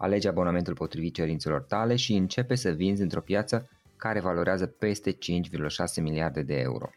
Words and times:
Alege 0.00 0.28
abonamentul 0.28 0.74
potrivit 0.74 1.14
cerințelor 1.14 1.62
tale 1.62 1.96
și 1.96 2.14
începe 2.14 2.54
să 2.54 2.70
vinzi 2.70 3.02
într-o 3.02 3.20
piață 3.20 3.68
care 3.96 4.20
valorează 4.20 4.66
peste 4.66 5.12
5,6 5.12 5.18
miliarde 6.02 6.42
de 6.42 6.54
euro. 6.54 6.90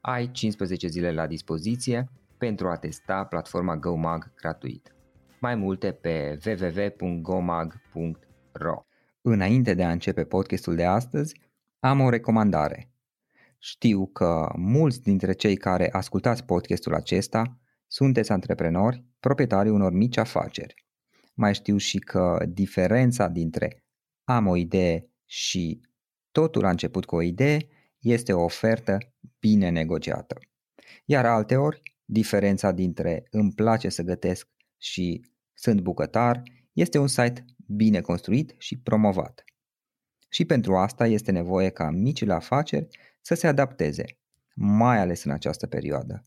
Ai 0.00 0.30
15 0.30 0.86
zile 0.86 1.12
la 1.12 1.26
dispoziție 1.26 2.08
pentru 2.38 2.68
a 2.68 2.76
testa 2.76 3.24
platforma 3.24 3.76
GoMag 3.76 4.32
gratuit. 4.34 4.94
Mai 5.40 5.54
multe 5.54 5.92
pe 5.92 6.38
www.gomag.ro 6.46 7.72
Înainte 9.22 9.74
de 9.74 9.84
a 9.84 9.90
începe 9.90 10.24
podcastul 10.24 10.74
de 10.74 10.84
astăzi, 10.84 11.40
am 11.80 12.00
o 12.00 12.08
recomandare. 12.08 12.90
Știu 13.58 14.06
că 14.06 14.52
mulți 14.56 15.02
dintre 15.02 15.32
cei 15.32 15.56
care 15.56 15.88
ascultați 15.92 16.44
podcastul 16.44 16.94
acesta 16.94 17.58
sunteți 17.86 18.32
antreprenori, 18.32 19.04
proprietarii 19.20 19.72
unor 19.72 19.92
mici 19.92 20.16
afaceri 20.16 20.83
mai 21.34 21.54
știu 21.54 21.76
și 21.76 21.98
că 21.98 22.46
diferența 22.48 23.28
dintre 23.28 23.84
am 24.24 24.46
o 24.46 24.56
idee 24.56 25.10
și 25.24 25.80
totul 26.30 26.64
a 26.64 26.70
început 26.70 27.04
cu 27.04 27.16
o 27.16 27.22
idee 27.22 27.68
este 27.98 28.32
o 28.32 28.42
ofertă 28.42 28.98
bine 29.40 29.68
negociată. 29.68 30.38
Iar 31.04 31.26
alteori, 31.26 31.82
diferența 32.04 32.72
dintre 32.72 33.26
îmi 33.30 33.52
place 33.52 33.88
să 33.88 34.02
gătesc 34.02 34.48
și 34.78 35.26
sunt 35.54 35.80
bucătar 35.80 36.42
este 36.72 36.98
un 36.98 37.06
site 37.06 37.44
bine 37.66 38.00
construit 38.00 38.54
și 38.58 38.78
promovat. 38.78 39.44
Și 40.28 40.44
pentru 40.44 40.76
asta 40.76 41.06
este 41.06 41.30
nevoie 41.30 41.70
ca 41.70 41.90
micile 41.90 42.32
afaceri 42.32 42.88
să 43.20 43.34
se 43.34 43.46
adapteze, 43.46 44.04
mai 44.54 44.98
ales 44.98 45.24
în 45.24 45.30
această 45.30 45.66
perioadă. 45.66 46.22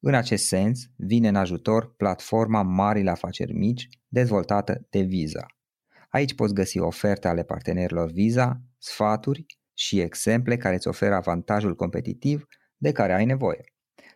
În 0.00 0.14
acest 0.14 0.46
sens, 0.46 0.86
vine 0.96 1.28
în 1.28 1.36
ajutor 1.36 1.94
platforma 1.94 2.62
Marile 2.62 3.10
Afaceri 3.10 3.52
Mici, 3.52 3.88
dezvoltată 4.08 4.86
de 4.90 5.00
Visa. 5.00 5.46
Aici 6.08 6.34
poți 6.34 6.54
găsi 6.54 6.78
oferte 6.78 7.28
ale 7.28 7.42
partenerilor 7.42 8.10
Visa, 8.10 8.60
sfaturi 8.78 9.46
și 9.74 10.00
exemple 10.00 10.56
care 10.56 10.74
îți 10.74 10.88
oferă 10.88 11.14
avantajul 11.14 11.74
competitiv 11.74 12.46
de 12.76 12.92
care 12.92 13.14
ai 13.14 13.24
nevoie. 13.24 13.64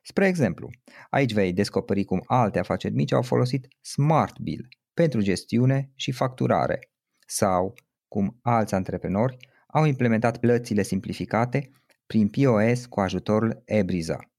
Spre 0.03 0.27
exemplu, 0.27 0.71
aici 1.10 1.32
vei 1.32 1.53
descoperi 1.53 2.04
cum 2.04 2.22
alte 2.27 2.59
afaceri 2.59 2.94
mici 2.94 3.12
au 3.12 3.22
folosit 3.22 3.69
Smart 3.81 4.38
Bill 4.38 4.69
pentru 4.94 5.21
gestiune 5.21 5.91
și 5.94 6.12
facturare 6.12 6.91
sau 7.27 7.75
cum 8.09 8.38
alți 8.43 8.75
antreprenori 8.75 9.37
au 9.66 9.84
implementat 9.84 10.38
plățile 10.38 10.83
simplificate 10.83 11.71
prin 12.06 12.28
POS 12.28 12.87
cu 12.87 13.00
ajutorul 13.00 13.62
Ebriza. 13.65 14.31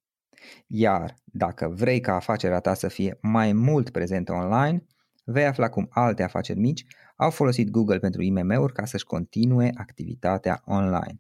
Iar 0.67 1.15
dacă 1.25 1.67
vrei 1.67 1.99
ca 1.99 2.15
afacerea 2.15 2.59
ta 2.59 2.73
să 2.73 2.87
fie 2.87 3.17
mai 3.21 3.53
mult 3.53 3.89
prezentă 3.89 4.31
online, 4.31 4.85
vei 5.23 5.45
afla 5.45 5.69
cum 5.69 5.87
alte 5.89 6.23
afaceri 6.23 6.59
mici 6.59 6.85
au 7.15 7.29
folosit 7.29 7.69
Google 7.69 7.99
pentru 7.99 8.21
IMM-uri 8.21 8.73
ca 8.73 8.85
să-și 8.85 9.05
continue 9.05 9.71
activitatea 9.75 10.61
online. 10.65 11.17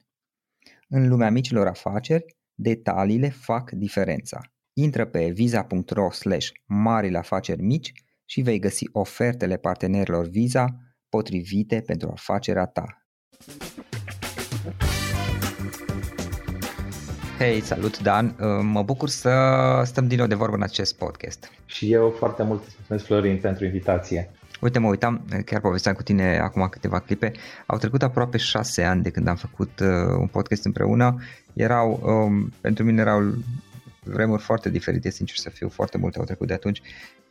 În 0.89 1.07
lumea 1.07 1.29
micilor 1.29 1.67
afaceri, 1.67 2.25
detaliile 2.53 3.29
fac 3.29 3.71
diferența. 3.71 4.41
Intră 4.73 5.05
pe 5.05 5.29
visa.ro 5.29 6.11
slash 6.11 6.49
marile 6.65 7.17
afaceri 7.17 7.61
mici 7.61 7.91
și 8.25 8.41
vei 8.41 8.59
găsi 8.59 8.89
ofertele 8.91 9.57
partenerilor 9.57 10.27
Visa 10.27 10.65
potrivite 11.09 11.81
pentru 11.81 12.09
afacerea 12.09 12.65
ta. 12.65 13.07
Hei, 17.39 17.61
salut 17.61 18.01
Dan! 18.01 18.25
Uh, 18.25 18.47
mă 18.61 18.83
bucur 18.83 19.09
să 19.09 19.31
stăm 19.83 20.07
din 20.07 20.17
nou 20.17 20.27
de 20.27 20.35
vorbă 20.35 20.55
în 20.55 20.61
acest 20.61 20.97
podcast. 20.97 21.51
Și 21.65 21.91
eu 21.91 22.15
foarte 22.17 22.43
mult 22.43 22.63
îți 22.65 22.75
mulțumesc, 22.77 23.05
Florin, 23.05 23.37
pentru 23.37 23.65
invitație. 23.65 24.29
Uite, 24.61 24.79
mă 24.79 24.87
uitam, 24.87 25.25
chiar 25.45 25.61
povesteam 25.61 25.95
cu 25.95 26.03
tine 26.03 26.39
acum 26.39 26.67
câteva 26.67 26.99
clipe, 26.99 27.31
au 27.65 27.77
trecut 27.77 28.03
aproape 28.03 28.37
șase 28.37 28.83
ani 28.83 29.01
de 29.01 29.09
când 29.09 29.27
am 29.27 29.35
făcut 29.35 29.79
uh, 29.79 29.87
un 30.19 30.27
podcast 30.27 30.65
împreună. 30.65 31.15
Erau, 31.53 31.99
um, 32.03 32.53
pentru 32.61 32.83
mine 32.83 33.01
erau 33.01 33.21
vremuri 34.03 34.41
foarte 34.41 34.69
diferite, 34.69 35.09
sincer 35.09 35.35
să 35.35 35.49
fiu, 35.49 35.69
foarte 35.69 35.97
multe 35.97 36.19
au 36.19 36.25
trecut 36.25 36.47
de 36.47 36.53
atunci. 36.53 36.81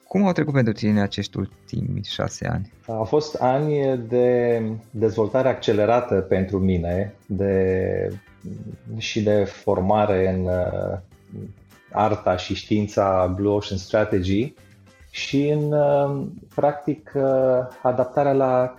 Cum 0.08 0.26
au 0.26 0.32
trecut 0.32 0.52
pentru 0.52 0.72
tine 0.72 1.00
acești 1.00 1.36
ultimi 1.36 2.00
șase 2.04 2.46
ani? 2.46 2.72
Au 2.86 3.04
fost 3.04 3.34
ani 3.34 4.00
de 4.08 4.62
dezvoltare 4.90 5.48
accelerată 5.48 6.14
pentru 6.14 6.58
mine, 6.58 7.14
de 7.26 8.20
și 8.96 9.22
de 9.22 9.44
formare 9.44 10.34
în 10.34 10.44
uh, 10.44 10.98
arta 11.92 12.36
și 12.36 12.54
știința 12.54 13.32
Blue 13.36 13.52
Ocean 13.52 13.78
Strategy 13.78 14.54
și 15.10 15.48
în, 15.48 15.72
uh, 15.72 16.26
practic, 16.54 17.12
uh, 17.14 17.22
adaptarea 17.82 18.32
la 18.32 18.74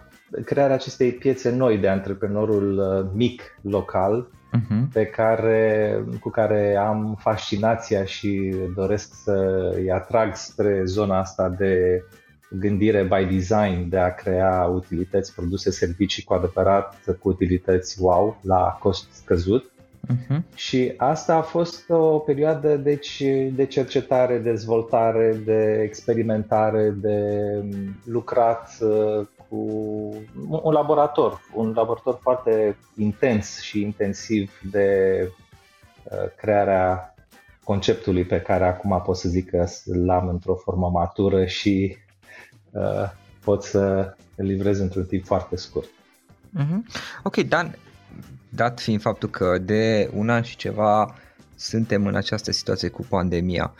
crearea 0.45 0.75
acestei 0.75 1.11
piețe 1.11 1.49
noi 1.49 1.77
de 1.77 1.87
antreprenorul 1.87 3.09
mic 3.13 3.59
local 3.61 4.27
uh-huh. 4.27 4.93
pe 4.93 5.05
care, 5.05 6.03
cu 6.19 6.29
care 6.29 6.75
am 6.75 7.17
fascinația 7.19 8.03
și 8.05 8.55
doresc 8.75 9.13
să 9.23 9.69
îi 9.75 9.91
atrag 9.91 10.35
spre 10.35 10.81
zona 10.85 11.19
asta 11.19 11.49
de 11.49 12.03
gândire 12.49 13.03
by 13.03 13.35
design 13.35 13.89
de 13.89 13.97
a 13.97 14.13
crea 14.13 14.71
utilități, 14.73 15.35
produse, 15.35 15.71
servicii 15.71 16.23
cu 16.23 16.33
adevărat 16.33 17.17
cu 17.19 17.29
utilități 17.29 18.01
wow 18.01 18.37
la 18.41 18.77
cost 18.79 19.07
scăzut. 19.11 19.71
Uh-huh. 20.07 20.55
Și 20.55 20.93
asta 20.97 21.35
a 21.35 21.41
fost 21.41 21.89
o 21.89 22.17
perioadă 22.17 22.77
deci, 22.77 23.23
de 23.51 23.65
cercetare, 23.65 24.37
dezvoltare, 24.37 25.41
de 25.45 25.81
experimentare, 25.83 26.89
de 26.89 27.43
lucrat 28.03 28.77
uh, 28.81 29.25
cu 29.49 29.57
un 30.49 30.73
laborator, 30.73 31.41
un 31.53 31.73
laborator 31.75 32.19
foarte 32.21 32.77
intens 32.97 33.61
și 33.61 33.81
intensiv 33.81 34.51
de 34.71 35.19
uh, 36.03 36.31
crearea 36.35 37.15
conceptului 37.63 38.23
pe 38.23 38.41
care 38.41 38.65
acum 38.65 39.01
pot 39.05 39.17
să 39.17 39.29
zic 39.29 39.49
că 39.49 39.65
l-am 40.05 40.27
într-o 40.27 40.55
formă 40.55 40.89
matură 40.89 41.45
și 41.45 41.97
uh, 42.71 43.11
pot 43.43 43.63
să 43.63 44.13
îl 44.35 44.45
livrez 44.45 44.79
într-un 44.79 45.05
timp 45.05 45.25
foarte 45.25 45.55
scurt. 45.55 45.87
Mm-hmm. 46.59 46.79
Ok, 47.23 47.37
Dan, 47.37 47.75
dat 48.49 48.79
fiind 48.79 49.01
faptul 49.01 49.29
că 49.29 49.57
de 49.57 50.09
un 50.13 50.29
an 50.29 50.41
și 50.41 50.55
ceva 50.55 51.15
suntem 51.55 52.05
în 52.05 52.15
această 52.15 52.51
situație 52.51 52.89
cu 52.89 53.05
pandemia, 53.09 53.73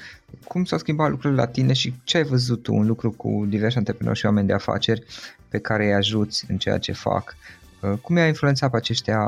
cum 0.47 0.65
s-au 0.65 0.77
schimbat 0.77 1.09
lucrurile 1.09 1.39
la 1.39 1.47
tine 1.47 1.73
și 1.73 1.93
ce 2.03 2.17
ai 2.17 2.23
văzut 2.23 2.63
tu, 2.63 2.73
un 2.73 2.85
lucru 2.85 3.11
cu 3.11 3.45
diversi 3.47 3.77
antreprenori 3.77 4.17
și 4.17 4.25
oameni 4.25 4.47
de 4.47 4.53
afaceri 4.53 5.03
pe 5.49 5.57
care 5.57 5.85
îi 5.85 5.93
ajuți 5.93 6.45
în 6.49 6.57
ceea 6.57 6.77
ce 6.77 6.91
fac? 6.91 7.35
Uh, 7.81 7.93
cum 8.01 8.17
i-a 8.17 8.27
influențat 8.27 8.71
pe 8.71 8.77
aceștia 8.77 9.19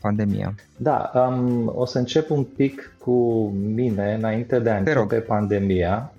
pandemia? 0.00 0.54
Da, 0.76 1.10
um, 1.14 1.72
o 1.74 1.84
să 1.84 1.98
încep 1.98 2.30
un 2.30 2.44
pic 2.44 2.94
cu 2.98 3.48
mine 3.50 4.14
înainte 4.14 4.58
de 4.58 4.70
a 4.70 4.76
începe 4.76 5.16
pandemia 5.16 6.12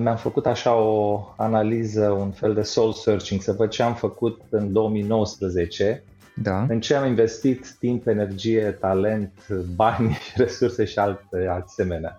mi-am 0.00 0.16
făcut 0.16 0.46
așa 0.46 0.74
o 0.74 1.20
analiză, 1.36 2.10
un 2.10 2.30
fel 2.30 2.54
de 2.54 2.62
soul 2.62 2.92
searching, 2.92 3.40
să 3.40 3.52
văd 3.52 3.68
ce 3.68 3.82
am 3.82 3.94
făcut 3.94 4.40
în 4.50 4.72
2019, 4.72 6.02
da. 6.42 6.66
în 6.68 6.80
ce 6.80 6.94
am 6.94 7.06
investit 7.06 7.76
timp, 7.78 8.06
energie, 8.06 8.70
talent, 8.70 9.48
bani, 9.74 10.18
resurse 10.36 10.84
și 10.84 10.98
alte 10.98 11.46
asemenea. 11.64 12.18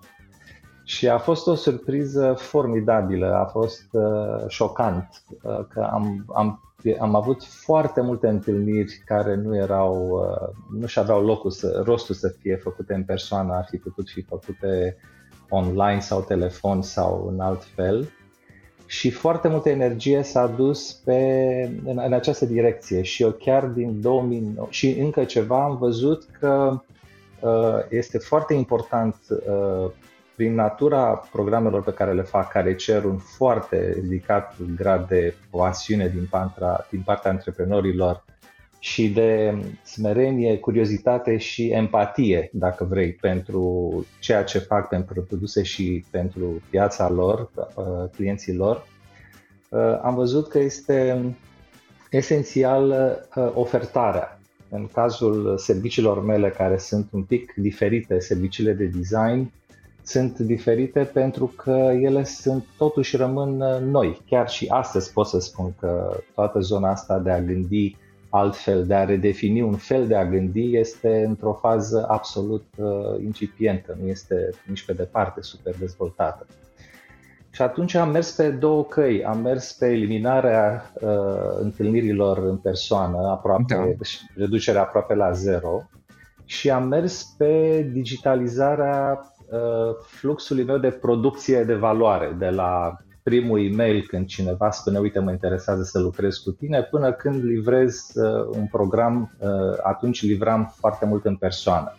Și 0.83 1.07
a 1.07 1.17
fost 1.17 1.47
o 1.47 1.55
surpriză 1.55 2.33
formidabilă, 2.37 3.33
a 3.33 3.45
fost 3.45 3.85
uh, 3.91 4.45
șocant 4.47 5.23
uh, 5.41 5.59
că 5.69 5.89
am, 5.91 6.25
am, 6.33 6.73
am 6.99 7.15
avut 7.15 7.43
foarte 7.43 8.01
multe 8.01 8.27
întâlniri 8.27 9.01
care 9.05 9.35
nu 9.35 9.55
erau, 9.55 10.07
uh, 10.09 10.79
nu 10.79 10.85
și 10.85 10.99
aveau 10.99 11.25
locul 11.25 11.51
să, 11.51 11.81
rostul 11.85 12.15
să 12.15 12.35
fie 12.39 12.55
făcute 12.55 12.93
în 12.93 13.03
persoană, 13.03 13.53
ar 13.53 13.65
fi 13.69 13.77
putut 13.77 14.09
fi 14.09 14.21
făcute 14.21 14.97
online 15.49 15.99
sau 15.99 16.21
telefon 16.21 16.81
sau 16.81 17.27
în 17.31 17.39
alt 17.39 17.63
fel. 17.75 18.11
Și 18.85 19.09
foarte 19.09 19.47
multă 19.47 19.69
energie 19.69 20.23
s-a 20.23 20.47
dus 20.47 20.91
pe, 20.91 21.21
în, 21.85 22.01
în 22.05 22.13
această 22.13 22.45
direcție 22.45 23.01
și 23.01 23.23
eu 23.23 23.29
chiar 23.29 23.65
din 23.65 24.01
2009 24.01 24.67
și 24.69 24.89
încă 24.99 25.23
ceva 25.23 25.63
am 25.63 25.77
văzut 25.77 26.27
că 26.39 26.81
uh, 27.39 27.79
este 27.89 28.17
foarte 28.17 28.53
important 28.53 29.15
uh, 29.29 29.91
prin 30.35 30.53
natura 30.53 31.23
programelor 31.31 31.83
pe 31.83 31.93
care 31.93 32.13
le 32.13 32.21
fac, 32.21 32.51
care 32.51 32.75
cer 32.75 33.03
un 33.03 33.17
foarte 33.17 33.97
ridicat 34.01 34.55
grad 34.75 35.07
de 35.07 35.35
pasiune 35.49 36.07
din, 36.07 36.27
pantra, 36.29 36.87
din 36.89 37.01
partea 37.05 37.31
antreprenorilor 37.31 38.23
și 38.87 39.09
de 39.09 39.57
smerenie, 39.83 40.57
curiozitate 40.57 41.37
și 41.37 41.67
empatie, 41.67 42.49
dacă 42.53 42.83
vrei, 42.83 43.11
pentru 43.13 44.05
ceea 44.19 44.43
ce 44.43 44.59
fac 44.59 44.87
pentru 44.87 45.21
produse 45.21 45.63
și 45.63 46.05
pentru 46.11 46.61
piața 46.69 47.09
lor, 47.09 47.49
uh, 47.55 47.83
clienții 48.15 48.55
lor, 48.55 48.87
uh, 49.69 49.99
am 50.01 50.15
văzut 50.15 50.47
că 50.47 50.59
este 50.59 51.25
esențial 52.11 52.89
uh, 53.35 53.51
ofertarea. 53.53 54.39
În 54.69 54.87
cazul 54.93 55.57
serviciilor 55.57 56.23
mele, 56.23 56.49
care 56.49 56.77
sunt 56.77 57.07
un 57.11 57.23
pic 57.23 57.53
diferite, 57.55 58.19
serviciile 58.19 58.73
de 58.73 58.85
design, 58.85 59.51
sunt 60.03 60.39
diferite 60.39 60.99
pentru 61.03 61.45
că 61.45 61.91
ele 62.01 62.23
sunt 62.23 62.65
totuși 62.77 63.15
rămân 63.15 63.57
noi. 63.91 64.21
Chiar 64.29 64.49
și 64.49 64.67
astăzi 64.69 65.13
pot 65.13 65.27
să 65.27 65.39
spun 65.39 65.73
că 65.79 66.19
toată 66.33 66.59
zona 66.59 66.89
asta 66.89 67.19
de 67.19 67.31
a 67.31 67.41
gândi 67.41 67.95
altfel, 68.37 68.85
de 68.85 68.93
a 68.93 69.05
redefini 69.05 69.61
un 69.61 69.75
fel 69.75 70.07
de 70.07 70.15
a 70.15 70.25
gândi 70.25 70.77
este 70.77 71.23
într-o 71.27 71.53
fază 71.53 72.05
absolut 72.09 72.65
uh, 72.77 73.23
incipientă, 73.23 73.97
nu 74.01 74.07
este 74.07 74.49
nici 74.65 74.85
pe 74.85 74.93
departe 74.93 75.41
super 75.41 75.75
dezvoltată. 75.79 76.45
Și 77.51 77.61
atunci 77.61 77.93
am 77.93 78.09
mers 78.09 78.31
pe 78.31 78.49
două 78.49 78.83
căi. 78.83 79.23
Am 79.23 79.39
mers 79.39 79.73
pe 79.73 79.85
eliminarea 79.85 80.91
uh, 81.01 81.09
întâlnirilor 81.61 82.37
în 82.37 82.57
persoană, 82.57 83.17
aproape, 83.27 83.75
da. 83.75 83.83
Deci 83.97 84.21
reducerea 84.35 84.81
aproape 84.81 85.13
la 85.13 85.31
zero, 85.31 85.83
și 86.45 86.69
am 86.69 86.87
mers 86.87 87.23
pe 87.23 87.81
digitalizarea 87.93 89.33
uh, 89.49 89.95
fluxului 90.05 90.63
meu 90.63 90.77
de 90.77 90.89
producție 90.89 91.63
de 91.63 91.73
valoare, 91.73 92.35
de 92.39 92.49
la 92.49 92.97
primul 93.27 93.65
e-mail 93.65 94.05
când 94.07 94.25
cineva 94.25 94.71
spune, 94.71 94.99
uite, 94.99 95.19
mă 95.19 95.31
interesează 95.31 95.83
să 95.83 95.99
lucrez 95.99 96.37
cu 96.37 96.51
tine, 96.51 96.83
până 96.83 97.11
când 97.13 97.43
livrez 97.43 98.11
uh, 98.15 98.57
un 98.57 98.67
program, 98.71 99.35
uh, 99.39 99.49
atunci 99.83 100.21
livram 100.21 100.73
foarte 100.75 101.05
mult 101.05 101.25
în 101.25 101.35
persoană. 101.35 101.95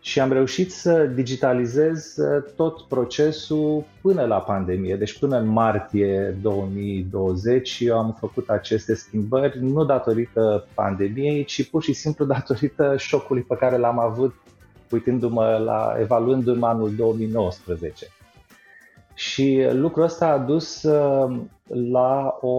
Și 0.00 0.20
am 0.20 0.32
reușit 0.32 0.72
să 0.72 1.04
digitalizez 1.04 2.16
uh, 2.16 2.44
tot 2.56 2.80
procesul 2.80 3.84
până 4.00 4.24
la 4.24 4.38
pandemie, 4.38 4.96
deci 4.96 5.18
până 5.18 5.38
în 5.38 5.46
martie 5.46 6.36
2020 6.42 7.78
eu 7.80 7.98
am 7.98 8.16
făcut 8.18 8.48
aceste 8.48 8.94
schimbări 8.94 9.62
nu 9.62 9.84
datorită 9.84 10.66
pandemiei, 10.74 11.44
ci 11.44 11.70
pur 11.70 11.82
și 11.82 11.92
simplu 11.92 12.24
datorită 12.24 12.96
șocului 12.96 13.42
pe 13.42 13.56
care 13.56 13.76
l-am 13.76 13.98
avut 13.98 14.34
uitându-mă 14.90 15.62
la, 15.64 15.96
evaluându-mă 16.00 16.66
anul 16.66 16.94
2019. 16.94 18.06
Și 19.14 19.66
lucrul 19.72 20.04
ăsta 20.04 20.26
a 20.26 20.38
dus 20.38 20.82
uh, 20.82 21.36
la 21.68 22.38
o 22.40 22.56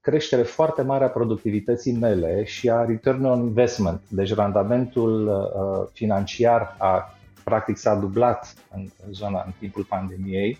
creștere 0.00 0.42
foarte 0.42 0.82
mare 0.82 1.04
a 1.04 1.08
productivității 1.08 1.92
mele 1.92 2.44
și 2.44 2.70
a 2.70 2.84
return 2.84 3.24
on 3.24 3.40
investment. 3.40 4.00
Deci 4.08 4.34
randamentul 4.34 5.26
uh, 5.26 5.88
financiar 5.92 6.76
a 6.78 7.14
practic 7.44 7.76
s-a 7.76 7.94
dublat 7.94 8.54
în 8.74 8.86
zona 9.10 9.42
în 9.46 9.52
timpul 9.58 9.84
pandemiei, 9.84 10.58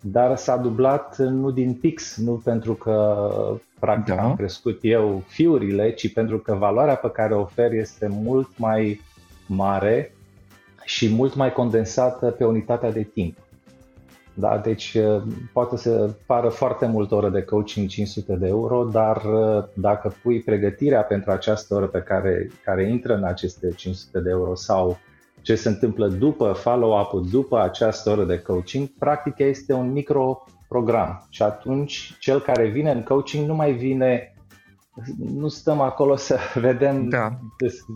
dar 0.00 0.36
s-a 0.36 0.56
dublat 0.56 1.18
nu 1.18 1.50
din 1.50 1.74
pix, 1.74 2.16
nu 2.16 2.32
pentru 2.44 2.74
că 2.74 3.28
practic 3.78 4.14
da. 4.14 4.22
am 4.22 4.36
crescut 4.36 4.78
eu 4.82 5.22
fiurile, 5.26 5.92
ci 5.92 6.12
pentru 6.12 6.38
că 6.38 6.54
valoarea 6.54 6.96
pe 6.96 7.10
care 7.10 7.34
o 7.34 7.40
ofer 7.40 7.72
este 7.72 8.08
mult 8.10 8.58
mai 8.58 9.00
mare 9.46 10.14
și 10.84 11.08
mult 11.14 11.34
mai 11.34 11.52
condensată 11.52 12.30
pe 12.30 12.44
unitatea 12.44 12.92
de 12.92 13.02
timp. 13.02 13.36
Da? 14.34 14.58
Deci 14.58 14.94
uh, 14.94 15.22
poate 15.52 15.76
să 15.76 16.14
pară 16.26 16.48
foarte 16.48 16.86
mult 16.86 17.10
oră 17.10 17.28
de 17.28 17.42
coaching 17.42 17.88
500 17.88 18.34
de 18.34 18.46
euro, 18.46 18.84
dar 18.84 19.16
uh, 19.16 19.64
dacă 19.74 20.14
pui 20.22 20.40
pregătirea 20.40 21.02
pentru 21.02 21.30
această 21.30 21.74
oră 21.74 21.86
pe 21.86 21.98
care, 21.98 22.50
care 22.64 22.88
intră 22.88 23.14
în 23.14 23.24
aceste 23.24 23.70
500 23.76 24.20
de 24.20 24.30
euro 24.30 24.54
sau 24.54 24.98
ce 25.42 25.54
se 25.54 25.68
întâmplă 25.68 26.08
după 26.08 26.52
follow-up-ul, 26.52 27.26
după 27.30 27.60
această 27.60 28.10
oră 28.10 28.24
de 28.24 28.38
coaching, 28.38 28.88
practic 28.98 29.38
este 29.38 29.72
un 29.72 29.92
micro 29.92 30.44
program 30.68 31.26
și 31.30 31.42
atunci 31.42 32.16
cel 32.18 32.40
care 32.40 32.68
vine 32.68 32.90
în 32.90 33.02
coaching 33.02 33.46
nu 33.46 33.54
mai 33.54 33.72
vine 33.72 34.33
nu 35.34 35.48
stăm 35.48 35.80
acolo 35.80 36.16
să 36.16 36.38
vedem 36.54 37.08
da. 37.08 37.38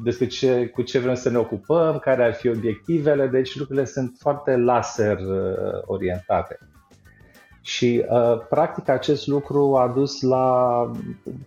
despre 0.04 0.26
ce, 0.26 0.66
cu 0.66 0.82
ce 0.82 0.98
vrem 0.98 1.14
să 1.14 1.30
ne 1.30 1.38
ocupăm, 1.38 1.98
care 1.98 2.24
ar 2.24 2.34
fi 2.34 2.48
obiectivele, 2.48 3.26
deci 3.26 3.56
lucrurile 3.56 3.84
sunt 3.84 4.16
foarte 4.18 4.56
laser 4.56 5.18
uh, 5.18 5.82
orientate. 5.84 6.58
Și 7.60 8.04
uh, 8.08 8.40
practic 8.48 8.88
acest 8.88 9.26
lucru 9.26 9.76
a 9.76 9.88
dus 9.88 10.20
la, 10.20 10.90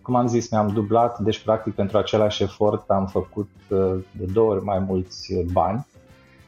cum 0.02 0.14
am 0.14 0.26
zis, 0.26 0.50
mi-am 0.50 0.68
dublat, 0.68 1.18
deci 1.18 1.42
practic 1.42 1.74
pentru 1.74 1.98
același 1.98 2.42
efort 2.42 2.90
am 2.90 3.06
făcut 3.06 3.50
uh, 3.68 3.94
de 4.10 4.24
două 4.32 4.52
ori 4.52 4.64
mai 4.64 4.78
mulți 4.78 5.34
bani 5.52 5.86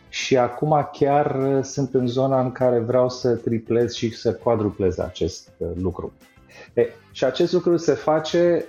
și 0.08 0.36
acum 0.36 0.88
chiar 0.92 1.60
sunt 1.62 1.94
în 1.94 2.06
zona 2.06 2.40
în 2.40 2.52
care 2.52 2.78
vreau 2.78 3.08
să 3.08 3.34
triplez 3.34 3.92
și 3.92 4.10
să 4.10 4.34
quadruplez 4.34 4.98
acest 4.98 5.50
uh, 5.56 5.68
lucru. 5.74 6.12
E, 6.74 6.88
și 7.12 7.24
acest 7.24 7.52
lucru 7.52 7.76
se 7.76 7.92
face 7.92 8.66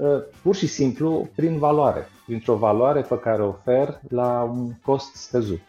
uh, 0.00 0.22
pur 0.42 0.54
și 0.54 0.66
simplu 0.66 1.28
prin 1.36 1.58
valoare, 1.58 2.08
printr-o 2.26 2.56
valoare 2.56 3.00
pe 3.00 3.18
care 3.18 3.42
o 3.42 3.48
ofer 3.48 4.00
la 4.08 4.42
un 4.42 4.72
cost 4.82 5.14
scăzut. 5.14 5.60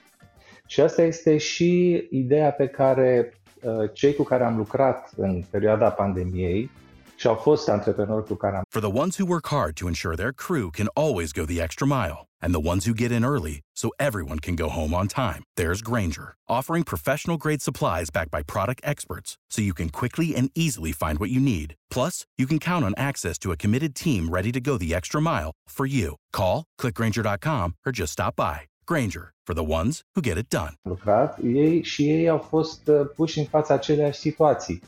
Și 0.66 0.82
asta 0.82 1.02
este 1.02 1.38
și 1.38 2.04
ideea 2.12 2.52
pe 2.52 2.68
care 2.68 3.34
uh, 3.62 3.90
cei 3.94 4.16
cu 4.16 4.24
care 4.24 4.44
am 4.44 4.58
lucrat 4.58 5.10
în 5.16 5.44
perioada 5.50 5.90
pandemiei 5.90 6.72
și 7.16 7.28
au 7.28 7.36
fost 7.36 7.70
antreprenori 7.70 8.26
cu 8.26 8.34
care 8.34 8.56
am 8.56 8.62
For 8.70 8.82
the 8.82 9.00
ones 9.00 9.18
who 9.18 9.28
work 9.30 9.48
hard 9.48 9.74
to 9.74 9.88
ensure 9.88 10.16
their 10.16 10.34
crew 10.34 10.70
can 10.70 10.90
always 10.94 11.32
go 11.32 11.44
the 11.44 11.62
extra 11.62 11.86
mile 11.86 12.29
and 12.42 12.54
the 12.54 12.68
ones 12.72 12.86
who 12.86 12.94
get 12.94 13.12
in 13.12 13.24
early 13.24 13.62
so 13.76 13.92
everyone 14.00 14.40
can 14.40 14.56
go 14.56 14.70
home 14.70 14.94
on 14.94 15.08
time, 15.08 15.44
there's 15.56 15.82
Granger, 15.82 16.36
offering 16.48 16.84
professional 16.84 17.38
grade 17.38 17.62
supplies 17.62 18.10
backed 18.10 18.32
by 18.32 18.44
product 18.44 18.82
experts 18.84 19.38
so 19.50 19.62
you 19.62 19.74
can 19.74 19.90
quickly 19.90 20.36
and 20.36 20.52
easily 20.56 20.92
find 20.92 21.20
what 21.20 21.30
you 21.30 21.40
need. 21.40 21.76
Plus, 21.90 22.26
you 22.38 22.46
can 22.46 22.60
count 22.60 22.84
on 22.84 22.94
access 22.98 23.38
to 23.40 23.52
a 23.52 23.58
committed 23.58 23.96
team 23.96 24.30
ready 24.30 24.52
to 24.52 24.60
go 24.60 24.78
the 24.78 24.94
extra 24.94 25.22
mile 25.22 25.52
for 25.68 25.86
you. 25.86 26.16
Call, 26.34 26.66
clickgranger.com 26.80 27.76
or 27.86 27.92
just 27.92 28.14
stop 28.14 28.36
by. 28.36 28.62
Granger, 28.86 29.32
for 29.46 29.54
the 29.54 29.64
ones 29.64 30.02
who 30.16 30.22
get 30.22 30.38
it 30.38 30.50
done. 30.50 30.74
Lucrat, 30.84 31.40
ei 31.44 31.84
și 31.84 32.10
ei 32.10 32.30
au 32.30 32.38
fost 32.38 32.88
uh, 32.88 32.96
puși 33.16 33.40
în 33.40 33.46
fața 33.46 33.74
aceleași 33.74 34.20
situații 34.20 34.82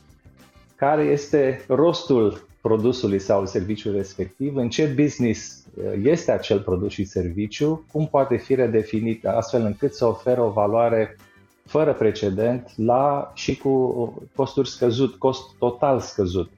care 0.76 1.02
este 1.02 1.64
rostul 1.68 2.46
produsului 2.60 3.18
sau 3.18 3.46
serviciului 3.46 3.98
respectiv, 3.98 4.56
în 4.56 4.68
ce 4.68 4.86
business 4.86 5.61
este 6.02 6.32
acel 6.32 6.60
produs 6.60 6.92
și 6.92 7.04
serviciu, 7.04 7.86
cum 7.92 8.06
poate 8.06 8.36
fi 8.36 8.54
redefinit 8.54 9.26
astfel 9.26 9.64
încât 9.64 9.94
să 9.94 10.06
oferă 10.06 10.40
o 10.40 10.50
valoare 10.50 11.16
fără 11.64 11.92
precedent 11.92 12.72
la 12.76 13.32
și 13.34 13.56
cu 13.56 14.22
costuri 14.34 14.68
scăzut, 14.68 15.14
cost 15.14 15.42
total 15.58 16.00
scăzut. 16.00 16.50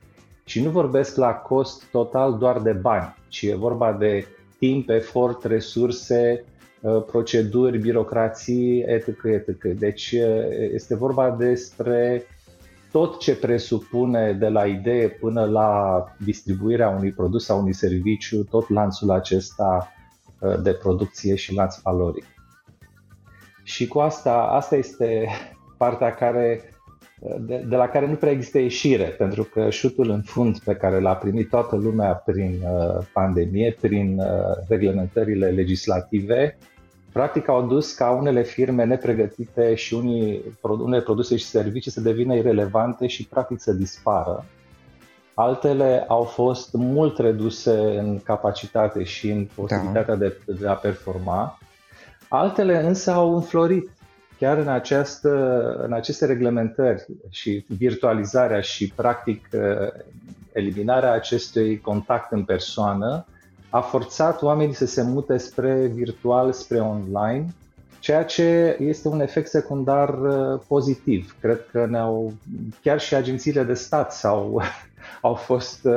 Și 0.44 0.62
nu 0.62 0.70
vorbesc 0.70 1.16
la 1.16 1.32
cost 1.32 1.84
total 1.90 2.38
doar 2.38 2.60
de 2.60 2.72
bani, 2.72 3.14
ci 3.28 3.42
e 3.42 3.54
vorba 3.54 3.92
de 3.92 4.26
timp, 4.58 4.88
efort, 4.88 5.44
resurse, 5.44 6.44
uh, 6.80 7.02
proceduri, 7.06 7.78
birocrații, 7.78 8.84
etc. 8.86 9.08
etc. 9.24 9.64
Deci 9.64 10.12
uh, 10.12 10.70
este 10.72 10.96
vorba 10.96 11.30
despre 11.30 12.26
tot 12.94 13.18
ce 13.18 13.36
presupune 13.36 14.32
de 14.32 14.48
la 14.48 14.66
idee 14.66 15.08
până 15.08 15.44
la 15.44 16.04
distribuirea 16.24 16.88
unui 16.88 17.12
produs 17.12 17.44
sau 17.44 17.58
unui 17.58 17.72
serviciu, 17.72 18.44
tot 18.44 18.68
lanțul 18.68 19.10
acesta 19.10 19.92
uh, 20.40 20.60
de 20.62 20.72
producție 20.72 21.34
și 21.34 21.54
lanț 21.54 21.76
valoric. 21.82 22.24
Și 23.62 23.86
cu 23.86 23.98
asta, 23.98 24.32
asta 24.32 24.76
este 24.76 25.28
partea 25.82 26.14
care 26.14 26.60
de, 27.40 27.64
de 27.68 27.76
la 27.76 27.88
care 27.88 28.06
nu 28.06 28.14
prea 28.14 28.32
există 28.32 28.58
ieșire, 28.58 29.04
pentru 29.04 29.42
că 29.42 29.70
șutul 29.70 30.10
în 30.10 30.22
fund 30.22 30.58
pe 30.58 30.74
care 30.74 31.00
l-a 31.00 31.16
primit 31.16 31.48
toată 31.48 31.76
lumea 31.76 32.14
prin 32.14 32.60
uh, 32.62 33.06
pandemie, 33.12 33.76
prin 33.80 34.18
uh, 34.18 34.26
reglementările 34.68 35.48
legislative, 35.48 36.56
practic 37.14 37.48
au 37.48 37.66
dus 37.66 37.92
ca 37.92 38.10
unele 38.10 38.42
firme 38.42 38.84
nepregătite 38.84 39.74
și 39.74 39.94
unii, 39.94 40.42
unele 40.60 41.02
produse 41.02 41.36
și 41.36 41.44
servicii 41.44 41.90
să 41.90 42.00
devină 42.00 42.34
irelevante 42.34 43.06
și 43.06 43.26
practic 43.26 43.60
să 43.60 43.72
dispară. 43.72 44.44
Altele 45.34 46.04
au 46.08 46.22
fost 46.22 46.72
mult 46.72 47.18
reduse 47.18 47.98
în 47.98 48.18
capacitate 48.18 49.02
și 49.02 49.30
în 49.30 49.48
posibilitatea 49.54 50.14
da. 50.14 50.26
de, 50.26 50.38
de 50.58 50.68
a 50.68 50.74
performa. 50.74 51.58
Altele 52.28 52.82
însă 52.82 53.10
au 53.10 53.34
înflorit 53.34 53.90
chiar 54.38 54.58
în, 54.58 54.68
această, 54.68 55.30
în 55.84 55.92
aceste 55.92 56.26
reglementări 56.26 57.06
și 57.30 57.64
virtualizarea 57.68 58.60
și 58.60 58.92
practic 58.96 59.48
eliminarea 60.52 61.12
acestui 61.12 61.80
contact 61.80 62.32
în 62.32 62.44
persoană 62.44 63.26
a 63.74 63.80
forțat 63.80 64.42
oamenii 64.42 64.74
să 64.74 64.86
se 64.86 65.02
mute 65.02 65.36
spre 65.36 65.86
virtual, 65.86 66.52
spre 66.52 66.80
online, 66.80 67.54
ceea 68.00 68.24
ce 68.24 68.76
este 68.80 69.08
un 69.08 69.20
efect 69.20 69.48
secundar 69.48 70.18
uh, 70.20 70.60
pozitiv. 70.68 71.36
Cred 71.40 71.66
că 71.70 71.86
ne-au, 71.90 72.32
chiar 72.82 73.00
și 73.00 73.14
agențiile 73.14 73.62
de 73.62 73.74
stat 73.74 74.12
sau 74.12 74.62
au 75.28 75.34
fost 75.34 75.84
uh, 75.84 75.94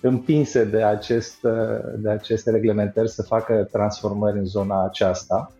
împinse 0.00 0.64
de, 0.64 0.82
acest, 0.82 1.42
uh, 1.42 1.52
de 1.96 2.10
aceste 2.10 2.50
reglementări 2.50 3.10
să 3.10 3.22
facă 3.22 3.68
transformări 3.72 4.38
în 4.38 4.46
zona 4.46 4.84
aceasta. 4.84 5.52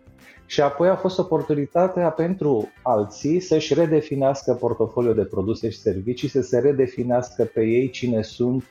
Și 0.45 0.61
apoi 0.61 0.89
a 0.89 0.95
fost 0.95 1.19
oportunitatea 1.19 2.09
pentru 2.09 2.71
alții 2.81 3.39
să-și 3.39 3.73
redefinească 3.73 4.53
portofoliul 4.53 5.15
de 5.15 5.23
produse 5.23 5.69
și 5.69 5.79
servicii, 5.79 6.27
să 6.27 6.41
se 6.41 6.59
redefinească 6.59 7.43
pe 7.43 7.61
ei 7.61 7.89
cine 7.89 8.21
sunt, 8.21 8.63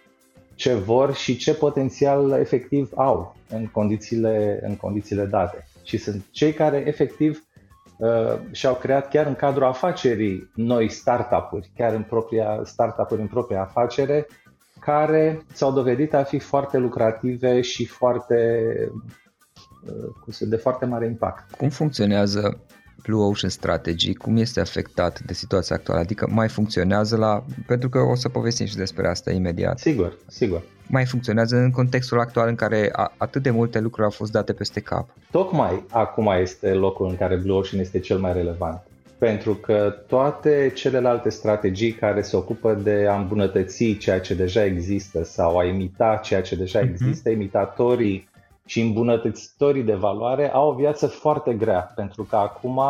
ce 0.55 0.75
vor 0.75 1.15
și 1.15 1.37
ce 1.37 1.55
potențial 1.55 2.31
efectiv 2.31 2.91
au 2.95 3.37
în 3.49 3.67
condițiile, 3.67 4.61
în 4.67 4.77
condițiile 4.77 5.25
date. 5.25 5.67
Și 5.83 5.97
sunt 5.97 6.25
cei 6.31 6.53
care 6.53 6.83
efectiv 6.87 7.45
uh, 7.99 8.39
și-au 8.51 8.75
creat 8.75 9.09
chiar 9.09 9.27
în 9.27 9.35
cadrul 9.35 9.65
afacerii 9.65 10.51
noi 10.55 10.89
startup-uri, 10.89 11.71
chiar 11.77 11.95
în 11.95 12.03
propria 12.03 12.61
startup-uri 12.65 13.21
în 13.21 13.27
propria 13.27 13.61
afacere, 13.61 14.27
care 14.81 15.45
s-au 15.53 15.73
dovedit 15.73 16.15
a 16.15 16.23
fi 16.23 16.39
foarte 16.39 16.79
lucrative 16.79 17.61
și 17.61 17.85
foarte 17.87 18.73
uh, 20.27 20.37
de 20.41 20.57
foarte 20.57 20.85
mare 20.85 21.07
impact. 21.07 21.55
Cum 21.55 21.69
funcționează 21.69 22.61
Blue 23.03 23.21
Ocean 23.21 23.51
Strategy, 23.51 24.15
cum 24.15 24.37
este 24.37 24.61
afectat 24.61 25.21
de 25.21 25.33
situația 25.33 25.77
actuală? 25.77 26.01
Adică 26.01 26.27
mai 26.31 26.49
funcționează 26.49 27.17
la... 27.17 27.45
Pentru 27.67 27.89
că 27.89 27.99
o 27.99 28.15
să 28.15 28.29
povestim 28.29 28.67
și 28.67 28.77
despre 28.77 29.09
asta 29.09 29.31
imediat. 29.33 29.79
Sigur, 29.79 30.19
sigur. 30.27 30.63
Mai 30.87 31.05
funcționează 31.05 31.57
în 31.57 31.71
contextul 31.71 32.21
actual 32.21 32.49
în 32.49 32.55
care 32.55 32.89
a, 32.93 33.13
atât 33.17 33.43
de 33.43 33.51
multe 33.51 33.81
lucruri 33.81 34.05
au 34.05 34.11
fost 34.11 34.33
date 34.33 34.53
peste 34.53 34.81
cap. 34.81 35.09
Tocmai 35.31 35.85
acum 35.91 36.33
este 36.41 36.73
locul 36.73 37.09
în 37.09 37.17
care 37.17 37.37
Blue 37.37 37.57
Ocean 37.57 37.81
este 37.81 37.99
cel 37.99 38.19
mai 38.19 38.33
relevant. 38.33 38.83
Pentru 39.19 39.55
că 39.55 39.95
toate 40.07 40.73
celelalte 40.75 41.29
strategii 41.29 41.93
care 41.93 42.23
se 42.23 42.37
ocupă 42.37 42.75
de 42.83 43.07
a 43.11 43.17
îmbunătăți 43.17 43.93
ceea 43.93 44.21
ce 44.21 44.35
deja 44.35 44.65
există 44.65 45.25
sau 45.25 45.59
a 45.59 45.65
imita 45.65 46.21
ceea 46.23 46.43
ce 46.43 46.57
deja 46.57 46.81
uh-huh. 46.81 46.89
există, 46.91 47.31
imitatorii 47.31 48.29
și 48.67 48.81
îmbunătățitorii 48.81 49.83
de 49.83 49.95
valoare 49.95 50.53
au 50.53 50.69
o 50.69 50.75
viață 50.75 51.07
foarte 51.07 51.55
grea, 51.55 51.93
pentru 51.95 52.23
că 52.23 52.37
acum 52.37 52.81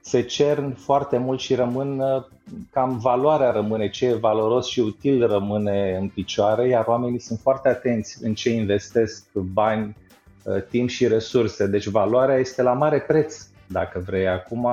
se 0.00 0.22
cern 0.22 0.74
foarte 0.74 1.18
mult 1.18 1.40
și 1.40 1.54
rămân, 1.54 1.98
uh, 1.98 2.24
cam 2.70 2.98
valoarea 2.98 3.50
rămâne, 3.50 3.88
ce 3.90 4.06
e 4.06 4.14
valoros 4.14 4.66
și 4.66 4.80
util 4.80 5.26
rămâne 5.26 5.96
în 6.00 6.08
picioare, 6.08 6.68
iar 6.68 6.84
oamenii 6.86 7.20
sunt 7.20 7.38
foarte 7.38 7.68
atenți 7.68 8.24
în 8.24 8.34
ce 8.34 8.50
investesc 8.50 9.26
bani, 9.32 9.96
uh, 10.44 10.62
timp 10.70 10.88
și 10.88 11.06
resurse. 11.08 11.66
Deci 11.66 11.86
valoarea 11.86 12.36
este 12.36 12.62
la 12.62 12.72
mare 12.72 13.00
preț, 13.00 13.46
dacă 13.66 14.02
vrei, 14.06 14.28
acum 14.28 14.68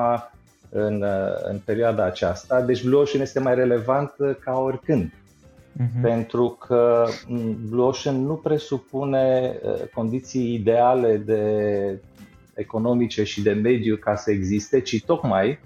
în, 0.70 1.02
uh, 1.02 1.34
în 1.44 1.60
perioada 1.66 2.04
aceasta. 2.04 2.62
Deci 2.62 2.84
Blue 2.84 3.00
Ocean 3.02 3.22
este 3.22 3.40
mai 3.40 3.56
relevant 3.56 4.14
ca 4.40 4.60
oricând 4.60 5.14
uh-huh. 5.80 6.02
pentru 6.02 6.58
că 6.68 7.06
Blue 7.70 7.86
Ocean 7.86 8.26
nu 8.26 8.36
presupune 8.36 9.56
uh, 9.64 9.88
condiții 9.94 10.54
ideale 10.54 11.18
de 11.18 11.44
economice 12.54 13.24
și 13.24 13.42
de 13.42 13.52
mediu 13.52 13.96
ca 13.96 14.16
să 14.16 14.32
existe, 14.32 14.82
ci 14.82 15.04
tocmai 15.06 15.60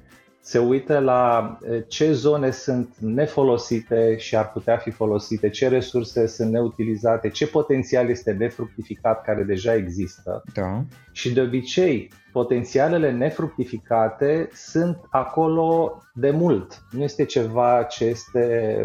se 0.45 0.59
uită 0.59 0.99
la 0.99 1.57
uh, 1.61 1.83
ce 1.87 2.13
zone 2.13 2.51
sunt 2.51 2.95
nefolosite 2.99 4.17
și 4.17 4.35
ar 4.35 4.51
putea 4.51 4.77
fi 4.77 4.91
folosite, 4.91 5.49
ce 5.49 5.67
resurse 5.67 6.27
sunt 6.27 6.51
neutilizate, 6.51 7.29
ce 7.29 7.47
potențial 7.47 8.09
este 8.09 8.31
nefructificat 8.31 9.23
care 9.23 9.43
deja 9.43 9.75
există. 9.75 10.43
Da. 10.53 10.83
Și 11.11 11.33
de 11.33 11.41
obicei, 11.41 12.11
potențialele 12.31 13.11
nefructificate 13.11 14.49
sunt 14.53 14.97
acolo 15.09 16.01
de 16.13 16.31
mult. 16.31 16.83
Nu 16.91 17.03
este 17.03 17.25
ceva 17.25 17.83
ce 17.83 18.05
este, 18.05 18.75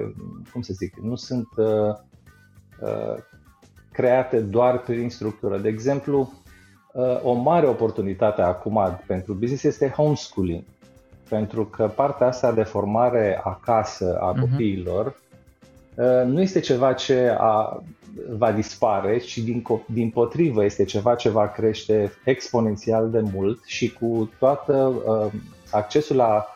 cum 0.52 0.62
să 0.62 0.72
zic, 0.72 0.96
nu 0.96 1.14
sunt 1.14 1.48
uh, 1.56 1.66
uh, 2.80 3.14
create 3.92 4.40
doar 4.40 4.78
prin 4.80 5.10
structură. 5.10 5.58
De 5.58 5.68
exemplu, 5.68 6.32
uh, 6.92 7.22
o 7.22 7.32
mare 7.32 7.66
oportunitate 7.66 8.42
acum 8.42 9.00
pentru 9.06 9.32
business 9.34 9.62
este 9.62 9.88
homeschooling. 9.88 10.64
Pentru 11.28 11.64
că 11.64 11.92
partea 11.94 12.26
asta 12.26 12.52
de 12.52 12.62
formare 12.62 13.40
acasă 13.44 14.18
a 14.20 14.34
uh-huh. 14.34 14.40
copiilor 14.40 15.06
uh, 15.94 16.22
nu 16.26 16.40
este 16.40 16.60
ceva 16.60 16.92
ce 16.92 17.36
a 17.38 17.82
va 18.36 18.52
dispare, 18.52 19.18
ci 19.18 19.38
din, 19.38 19.62
din 19.86 20.10
potrivă 20.10 20.64
este 20.64 20.84
ceva 20.84 21.14
ce 21.14 21.28
va 21.28 21.48
crește 21.48 22.12
exponențial 22.24 23.10
de 23.10 23.20
mult 23.32 23.64
și 23.64 23.92
cu 23.92 24.30
toată 24.38 24.74
uh, 25.06 25.40
accesul 25.70 26.16
la 26.16 26.46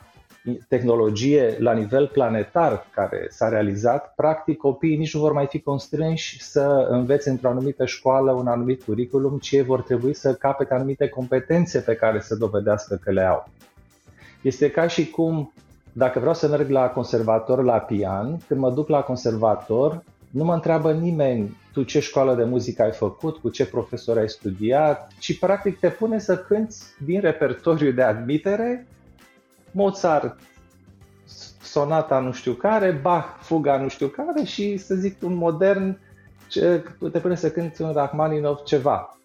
tehnologie 0.69 1.57
la 1.59 1.73
nivel 1.73 2.07
planetar 2.07 2.87
care 2.95 3.27
s-a 3.31 3.49
realizat, 3.49 4.15
practic 4.15 4.57
copiii 4.57 4.97
nici 4.97 5.15
nu 5.15 5.21
vor 5.21 5.33
mai 5.33 5.47
fi 5.47 5.61
constrânși 5.61 6.43
să 6.43 6.87
învețe 6.91 7.31
într-o 7.31 7.49
anumită 7.49 7.87
școală 7.87 8.33
un 8.33 8.47
anumit 8.47 8.83
curriculum, 8.83 9.39
ci 9.39 9.61
vor 9.61 9.83
trebui 9.83 10.15
să 10.15 10.35
capete 10.35 10.75
anumite 10.75 11.09
competențe 11.09 11.81
pe 11.81 11.95
care 11.95 12.21
să 12.21 12.37
dovedească 12.37 13.01
că 13.03 13.11
le 13.11 13.23
au. 13.23 13.49
Este 14.43 14.71
ca 14.71 14.87
și 14.87 15.11
cum 15.11 15.53
dacă 15.93 16.19
vreau 16.19 16.35
să 16.35 16.49
merg 16.49 16.71
la 16.71 16.89
conservator 16.89 17.65
la 17.65 17.79
pian, 17.79 18.39
când 18.47 18.61
mă 18.61 18.71
duc 18.71 18.89
la 18.89 19.01
conservator, 19.01 20.05
nu 20.31 20.45
mă 20.45 20.55
întreabă 20.55 20.93
nimeni 20.93 21.57
tu 21.73 21.83
ce 21.83 22.01
școală 22.01 22.35
de 22.35 22.45
muzică 22.45 22.83
ai 22.83 22.93
făcut, 22.93 23.37
cu 23.37 23.49
ce 23.49 23.67
profesor 23.67 24.19
ai 24.19 24.29
studiat, 24.29 25.13
ci 25.19 25.39
practic 25.39 25.79
te 25.79 25.89
pune 25.89 26.19
să 26.19 26.39
cânti 26.39 26.77
din 27.05 27.21
repertoriu 27.21 27.93
de 27.93 28.03
admitere 28.03 28.87
Mozart, 29.71 30.39
sonata 31.63 32.19
nu 32.19 32.33
știu 32.33 32.53
care, 32.53 32.91
Bach, 32.91 33.27
fuga 33.41 33.77
nu 33.77 33.89
știu 33.89 34.07
care 34.07 34.45
și 34.45 34.77
să 34.77 34.95
zic 34.95 35.23
un 35.23 35.35
modern, 35.35 35.99
ce, 36.49 36.85
te 37.13 37.19
pune 37.19 37.35
să 37.35 37.51
cânti 37.51 37.83
un 37.83 37.93
Rachmaninov 37.93 38.63
ceva. 38.63 39.19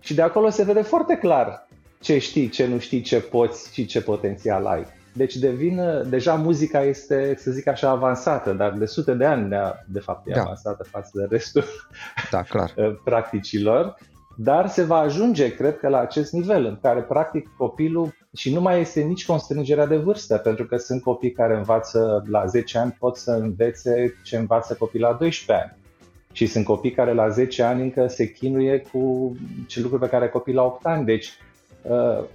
Și 0.00 0.14
de 0.14 0.22
acolo 0.22 0.48
se 0.48 0.64
vede 0.64 0.82
foarte 0.82 1.16
clar 1.16 1.65
ce 2.00 2.18
știi, 2.18 2.48
ce 2.48 2.66
nu 2.66 2.78
știi, 2.78 3.00
ce 3.00 3.20
poți 3.20 3.72
și 3.72 3.86
ce 3.86 4.00
potențial 4.00 4.66
ai. 4.66 4.86
Deci 5.16 5.36
devin, 5.36 5.80
deja 6.08 6.34
muzica 6.34 6.82
este, 6.82 7.34
să 7.38 7.50
zic 7.50 7.66
așa, 7.66 7.90
avansată, 7.90 8.52
dar 8.52 8.72
de 8.72 8.86
sute 8.86 9.14
de 9.14 9.24
ani, 9.24 9.48
de 9.86 10.00
fapt, 10.00 10.26
e 10.26 10.32
da. 10.32 10.40
avansată 10.40 10.84
față 10.90 11.10
de 11.12 11.26
restul 11.30 11.64
da, 12.30 12.42
clar. 12.42 12.74
practicilor. 13.04 13.96
Dar 14.38 14.68
se 14.68 14.82
va 14.82 14.96
ajunge, 14.96 15.54
cred 15.54 15.78
că, 15.78 15.88
la 15.88 15.98
acest 15.98 16.32
nivel 16.32 16.64
în 16.64 16.78
care, 16.82 17.00
practic, 17.00 17.48
copilul 17.56 18.14
și 18.34 18.52
nu 18.52 18.60
mai 18.60 18.80
este 18.80 19.00
nici 19.00 19.26
constrângerea 19.26 19.86
de 19.86 19.96
vârstă, 19.96 20.36
pentru 20.36 20.66
că 20.66 20.76
sunt 20.76 21.02
copii 21.02 21.32
care 21.32 21.56
învață 21.56 22.24
la 22.28 22.46
10 22.46 22.78
ani, 22.78 22.96
pot 22.98 23.16
să 23.16 23.30
învețe 23.30 24.14
ce 24.24 24.36
învață 24.36 24.74
copii 24.74 25.00
la 25.00 25.12
12 25.12 25.66
ani. 25.66 25.78
Și 26.32 26.46
sunt 26.46 26.64
copii 26.64 26.90
care 26.90 27.12
la 27.12 27.28
10 27.28 27.62
ani 27.62 27.82
încă 27.82 28.06
se 28.06 28.32
chinuie 28.32 28.78
cu 28.92 29.32
ce 29.66 29.80
lucruri 29.80 30.02
pe 30.02 30.08
care 30.08 30.28
copii 30.28 30.54
la 30.54 30.62
8 30.62 30.86
ani. 30.86 31.04
Deci 31.04 31.26
Uh, 31.28 31.55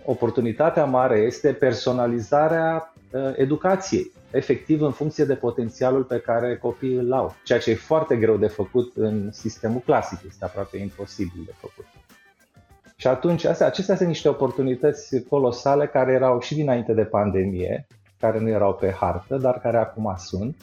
oportunitatea 0.05 0.85
mare 0.85 1.17
este 1.19 1.53
personalizarea 1.53 2.93
uh, 3.11 3.33
educației, 3.35 4.11
efectiv 4.31 4.81
în 4.81 4.91
funcție 4.91 5.25
de 5.25 5.35
potențialul 5.35 6.03
pe 6.03 6.19
care 6.19 6.57
copiii 6.57 6.95
îl 6.95 7.13
au, 7.13 7.35
ceea 7.43 7.59
ce 7.59 7.71
e 7.71 7.75
foarte 7.75 8.15
greu 8.15 8.37
de 8.37 8.47
făcut 8.47 8.91
în 8.95 9.31
sistemul 9.31 9.81
clasic, 9.85 10.19
este 10.27 10.45
aproape 10.45 10.77
imposibil 10.77 11.41
de 11.45 11.53
făcut. 11.57 11.85
Și 12.95 13.07
atunci, 13.07 13.45
astea, 13.45 13.65
acestea 13.65 13.95
sunt 13.95 14.07
niște 14.07 14.29
oportunități 14.29 15.23
colosale 15.29 15.87
care 15.87 16.11
erau 16.11 16.39
și 16.39 16.55
dinainte 16.55 16.93
de 16.93 17.03
pandemie, 17.03 17.87
care 18.19 18.39
nu 18.39 18.49
erau 18.49 18.73
pe 18.73 18.91
hartă, 18.91 19.37
dar 19.37 19.59
care 19.59 19.77
acum 19.77 20.13
sunt. 20.17 20.55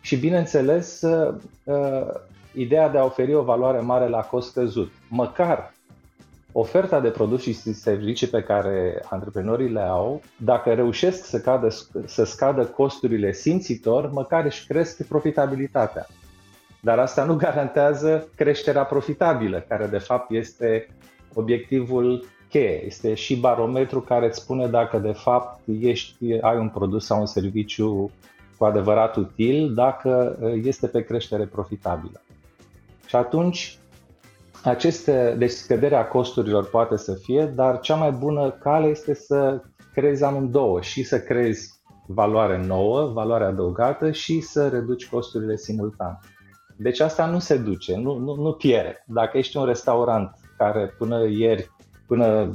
Și, 0.00 0.16
bineînțeles, 0.16 1.02
uh, 1.02 2.04
ideea 2.52 2.88
de 2.88 2.98
a 2.98 3.04
oferi 3.04 3.34
o 3.34 3.42
valoare 3.42 3.80
mare 3.80 4.08
la 4.08 4.20
cost 4.20 4.50
scăzut, 4.50 4.92
măcar 5.08 5.73
oferta 6.56 7.00
de 7.00 7.08
produse 7.08 7.52
și 7.52 7.72
servicii 7.72 8.26
pe 8.26 8.42
care 8.42 9.02
antreprenorii 9.10 9.68
le 9.68 9.80
au, 9.80 10.22
dacă 10.36 10.72
reușesc 10.72 11.24
să, 11.24 11.40
cadă, 11.40 11.68
să 12.04 12.24
scadă 12.24 12.64
costurile 12.64 13.32
simțitor, 13.32 14.10
măcar 14.10 14.44
își 14.44 14.66
cresc 14.66 15.06
profitabilitatea. 15.06 16.06
Dar 16.80 16.98
asta 16.98 17.24
nu 17.24 17.34
garantează 17.34 18.28
creșterea 18.36 18.84
profitabilă, 18.84 19.64
care 19.68 19.86
de 19.86 19.98
fapt 19.98 20.30
este 20.30 20.88
obiectivul 21.34 22.24
cheie. 22.48 22.84
Este 22.84 23.14
și 23.14 23.36
barometru 23.36 24.00
care 24.00 24.26
îți 24.26 24.40
spune 24.40 24.66
dacă 24.66 24.98
de 24.98 25.12
fapt 25.12 25.60
ești, 25.80 26.40
ai 26.40 26.56
un 26.56 26.68
produs 26.68 27.04
sau 27.04 27.20
un 27.20 27.26
serviciu 27.26 28.10
cu 28.58 28.64
adevărat 28.64 29.16
util, 29.16 29.74
dacă 29.74 30.38
este 30.62 30.86
pe 30.86 31.02
creștere 31.02 31.44
profitabilă. 31.44 32.20
Și 33.06 33.16
atunci 33.16 33.78
aceste, 34.64 35.34
deci 35.38 35.50
scăderea 35.50 36.06
costurilor 36.06 36.68
poate 36.68 36.96
să 36.96 37.14
fie, 37.14 37.52
dar 37.54 37.80
cea 37.80 37.94
mai 37.94 38.10
bună 38.10 38.50
cale 38.50 38.86
este 38.86 39.14
să 39.14 39.62
creezi 39.92 40.24
amândouă 40.24 40.80
și 40.80 41.02
să 41.02 41.20
creezi 41.20 41.82
valoare 42.06 42.64
nouă, 42.66 43.10
valoare 43.12 43.44
adăugată 43.44 44.10
și 44.10 44.40
să 44.40 44.68
reduci 44.68 45.08
costurile 45.08 45.56
simultan. 45.56 46.18
Deci 46.76 47.00
asta 47.00 47.26
nu 47.26 47.38
se 47.38 47.56
duce, 47.56 47.96
nu, 47.96 48.18
nu, 48.18 48.34
nu 48.34 48.52
pierde. 48.52 49.04
Dacă 49.06 49.38
ești 49.38 49.56
un 49.56 49.64
restaurant 49.64 50.30
care 50.58 50.94
până 50.98 51.26
ieri, 51.28 51.70
până, 52.06 52.50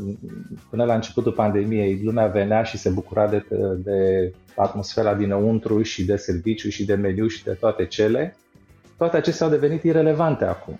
până 0.69 0.83
la 0.83 0.93
începutul 0.93 1.31
pandemiei, 1.31 2.01
lumea 2.03 2.27
venea 2.27 2.63
și 2.63 2.77
se 2.77 2.89
bucura 2.89 3.27
de, 3.27 3.45
de 3.77 4.31
atmosfera 4.55 5.13
dinăuntru 5.13 5.81
și 5.81 6.05
de 6.05 6.15
serviciu 6.15 6.69
și 6.69 6.85
de 6.85 6.95
meniu 6.95 7.27
și 7.27 7.43
de 7.43 7.51
toate 7.51 7.85
cele, 7.85 8.35
toate 8.97 9.17
acestea 9.17 9.45
au 9.45 9.51
devenit 9.51 9.83
irelevante 9.83 10.45
acum. 10.45 10.79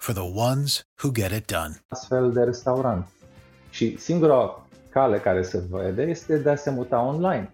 for 0.00 0.14
the 0.14 0.30
ones 0.50 0.86
who 1.02 1.12
get 1.12 1.30
it 1.32 1.46
done. 1.46 1.72
Astfel 1.88 2.32
de 2.32 2.42
restaurant. 2.42 3.06
Și 3.70 3.96
singura 3.98 4.66
cale 4.90 5.18
care 5.18 5.42
se 5.42 5.62
vede 5.70 6.02
este 6.02 6.38
de 6.38 6.50
a 6.50 6.56
se 6.56 6.70
muta 6.70 7.00
online. 7.00 7.50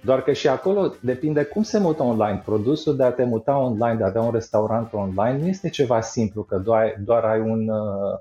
Doar 0.00 0.22
că 0.22 0.32
și 0.32 0.48
acolo 0.48 0.94
depinde 1.00 1.42
cum 1.42 1.62
se 1.62 1.78
mută 1.78 2.02
online. 2.02 2.42
Produsul 2.44 2.96
de 2.96 3.02
a 3.02 3.12
te 3.12 3.24
muta 3.24 3.58
online, 3.58 3.94
de 3.94 4.02
a 4.02 4.06
avea 4.06 4.20
un 4.20 4.32
restaurant 4.32 4.92
online, 4.92 5.38
nu 5.38 5.46
este 5.46 5.68
ceva 5.68 6.00
simplu, 6.00 6.42
că 6.42 6.56
doar, 6.56 6.96
doar 7.04 7.24
ai 7.24 7.40
un, 7.40 7.68
uh, 7.68 8.18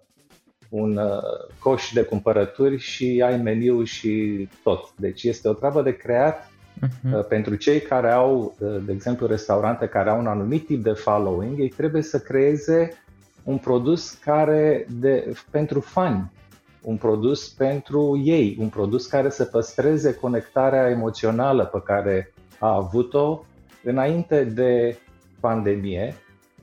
un 0.69 0.97
uh, 0.97 1.21
coș 1.59 1.91
de 1.93 2.01
cumpărături 2.01 2.77
și 2.77 3.23
ai 3.25 3.37
meniu 3.37 3.83
și 3.83 4.47
tot. 4.63 4.93
Deci 4.95 5.23
este 5.23 5.47
o 5.47 5.53
treabă 5.53 5.81
de 5.81 5.95
creat 5.95 6.49
uh-huh. 6.49 7.27
pentru 7.27 7.55
cei 7.55 7.81
care 7.81 8.11
au, 8.11 8.55
uh, 8.59 8.77
de 8.85 8.91
exemplu, 8.91 9.27
restaurante 9.27 9.87
care 9.87 10.09
au 10.09 10.19
un 10.19 10.27
anumit 10.27 10.65
tip 10.65 10.83
de 10.83 10.93
following, 10.93 11.59
ei 11.59 11.69
trebuie 11.69 12.01
să 12.01 12.19
creeze 12.19 13.04
un 13.45 13.57
produs 13.57 14.11
care 14.11 14.85
de, 14.99 15.33
pentru 15.51 15.79
fani, 15.79 16.31
un 16.81 16.97
produs 16.97 17.49
pentru 17.49 18.21
ei, 18.23 18.57
un 18.59 18.69
produs 18.69 19.05
care 19.05 19.29
să 19.29 19.43
păstreze 19.45 20.13
conectarea 20.13 20.89
emoțională 20.89 21.65
pe 21.65 21.81
care 21.83 22.33
a 22.59 22.75
avut-o 22.75 23.45
înainte 23.83 24.43
de 24.43 24.97
pandemie 25.39 26.15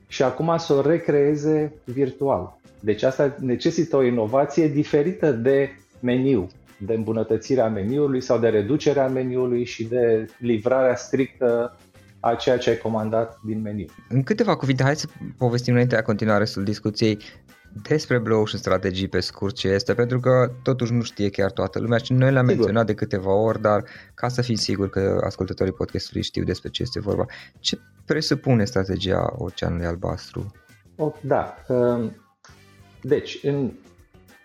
și 0.07 0.23
acum 0.23 0.57
să 0.57 0.73
o 0.73 0.81
recreeze 0.81 1.75
virtual. 1.85 2.59
Deci 2.81 3.03
asta 3.03 3.37
necesită 3.41 3.97
o 3.97 4.03
inovație 4.03 4.69
diferită 4.69 5.33
de 5.33 5.71
meniu, 6.01 6.49
de 6.79 6.95
îmbunătățirea 6.95 7.69
meniului 7.69 8.21
sau 8.21 8.39
de 8.39 8.49
reducerea 8.49 9.09
meniului 9.09 9.65
și 9.65 9.85
de 9.85 10.27
livrarea 10.39 10.97
strictă 10.97 11.77
a 12.25 12.35
ceea 12.35 12.59
ce 12.59 12.71
ai 12.71 12.77
comandat 12.77 13.39
din 13.45 13.61
meniu. 13.61 13.87
În 14.09 14.23
câteva 14.23 14.57
cuvinte, 14.57 14.83
hai 14.83 14.97
să 14.97 15.07
povestim 15.39 15.73
înainte 15.73 15.95
de 15.95 16.01
a 16.01 16.05
continua 16.05 16.39
restul 16.39 16.65
discuției 16.65 17.19
despre 17.89 18.19
Blue 18.19 18.37
Ocean 18.37 18.59
strategii 18.61 19.09
pe 19.09 19.21
scurt 19.21 19.55
ce 19.55 19.69
este, 19.69 19.95
pentru 19.95 20.21
că 20.21 20.51
totuși 20.63 20.93
nu 20.93 21.03
știe 21.03 21.31
chiar 21.31 21.51
toată 21.51 21.79
lumea 21.79 21.99
și 21.99 22.13
noi 22.13 22.33
le-am 22.33 22.47
menționat 22.47 22.87
de 22.87 22.95
câteva 22.95 23.33
ori, 23.33 23.61
dar 23.61 23.85
ca 24.15 24.29
să 24.29 24.43
fim 24.43 24.55
siguri 24.55 24.91
că 24.91 25.21
ascultătorii 25.25 25.73
podcastului 25.73 26.23
știu 26.23 26.45
despre 26.45 26.69
ce 26.69 26.83
este 26.83 27.01
vorba, 27.01 27.27
ce 27.61 27.79
presupune 28.07 28.65
strategia 28.65 29.35
Oceanului 29.37 29.87
Albastru? 29.87 30.53
Oh, 30.97 31.15
da. 31.21 31.57
Um, 31.69 32.17
deci, 33.03 33.39
în, 33.43 33.73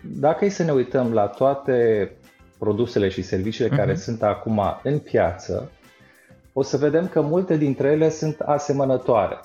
dacă 0.01 0.45
e 0.45 0.49
să 0.49 0.63
ne 0.63 0.71
uităm 0.71 1.13
la 1.13 1.27
toate 1.27 2.11
produsele 2.57 3.09
și 3.09 3.21
serviciile 3.21 3.69
uh-huh. 3.69 3.77
care 3.77 3.91
mhm. 3.91 4.01
sunt 4.01 4.23
acum 4.23 4.61
în 4.83 4.99
piață, 4.99 5.71
o 6.59 6.63
să 6.63 6.77
vedem 6.77 7.07
că 7.07 7.21
multe 7.21 7.57
dintre 7.57 7.87
ele 7.87 8.09
sunt 8.09 8.39
asemănătoare. 8.39 9.39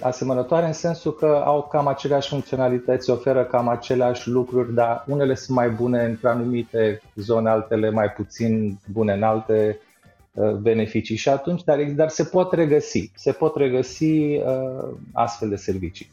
Asemănătoare 0.00 0.66
în 0.66 0.72
sensul 0.72 1.14
că 1.14 1.42
au 1.44 1.62
cam 1.70 1.86
aceleași 1.86 2.28
funcționalități, 2.28 3.10
oferă 3.10 3.44
cam 3.44 3.68
aceleași 3.68 4.28
lucruri, 4.28 4.74
dar 4.74 5.04
unele 5.08 5.34
sunt 5.34 5.56
mai 5.56 5.70
bune 5.70 6.04
în 6.04 6.28
anumite 6.28 7.00
zone, 7.14 7.50
altele 7.50 7.90
mai 7.90 8.10
puțin 8.10 8.78
bune 8.92 9.12
în 9.12 9.22
alte 9.22 9.78
uh, 10.34 10.50
beneficii 10.52 11.16
și 11.16 11.28
atunci, 11.28 11.64
dar, 11.64 11.78
dar 11.82 12.08
se 12.08 12.24
pot 12.24 12.52
regăsi, 12.52 13.10
se 13.14 13.32
pot 13.32 13.56
regăsi 13.56 14.36
uh, 14.36 14.88
astfel 15.12 15.48
de 15.48 15.56
servicii. 15.56 16.10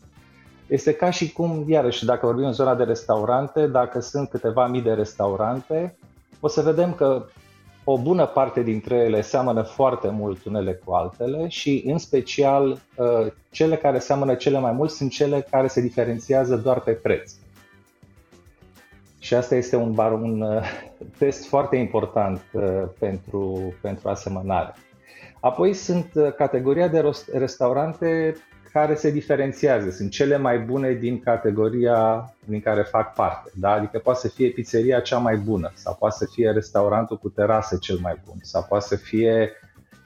Este 0.67 0.93
ca 0.93 1.09
și 1.09 1.31
cum, 1.31 1.65
iarăși, 1.67 2.05
dacă 2.05 2.25
vorbim 2.25 2.45
în 2.45 2.53
zona 2.53 2.75
de 2.75 2.83
restaurante, 2.83 3.67
dacă 3.67 3.99
sunt 3.99 4.29
câteva 4.29 4.67
mii 4.67 4.81
de 4.81 4.93
restaurante, 4.93 5.97
o 6.39 6.47
să 6.47 6.61
vedem 6.61 6.93
că 6.93 7.25
o 7.91 7.97
bună 7.97 8.25
parte 8.25 8.61
dintre 8.61 8.95
ele 8.95 9.21
seamănă 9.21 9.61
foarte 9.61 10.09
mult 10.09 10.45
unele 10.45 10.73
cu 10.85 10.91
altele 10.93 11.47
și 11.47 11.83
în 11.85 11.97
special 11.97 12.69
uh, 12.95 13.31
cele 13.51 13.75
care 13.75 13.99
seamănă 13.99 14.35
cele 14.35 14.59
mai 14.59 14.71
mult 14.71 14.91
sunt 14.91 15.11
cele 15.11 15.47
care 15.51 15.67
se 15.67 15.81
diferențiază 15.81 16.55
doar 16.55 16.79
pe 16.79 16.91
preț. 16.91 17.31
Și 19.19 19.33
asta 19.33 19.55
este 19.55 19.75
un, 19.75 19.91
bar, 19.91 20.11
un 20.11 20.41
uh, 20.41 20.61
test 21.17 21.47
foarte 21.47 21.75
important 21.75 22.41
uh, 22.53 22.63
pentru, 22.99 23.73
pentru 23.81 24.09
asemănare. 24.09 24.73
Apoi 25.39 25.73
sunt 25.73 26.11
categoria 26.37 26.87
de 26.87 27.11
restaurante 27.33 28.35
care 28.71 28.95
se 28.95 29.11
diferențiază, 29.11 29.89
sunt 29.89 30.11
cele 30.11 30.37
mai 30.37 30.59
bune 30.59 30.93
din 30.93 31.19
categoria 31.19 32.33
din 32.45 32.61
care 32.61 32.81
fac 32.81 33.13
parte. 33.13 33.51
Da? 33.55 33.71
Adică 33.71 33.99
poate 33.99 34.19
să 34.19 34.27
fie 34.27 34.49
pizzeria 34.49 34.99
cea 34.99 35.17
mai 35.17 35.35
bună, 35.35 35.71
sau 35.73 35.95
poate 35.99 36.15
să 36.17 36.25
fie 36.31 36.51
restaurantul 36.51 37.17
cu 37.17 37.29
terasă 37.29 37.77
cel 37.81 37.97
mai 38.01 38.21
bun, 38.25 38.37
sau 38.41 38.65
poate 38.69 38.85
să 38.85 38.95
fie 38.95 39.51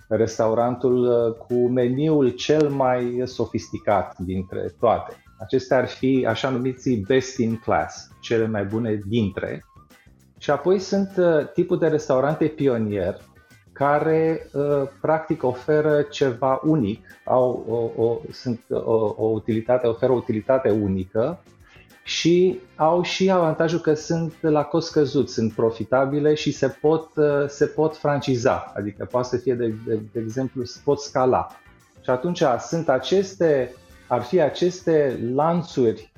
restaurantul 0.08 1.04
uh, 1.04 1.46
cu 1.48 1.68
meniul 1.68 2.30
cel 2.30 2.70
mai 2.70 3.22
sofisticat 3.26 4.18
dintre 4.18 4.74
toate. 4.80 5.24
Acestea 5.40 5.78
ar 5.78 5.88
fi 5.88 6.26
așa 6.30 6.50
numiții 6.50 7.04
best 7.08 7.38
in 7.38 7.56
class, 7.56 8.08
cele 8.22 8.48
mai 8.48 8.66
bune 8.66 9.00
dintre. 9.08 9.66
Și 10.38 10.50
apoi 10.50 10.80
sunt 10.80 11.12
uh, 11.18 11.52
tipul 11.54 11.80
de 11.80 11.88
restaurante 11.88 12.46
pionier, 12.46 13.22
care 13.74 14.50
uh, 14.54 14.88
practic 15.02 15.44
oferă 15.44 16.02
ceva 16.02 16.62
unic, 16.64 17.06
au 17.24 17.66
o, 17.70 18.04
o, 18.04 18.18
sunt 18.32 18.60
o, 18.70 19.14
o 19.18 19.26
utilitate, 19.26 19.88
oferă 19.88 20.12
o 20.12 20.16
utilitate 20.16 20.70
unică 20.70 21.40
și 22.04 22.60
au 22.76 23.02
și 23.02 23.32
avantajul 23.32 23.80
că 23.80 23.94
sunt 23.94 24.34
la 24.42 24.64
cost 24.64 24.88
scăzut, 24.88 25.30
sunt 25.30 25.54
profitabile 25.54 26.34
și 26.34 26.52
se 26.52 26.68
pot, 26.68 27.10
uh, 27.16 27.48
se 27.48 27.66
pot 27.66 27.98
franciza, 27.98 28.72
adică 28.76 29.08
poate 29.12 29.28
să 29.28 29.38
fie, 29.38 29.54
de, 29.54 29.74
de, 29.86 30.00
de 30.12 30.20
exemplu, 30.20 30.64
se 30.64 30.80
pot 30.84 31.00
scala. 31.00 31.48
Și 32.02 32.10
atunci 32.10 32.44
sunt 32.60 32.90
aceste, 32.90 33.74
ar 34.08 34.22
fi 34.22 34.42
aceste 34.42 35.20
lanțuri 35.34 36.13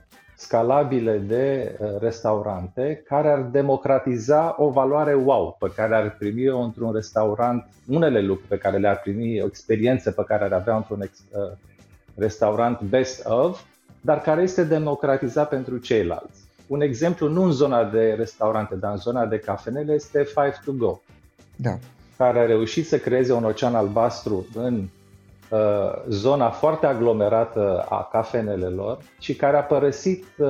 scalabile 0.45 1.17
de 1.17 1.77
uh, 1.79 1.87
restaurante 1.99 3.03
care 3.07 3.29
ar 3.29 3.41
democratiza 3.41 4.55
o 4.57 4.69
valoare 4.69 5.13
wow 5.13 5.55
pe 5.59 5.71
care 5.75 5.95
ar 5.95 6.15
primi-o 6.17 6.59
într-un 6.59 6.91
restaurant, 6.93 7.67
unele 7.87 8.21
lucruri 8.21 8.47
pe 8.47 8.57
care 8.57 8.77
le-ar 8.77 8.99
primi, 8.99 9.41
o 9.41 9.45
experiență 9.45 10.11
pe 10.11 10.23
care 10.27 10.43
ar 10.43 10.53
avea 10.53 10.75
într-un 10.75 10.99
uh, 11.01 11.51
restaurant 12.15 12.81
best 12.81 13.25
of, 13.25 13.61
dar 14.01 14.21
care 14.21 14.41
este 14.41 14.63
democratizat 14.63 15.49
pentru 15.49 15.77
ceilalți. 15.77 16.43
Un 16.67 16.81
exemplu, 16.81 17.27
nu 17.29 17.43
în 17.43 17.51
zona 17.51 17.83
de 17.83 18.13
restaurante, 18.17 18.75
dar 18.75 18.91
în 18.91 18.97
zona 18.97 19.25
de 19.25 19.39
cafenele, 19.39 19.93
este 19.93 20.23
Five 20.23 20.55
to 20.65 20.71
Go, 20.71 20.99
da. 21.55 21.77
care 22.17 22.39
a 22.39 22.45
reușit 22.45 22.87
să 22.87 22.97
creeze 22.97 23.33
un 23.33 23.43
ocean 23.43 23.75
albastru 23.75 24.45
în 24.53 24.73
Uh, 24.73 25.04
zona 26.09 26.49
foarte 26.49 26.85
aglomerată 26.85 27.85
a 27.89 28.07
cafenelelor 28.11 28.97
și 29.19 29.35
care 29.35 29.57
a 29.57 29.63
părăsit 29.63 30.25
uh, 30.37 30.47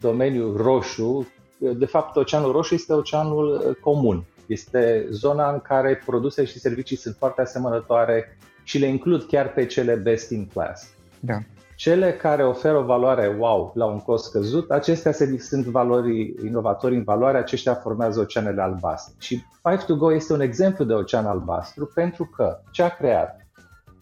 domeniul 0.00 0.56
roșu 0.56 1.26
de 1.72 1.86
fapt, 1.86 2.16
Oceanul 2.16 2.52
Roșu 2.52 2.74
este 2.74 2.92
oceanul 2.92 3.76
comun. 3.80 4.24
Este 4.46 5.06
zona 5.10 5.52
în 5.52 5.60
care 5.60 6.02
produse 6.06 6.44
și 6.44 6.58
servicii 6.58 6.96
sunt 6.96 7.16
foarte 7.18 7.40
asemănătoare 7.40 8.36
și 8.62 8.78
le 8.78 8.86
includ 8.86 9.22
chiar 9.22 9.52
pe 9.52 9.66
cele 9.66 9.94
best 9.94 10.30
in 10.30 10.46
class. 10.46 10.88
Da. 11.20 11.38
Cele 11.76 12.12
care 12.12 12.44
oferă 12.44 12.76
o 12.76 12.84
valoare 12.84 13.36
wow 13.38 13.72
la 13.74 13.84
un 13.84 13.98
cost 13.98 14.24
scăzut, 14.24 14.70
acestea 14.70 15.12
sunt 15.38 15.64
valori 15.64 16.34
inovatori 16.44 16.96
în 16.96 17.02
valoare, 17.02 17.38
aceștia 17.38 17.74
formează 17.74 18.20
oceanele 18.20 18.62
albastre. 18.62 19.14
Și 19.18 19.42
5to 19.42 19.96
Go 19.96 20.14
este 20.14 20.32
un 20.32 20.40
exemplu 20.40 20.84
de 20.84 20.92
ocean 20.92 21.26
albastru 21.26 21.90
pentru 21.94 22.24
că 22.36 22.60
ce 22.70 22.82
a 22.82 22.88
creat? 22.88 23.43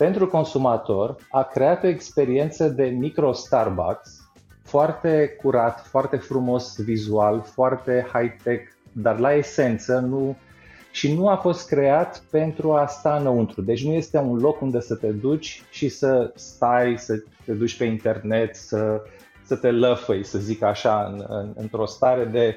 Pentru 0.03 0.27
consumator 0.27 1.17
a 1.31 1.43
creat 1.43 1.85
o 1.85 1.87
experiență 1.87 2.69
de 2.69 2.85
micro 2.85 3.33
Starbucks 3.33 4.31
foarte 4.63 5.37
curat, 5.43 5.87
foarte 5.87 6.17
frumos 6.17 6.81
vizual, 6.81 7.41
foarte 7.41 8.07
high-tech, 8.13 8.63
dar 8.93 9.19
la 9.19 9.35
esență 9.35 9.99
nu 9.99 10.37
și 10.91 11.15
nu 11.15 11.29
a 11.29 11.37
fost 11.37 11.69
creat 11.69 12.23
pentru 12.31 12.73
a 12.73 12.87
sta 12.87 13.17
înăuntru. 13.17 13.63
Deci 13.63 13.85
nu 13.85 13.93
este 13.93 14.19
un 14.19 14.39
loc 14.39 14.61
unde 14.61 14.81
să 14.81 14.95
te 14.95 15.09
duci 15.09 15.63
și 15.71 15.89
să 15.89 16.33
stai, 16.35 16.99
să 16.99 17.23
te 17.45 17.53
duci 17.53 17.77
pe 17.77 17.85
internet, 17.85 18.57
să, 18.57 19.03
să 19.45 19.57
te 19.57 19.71
lăfăi, 19.71 20.25
să 20.25 20.39
zic 20.39 20.63
așa, 20.63 21.13
în, 21.13 21.25
în, 21.29 21.53
într-o 21.57 21.87
stare 21.87 22.25
de 22.25 22.57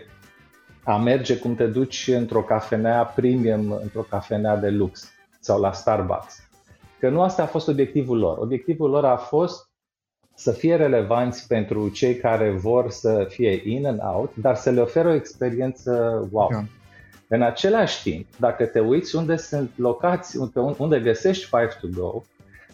a 0.84 0.98
merge 0.98 1.38
cum 1.38 1.56
te 1.56 1.66
duci 1.66 2.08
într-o 2.08 2.42
cafenea 2.44 3.04
premium, 3.04 3.80
într-o 3.82 4.06
cafenea 4.10 4.58
de 4.58 4.70
lux 4.70 5.12
sau 5.40 5.60
la 5.60 5.72
Starbucks. 5.72 6.45
Că 7.06 7.12
nu 7.12 7.22
asta 7.22 7.44
a 7.44 7.46
fost 7.46 7.68
obiectivul 7.68 8.18
lor. 8.18 8.38
Obiectivul 8.38 8.90
lor 8.90 9.06
a 9.06 9.16
fost 9.18 9.70
să 10.34 10.52
fie 10.52 10.76
relevanți 10.76 11.48
pentru 11.48 11.90
cei 11.90 12.16
care 12.16 12.52
vor 12.52 12.90
să 12.90 13.26
fie 13.30 13.62
in 13.66 13.88
and 13.88 14.00
out, 14.04 14.36
dar 14.36 14.56
să 14.56 14.70
le 14.70 14.82
oferă 14.82 15.10
o 15.10 15.14
experiență 15.14 15.92
wow. 16.32 16.48
Da. 16.52 16.64
În 17.28 17.42
același 17.42 18.04
timp, 18.04 18.26
dacă 18.40 18.66
te 18.66 18.80
uiți 18.80 19.16
unde 19.16 19.36
sunt 19.36 19.72
locați, 19.76 20.38
unde 20.78 21.00
găsești 21.00 21.48
5to 21.48 21.96
Go, 21.96 22.22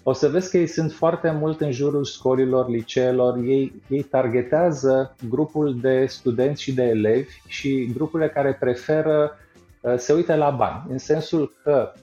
o 0.03 0.13
să 0.13 0.27
vezi 0.27 0.49
că 0.49 0.57
ei 0.57 0.67
sunt 0.67 0.91
foarte 0.91 1.31
mult 1.31 1.61
în 1.61 1.71
jurul 1.71 2.05
școlilor, 2.05 2.69
liceelor, 2.69 3.37
ei, 3.37 3.81
ei 3.87 4.01
targetează 4.01 5.15
grupul 5.29 5.79
de 5.81 6.05
studenți 6.05 6.61
și 6.61 6.73
de 6.73 6.83
elevi 6.83 7.41
și 7.47 7.91
grupurile 7.93 8.29
care 8.29 8.57
preferă 8.59 9.37
uh, 9.81 9.93
să 9.97 10.13
uite 10.13 10.35
la 10.35 10.49
bani, 10.49 10.85
în 10.89 10.97
sensul 10.97 11.53
că 11.63 11.93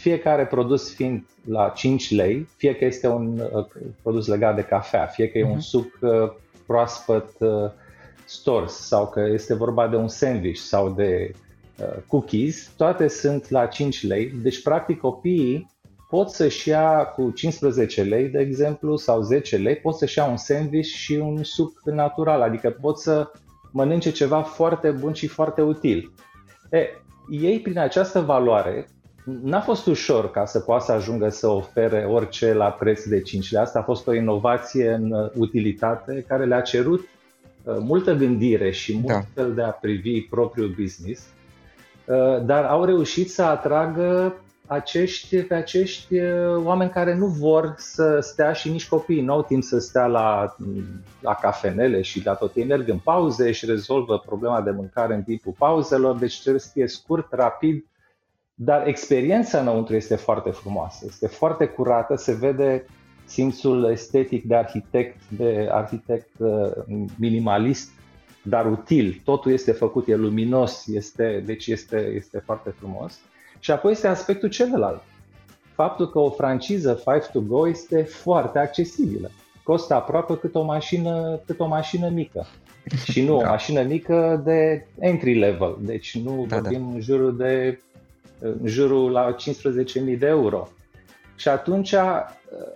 fiecare 0.00 0.46
produs 0.46 0.94
fiind 0.94 1.24
la 1.44 1.68
5 1.68 2.10
lei, 2.10 2.48
fie 2.56 2.74
că 2.74 2.84
este 2.84 3.08
un 3.08 3.38
uh, 3.52 3.66
produs 4.02 4.26
legat 4.26 4.54
de 4.54 4.62
cafea, 4.62 5.06
fie 5.06 5.28
că 5.28 5.38
e 5.38 5.44
un 5.44 5.50
mhm. 5.50 5.60
suc 5.60 5.98
uh, 6.00 6.10
proaspăt 6.66 7.28
uh, 7.38 7.70
stors 8.24 8.72
sau 8.72 9.08
că 9.08 9.20
este 9.20 9.54
vorba 9.54 9.88
de 9.88 9.96
un 9.96 10.08
sandwich 10.08 10.58
sau 10.58 10.90
de 10.90 11.32
uh, 11.78 12.02
cookies, 12.06 12.72
toate 12.76 13.08
sunt 13.08 13.50
la 13.50 13.66
5 13.66 14.06
lei. 14.06 14.32
Deci, 14.42 14.62
practic, 14.62 15.00
copiii 15.00 15.70
pot 16.08 16.30
să-și 16.30 16.68
ia 16.68 17.04
cu 17.04 17.30
15 17.30 18.02
lei, 18.02 18.28
de 18.28 18.38
exemplu, 18.38 18.96
sau 18.96 19.20
10 19.20 19.56
lei, 19.56 19.76
pot 19.76 19.94
să-și 19.94 20.18
ia 20.18 20.24
un 20.24 20.36
sandwich 20.36 20.88
și 20.88 21.12
un 21.12 21.42
suc 21.42 21.80
natural, 21.84 22.42
adică 22.42 22.70
pot 22.80 22.98
să 22.98 23.30
mănânce 23.72 24.10
ceva 24.10 24.42
foarte 24.42 24.90
bun 24.90 25.12
și 25.12 25.26
foarte 25.26 25.62
util. 25.62 26.12
E, 26.70 26.86
ei, 27.30 27.60
prin 27.60 27.78
această 27.78 28.20
valoare, 28.20 28.86
N-a 29.42 29.60
fost 29.60 29.86
ușor 29.86 30.30
ca 30.30 30.44
să 30.44 30.60
poată 30.60 30.84
să 30.84 30.92
ajungă 30.92 31.28
să 31.28 31.48
ofere 31.48 32.04
orice 32.08 32.52
la 32.52 32.70
preț 32.70 33.04
de 33.04 33.20
5 33.20 33.50
lei. 33.50 33.62
Asta 33.62 33.78
a 33.78 33.82
fost 33.82 34.06
o 34.06 34.14
inovație 34.14 34.90
în 34.90 35.12
uh, 35.12 35.30
utilitate 35.36 36.24
care 36.28 36.44
le-a 36.44 36.60
cerut 36.60 37.00
uh, 37.00 37.76
multă 37.80 38.14
gândire 38.14 38.70
și 38.70 38.92
mult 38.94 39.06
da. 39.06 39.20
fel 39.34 39.54
de 39.54 39.62
a 39.62 39.70
privi 39.70 40.20
propriul 40.20 40.74
business, 40.80 41.22
uh, 42.04 42.44
dar 42.44 42.64
au 42.64 42.84
reușit 42.84 43.30
să 43.30 43.42
atragă 43.42 44.34
acești, 44.66 45.42
pe 45.42 45.54
acești 45.54 46.14
oameni 46.64 46.90
care 46.90 47.14
nu 47.14 47.26
vor 47.26 47.74
să 47.76 48.18
stea 48.20 48.52
și 48.52 48.70
nici 48.70 48.88
copiii 48.88 49.22
nu 49.22 49.32
au 49.32 49.42
timp 49.42 49.62
să 49.62 49.78
stea 49.78 50.06
la, 50.06 50.56
la 51.20 51.34
cafenele 51.34 52.02
și 52.02 52.24
la 52.24 52.34
tot. 52.34 52.54
Ei 52.54 52.64
merg 52.64 52.88
în 52.88 52.98
pauze 52.98 53.52
și 53.52 53.66
rezolvă 53.66 54.18
problema 54.26 54.60
de 54.60 54.70
mâncare 54.70 55.14
în 55.14 55.22
timpul 55.22 55.54
pauzelor, 55.58 56.16
deci 56.16 56.40
trebuie 56.40 56.60
să 56.60 56.70
fie 56.72 56.86
scurt, 56.86 57.32
rapid 57.32 57.84
dar 58.62 58.86
experiența 58.86 59.60
înăuntru 59.60 59.94
este 59.94 60.16
foarte 60.16 60.50
frumoasă, 60.50 61.04
este 61.08 61.26
foarte 61.26 61.66
curată, 61.66 62.16
se 62.16 62.32
vede 62.32 62.84
simțul 63.24 63.90
estetic 63.90 64.44
de 64.44 64.54
arhitect, 64.54 65.16
de 65.28 65.68
arhitect 65.70 66.28
uh, 66.38 66.70
minimalist, 67.18 67.90
dar 68.42 68.70
util. 68.70 69.20
Totul 69.24 69.52
este 69.52 69.72
făcut, 69.72 70.08
e 70.08 70.14
luminos, 70.14 70.86
este, 70.86 71.42
deci 71.46 71.66
este, 71.66 72.12
este 72.14 72.38
foarte 72.38 72.70
frumos. 72.70 73.18
Și 73.58 73.70
apoi 73.70 73.92
este 73.92 74.06
aspectul 74.06 74.48
celălalt. 74.48 75.02
Faptul 75.74 76.10
că 76.10 76.18
o 76.18 76.30
franciză 76.30 77.02
5to 77.02 77.46
Go 77.46 77.68
este 77.68 78.02
foarte 78.02 78.58
accesibilă. 78.58 79.30
Costă 79.62 79.94
aproape 79.94 80.36
cât 80.36 80.54
o 80.54 80.62
mașină, 80.62 81.40
cât 81.46 81.60
o 81.60 81.66
mașină 81.66 82.08
mică. 82.08 82.46
Și 83.04 83.24
nu 83.24 83.38
da. 83.38 83.46
o 83.46 83.48
mașină 83.48 83.82
mică 83.82 84.40
de 84.44 84.86
entry 84.98 85.34
level. 85.34 85.76
Deci 85.80 86.18
nu 86.18 86.46
da, 86.48 86.58
vorbim 86.58 86.88
da. 86.88 86.94
în 86.94 87.00
jurul 87.00 87.36
de 87.36 87.80
în 88.40 88.58
jurul 88.64 89.10
la 89.10 89.34
15.000 89.34 90.18
de 90.18 90.26
euro. 90.26 90.68
Și 91.36 91.48
atunci 91.48 91.92
uh, 91.92 92.20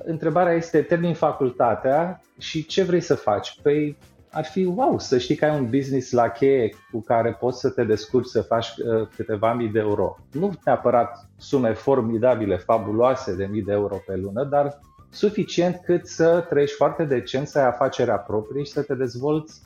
întrebarea 0.04 0.52
este, 0.52 0.82
termin 0.82 1.14
facultatea 1.14 2.20
și 2.38 2.66
ce 2.66 2.82
vrei 2.82 3.00
să 3.00 3.14
faci? 3.14 3.58
Păi 3.62 3.96
ar 4.34 4.44
fi 4.44 4.64
wow 4.64 4.98
să 4.98 5.18
știi 5.18 5.36
că 5.36 5.44
ai 5.44 5.58
un 5.58 5.70
business 5.70 6.12
la 6.12 6.28
cheie 6.28 6.74
cu 6.90 7.00
care 7.00 7.32
poți 7.32 7.60
să 7.60 7.70
te 7.70 7.84
descurci 7.84 8.26
să 8.26 8.42
faci 8.42 8.68
uh, 8.68 9.08
câteva 9.16 9.52
mii 9.52 9.68
de 9.68 9.78
euro. 9.78 10.16
Nu 10.32 10.52
neapărat 10.64 11.28
sume 11.36 11.72
formidabile, 11.72 12.56
fabuloase 12.56 13.34
de 13.34 13.46
mii 13.46 13.62
de 13.62 13.72
euro 13.72 13.96
pe 14.06 14.16
lună, 14.16 14.44
dar 14.44 14.78
suficient 15.10 15.80
cât 15.84 16.06
să 16.06 16.46
trăiești 16.48 16.76
foarte 16.76 17.04
decent, 17.04 17.48
să 17.48 17.58
ai 17.58 17.66
afacerea 17.66 18.16
proprie 18.16 18.64
și 18.64 18.72
să 18.72 18.82
te 18.82 18.94
dezvolți, 18.94 19.62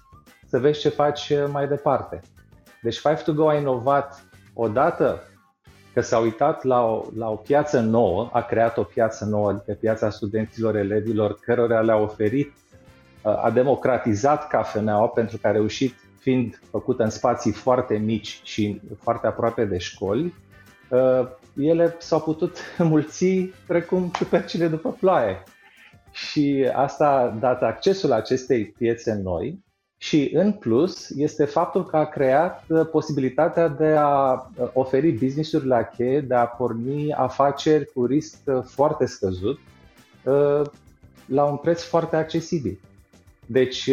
să 0.46 0.58
vezi 0.58 0.80
ce 0.80 0.88
faci 0.88 1.28
uh, 1.28 1.44
mai 1.52 1.68
departe. 1.68 2.20
Deci 2.82 3.00
5to 3.00 3.34
Go 3.34 3.48
a 3.48 3.54
inovat 3.54 4.24
odată 4.54 5.22
că 5.94 6.00
s-a 6.00 6.18
uitat 6.18 6.64
la 6.64 6.84
o, 6.84 7.04
la 7.16 7.30
o 7.30 7.34
piață 7.34 7.80
nouă, 7.80 8.30
a 8.32 8.42
creat 8.42 8.78
o 8.78 8.82
piață 8.82 9.24
nouă, 9.24 9.48
adică 9.48 9.72
piața 9.80 10.10
studenților, 10.10 10.76
elevilor, 10.76 11.38
cărora 11.40 11.80
le-a 11.80 11.96
oferit, 11.96 12.52
uh, 13.22 13.44
a 13.44 13.50
democratizat 13.50 14.48
cafeneaua 14.48 15.08
pentru 15.08 15.38
că 15.38 15.46
a 15.46 15.50
reușit, 15.50 15.94
fiind 16.18 16.60
făcută 16.70 17.02
în 17.02 17.10
spații 17.10 17.52
foarte 17.52 17.96
mici 17.96 18.40
și 18.42 18.80
foarte 19.02 19.26
aproape 19.26 19.64
de 19.64 19.78
școli, 19.78 20.34
uh, 20.90 21.28
ele 21.56 21.96
s-au 21.98 22.20
putut 22.20 22.58
mulți 22.78 23.50
precum 23.66 24.10
ciupercile 24.16 24.68
după 24.68 24.92
ploaie. 25.00 25.42
Și 26.12 26.70
asta 26.74 27.08
a 27.08 27.28
dat 27.28 27.62
accesul 27.62 28.12
acestei 28.12 28.66
piețe 28.66 29.20
noi 29.22 29.66
și 29.98 30.30
în 30.34 30.52
plus 30.52 31.10
este 31.10 31.44
faptul 31.44 31.86
că 31.86 31.96
a 31.96 32.04
creat 32.04 32.64
uh, 32.68 32.86
posibilitatea 32.90 33.68
de 33.68 33.94
a 33.96 34.32
uh, 34.32 34.68
oferi 34.72 35.10
business-uri 35.10 35.66
la 35.66 35.82
cheie, 35.82 36.20
de 36.20 36.34
a 36.34 36.44
porni 36.44 37.12
afaceri 37.12 37.90
cu 37.94 38.04
risc 38.04 38.36
uh, 38.44 38.62
foarte 38.64 39.06
scăzut 39.06 39.58
la 41.24 41.44
un 41.44 41.56
preț 41.56 41.82
foarte 41.82 42.16
accesibil. 42.16 42.78
Deci, 43.46 43.90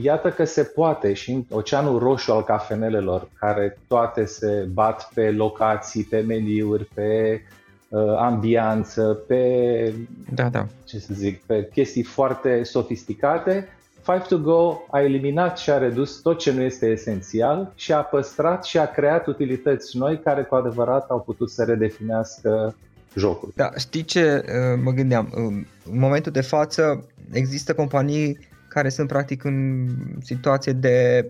iată 0.00 0.30
că 0.30 0.44
se 0.44 0.62
poate 0.62 1.12
și 1.12 1.30
în 1.30 1.44
Oceanul 1.50 1.98
Roșu 1.98 2.32
al 2.32 2.44
cafenelelor, 2.44 3.28
care 3.38 3.78
toate 3.88 4.24
se 4.24 4.68
bat 4.72 5.10
pe 5.14 5.30
locații, 5.30 6.04
pe 6.04 6.20
meniuri, 6.20 6.84
pe 6.84 7.40
uh, 7.88 8.16
ambianță, 8.18 9.22
pe, 9.26 9.94
da, 10.34 10.48
da. 10.48 10.66
ce 10.84 10.98
să 10.98 11.14
zic, 11.14 11.42
pe 11.42 11.68
chestii 11.72 12.02
foarte 12.02 12.62
sofisticate, 12.62 13.68
5to-Go 14.02 14.76
a 14.90 15.00
eliminat 15.00 15.58
și 15.58 15.70
a 15.70 15.78
redus 15.78 16.20
tot 16.20 16.38
ce 16.38 16.52
nu 16.52 16.60
este 16.60 16.86
esențial 16.86 17.72
și 17.74 17.92
a 17.92 18.02
păstrat 18.02 18.64
și 18.64 18.78
a 18.78 18.86
creat 18.86 19.26
utilități 19.26 19.96
noi 19.96 20.20
care 20.20 20.42
cu 20.42 20.54
adevărat 20.54 21.10
au 21.10 21.20
putut 21.20 21.50
să 21.50 21.64
redefinească 21.64 22.74
jocul. 23.14 23.52
Da, 23.54 23.70
știi 23.76 24.04
ce 24.04 24.44
uh, 24.44 24.80
mă 24.84 24.90
gândeam? 24.90 25.28
În 25.34 25.64
momentul 25.84 26.32
de 26.32 26.40
față 26.40 27.06
există 27.32 27.74
companii 27.74 28.38
care 28.68 28.88
sunt 28.88 29.08
practic 29.08 29.44
în 29.44 29.88
situație 30.20 30.72
de 30.72 31.28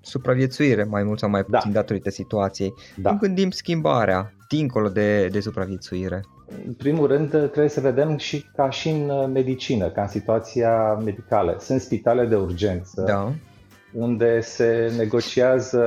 supraviețuire 0.00 0.84
mai 0.84 1.02
mult 1.02 1.18
sau 1.18 1.28
mai 1.28 1.44
da. 1.48 1.56
puțin 1.56 1.72
da. 1.72 1.80
datorită 1.80 2.10
situației. 2.10 2.74
Da. 2.96 3.08
Cum 3.08 3.18
gândim 3.18 3.50
schimbarea 3.50 4.32
dincolo 4.48 4.88
de, 4.88 5.26
de 5.26 5.40
supraviețuire? 5.40 6.24
În 6.66 6.72
primul 6.72 7.06
rând, 7.06 7.28
trebuie 7.28 7.68
să 7.68 7.80
vedem 7.80 8.16
și 8.16 8.46
ca 8.56 8.70
și 8.70 8.88
în 8.88 9.08
uh, 9.08 9.28
medicină, 9.32 9.88
ca 9.90 10.02
în 10.02 10.08
situația 10.08 10.94
medicală. 11.04 11.56
Sunt 11.60 11.80
spitale 11.80 12.26
de 12.26 12.36
urgență 12.36 13.02
da. 13.06 13.32
unde 13.92 14.40
se 14.40 14.92
negociază 14.96 15.84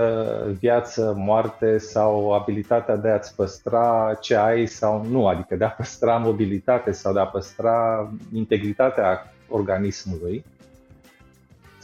viață, 0.60 1.14
moarte 1.18 1.78
sau 1.78 2.32
abilitatea 2.34 2.96
de 2.96 3.10
a-ți 3.10 3.36
păstra 3.36 4.18
ce 4.22 4.36
ai 4.36 4.66
sau 4.66 5.06
nu, 5.10 5.28
adică 5.28 5.56
de 5.56 5.64
a 5.64 5.70
păstra 5.70 6.18
mobilitate 6.18 6.92
sau 6.92 7.14
de 7.14 7.20
a 7.20 7.26
păstra 7.26 8.10
integritatea 8.34 9.34
organismului. 9.50 10.46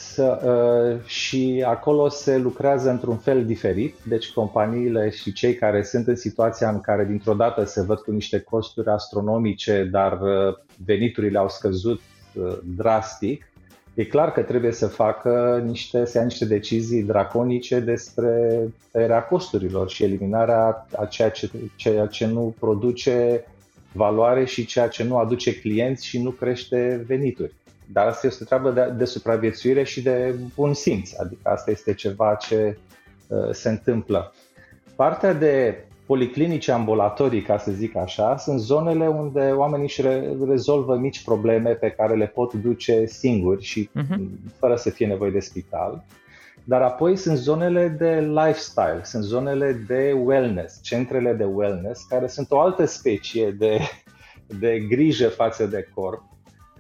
Să, 0.02 0.42
uh, 0.46 1.06
și 1.06 1.64
acolo 1.68 2.10
se 2.10 2.38
lucrează 2.38 2.90
într-un 2.90 3.18
fel 3.18 3.46
diferit, 3.46 3.96
deci 4.08 4.32
companiile 4.32 5.10
și 5.10 5.34
cei 5.34 5.56
care 5.56 5.84
sunt 5.84 6.08
în 6.08 6.16
situația 6.16 6.70
în 6.70 6.82
care 6.82 7.06
dintr-o 7.06 7.34
dată 7.34 7.64
se 7.64 7.82
văd 7.82 8.00
cu 8.00 8.12
niște 8.12 8.40
costuri 8.40 8.90
astronomice, 8.90 9.84
dar 9.92 10.20
uh, 10.22 10.58
veniturile 10.86 11.38
au 11.38 11.50
scăzut 11.50 12.02
uh, 12.34 12.58
drastic, 12.76 13.52
e 13.94 14.06
clar 14.06 14.32
că 14.32 14.42
trebuie 14.42 14.72
să 14.72 14.88
facă 14.88 15.64
niște, 15.66 16.06
să 16.06 16.18
ia 16.18 16.24
niște 16.24 16.46
decizii 16.46 17.04
draconice 17.04 17.80
despre 17.80 18.60
tăierea 18.92 19.24
costurilor 19.24 19.90
și 19.90 20.04
eliminarea 20.04 20.88
a 20.96 21.06
ceea 21.06 21.30
ce, 21.30 21.50
ceea 21.76 22.06
ce 22.06 22.26
nu 22.26 22.56
produce 22.60 23.46
valoare 23.92 24.46
și 24.46 24.66
ceea 24.66 24.88
ce 24.88 25.04
nu 25.04 25.18
aduce 25.18 25.60
clienți 25.60 26.06
și 26.06 26.22
nu 26.22 26.30
crește 26.30 27.04
venituri. 27.08 27.54
Dar 27.94 28.08
asta 28.08 28.28
este 28.28 28.44
o 28.44 28.46
treabă 28.46 28.72
de, 28.72 28.94
de 28.98 29.06
supraviețuire 29.06 29.84
și 29.84 30.02
de 30.02 30.36
bun 30.56 30.74
simț, 30.74 31.20
adică 31.20 31.50
asta 31.50 31.72
este 31.72 31.94
ceva 31.94 32.36
ce 32.36 32.78
uh, 33.28 33.50
se 33.52 33.70
întâmplă. 33.70 34.34
Partea 34.96 35.34
de 35.34 35.86
policlinice 36.06 36.72
ambulatorii, 36.72 37.42
ca 37.42 37.58
să 37.58 37.72
zic 37.72 37.96
așa, 37.96 38.38
sunt 38.38 38.60
zonele 38.60 39.08
unde 39.08 39.40
oamenii 39.40 39.86
își 39.86 40.02
re- 40.02 40.36
rezolvă 40.48 40.96
mici 40.96 41.24
probleme 41.24 41.70
pe 41.70 41.90
care 41.90 42.16
le 42.16 42.28
pot 42.28 42.54
duce 42.54 43.06
singuri 43.06 43.64
și 43.64 43.90
uh-huh. 43.90 44.18
fără 44.58 44.76
să 44.76 44.90
fie 44.90 45.08
nevoie 45.08 45.32
de 45.32 45.40
spital. 45.40 46.04
Dar 46.64 46.82
apoi 46.82 47.16
sunt 47.16 47.38
zonele 47.38 47.88
de 47.88 48.32
lifestyle, 48.34 49.00
sunt 49.04 49.24
zonele 49.24 49.84
de 49.88 50.12
wellness, 50.24 50.82
centrele 50.82 51.34
de 51.34 51.44
wellness, 51.44 52.04
care 52.04 52.28
sunt 52.28 52.52
o 52.52 52.60
altă 52.60 52.86
specie 52.86 53.52
de, 53.52 53.80
de 54.60 54.80
grijă 54.90 55.28
față 55.28 55.66
de 55.66 55.88
corp 55.94 56.31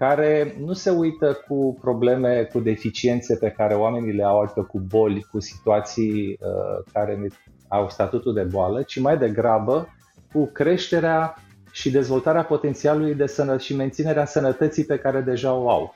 care 0.01 0.55
nu 0.65 0.73
se 0.73 0.89
uită 0.89 1.43
cu 1.47 1.77
probleme, 1.81 2.43
cu 2.43 2.59
deficiențe 2.59 3.35
pe 3.35 3.49
care 3.49 3.73
oamenii 3.73 4.13
le 4.13 4.23
au, 4.23 4.39
adică 4.41 4.61
cu 4.61 4.79
boli, 4.79 5.25
cu 5.31 5.39
situații 5.39 6.39
uh, 6.41 6.83
care 6.93 7.31
au 7.67 7.89
statutul 7.89 8.33
de 8.33 8.41
boală, 8.41 8.81
ci 8.81 8.99
mai 8.99 9.17
degrabă 9.17 9.87
cu 10.33 10.45
creșterea 10.45 11.35
și 11.71 11.91
dezvoltarea 11.91 12.43
potențialului 12.43 13.15
de 13.15 13.25
sănătate 13.25 13.63
și 13.63 13.75
menținerea 13.75 14.25
sănătății 14.25 14.85
pe 14.85 14.97
care 14.97 15.21
deja 15.21 15.53
o 15.53 15.69
au. 15.69 15.95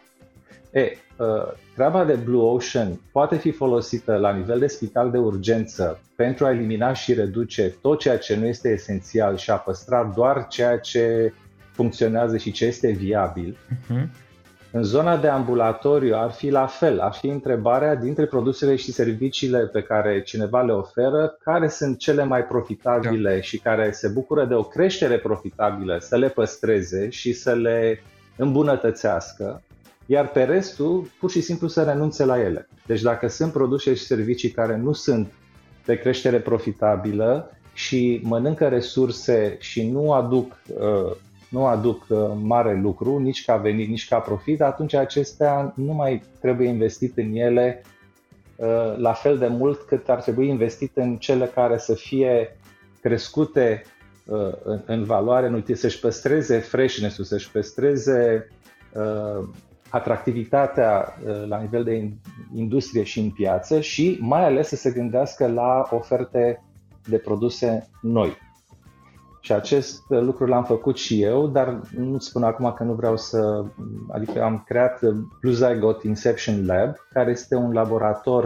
E, 0.72 0.92
uh, 1.18 1.26
treaba 1.76 2.06
de 2.06 2.14
Blue 2.14 2.44
Ocean 2.44 3.00
poate 3.12 3.36
fi 3.36 3.52
folosită 3.52 4.16
la 4.16 4.32
nivel 4.32 4.60
de 4.60 4.68
spital 4.68 5.12
de 5.12 5.18
urgență 5.18 6.00
pentru 6.16 6.46
a 6.46 6.52
elimina 6.52 6.94
și 6.94 7.14
reduce 7.14 7.76
tot 7.82 8.00
ceea 8.00 8.18
ce 8.18 8.36
nu 8.36 8.46
este 8.46 8.70
esențial 8.70 9.38
și 9.38 9.52
a 9.52 9.56
păstra 9.56 10.12
doar 10.16 10.48
ceea 10.48 10.78
ce 10.80 11.34
funcționează 11.76 12.38
și 12.38 12.52
ce 12.52 12.66
este 12.66 12.92
viabil. 12.92 13.58
Uh-huh. 13.74 14.08
În 14.72 14.84
zona 14.84 15.18
de 15.18 15.28
ambulatoriu 15.28 16.16
ar 16.16 16.32
fi 16.32 16.50
la 16.50 16.66
fel, 16.66 17.00
ar 17.00 17.14
fi 17.14 17.28
întrebarea 17.28 17.96
dintre 17.96 18.26
produsele 18.26 18.76
și 18.76 18.92
serviciile 18.92 19.60
pe 19.60 19.82
care 19.82 20.22
cineva 20.22 20.62
le 20.62 20.72
oferă, 20.72 21.38
care 21.44 21.68
sunt 21.68 21.98
cele 21.98 22.24
mai 22.24 22.44
profitabile 22.44 23.34
da. 23.34 23.42
și 23.42 23.58
care 23.58 23.92
se 23.92 24.08
bucură 24.08 24.46
de 24.46 24.54
o 24.54 24.64
creștere 24.64 25.18
profitabilă, 25.18 25.98
să 26.00 26.18
le 26.18 26.30
păstreze 26.30 27.10
și 27.10 27.34
să 27.34 27.54
le 27.54 28.02
îmbunătățească, 28.38 29.64
iar 30.06 30.28
pe 30.28 30.44
restul 30.44 31.08
pur 31.20 31.30
și 31.30 31.42
simplu 31.42 31.68
să 31.68 31.84
renunțe 31.84 32.26
la 32.26 32.40
ele. 32.40 32.68
Deci 32.86 33.02
dacă 33.02 33.28
sunt 33.28 33.52
produse 33.52 33.94
și 33.94 34.06
servicii 34.06 34.50
care 34.50 34.78
nu 34.78 34.94
sunt 34.94 35.32
de 35.86 35.96
creștere 35.96 36.40
profitabilă 36.40 37.52
și 37.74 38.20
mănâncă 38.24 38.68
resurse 38.68 39.58
și 39.60 39.90
nu 39.90 40.12
aduc 40.12 40.58
uh, 40.68 41.16
nu 41.56 41.66
aduc 41.66 42.06
uh, 42.10 42.18
mare 42.42 42.80
lucru, 42.82 43.18
nici 43.18 43.46
ca 43.46 43.58
venit, 43.58 43.90
nici 43.90 44.08
ca 44.08 44.20
profit, 44.20 44.62
atunci 44.62 44.94
acestea 44.94 45.74
nu 45.76 45.94
mai 45.94 46.24
trebuie 46.42 46.68
investit 46.68 47.18
în 47.18 47.36
ele 47.36 47.82
uh, 48.56 48.98
la 48.98 49.14
fel 49.14 49.38
de 49.38 49.48
mult 49.48 49.82
cât 49.82 50.10
ar 50.10 50.22
trebui 50.22 50.48
investit 50.48 50.92
în 50.98 51.18
cele 51.18 51.46
care 51.46 51.78
să 51.78 51.94
fie 51.94 52.58
crescute 53.02 53.82
uh, 54.26 54.54
în 54.86 55.04
valoare, 55.04 55.50
nu 55.50 55.64
să-și 55.74 56.00
păstreze 56.00 56.58
freshness-ul, 56.58 57.24
să-și 57.24 57.52
păstreze 57.52 58.48
atractivitatea 59.90 61.18
la 61.48 61.60
nivel 61.62 61.84
de 61.84 62.14
industrie 62.56 63.04
și 63.04 63.20
în 63.20 63.30
piață 63.30 63.80
și 63.80 64.18
mai 64.22 64.46
ales 64.46 64.68
să 64.68 64.76
se 64.76 64.92
gândească 64.92 65.48
la 65.48 65.88
oferte 65.90 66.64
de 67.10 67.18
produse 67.18 67.90
noi. 68.02 68.38
Și 69.46 69.52
acest 69.52 70.04
lucru 70.08 70.46
l-am 70.46 70.64
făcut 70.64 70.98
și 70.98 71.22
eu, 71.22 71.48
dar 71.48 71.82
nu 71.98 72.20
spun 72.20 72.44
acum 72.44 72.74
că 72.78 72.84
nu 72.84 72.94
vreau 72.94 73.18
să... 73.18 73.64
Adică 74.12 74.44
am 74.44 74.64
creat 74.68 75.00
Blue 75.42 75.54
Zygote 75.54 76.08
Inception 76.08 76.66
Lab, 76.66 76.96
care 77.14 77.32
este 77.32 77.56
un 77.56 77.74
laborator 77.74 78.44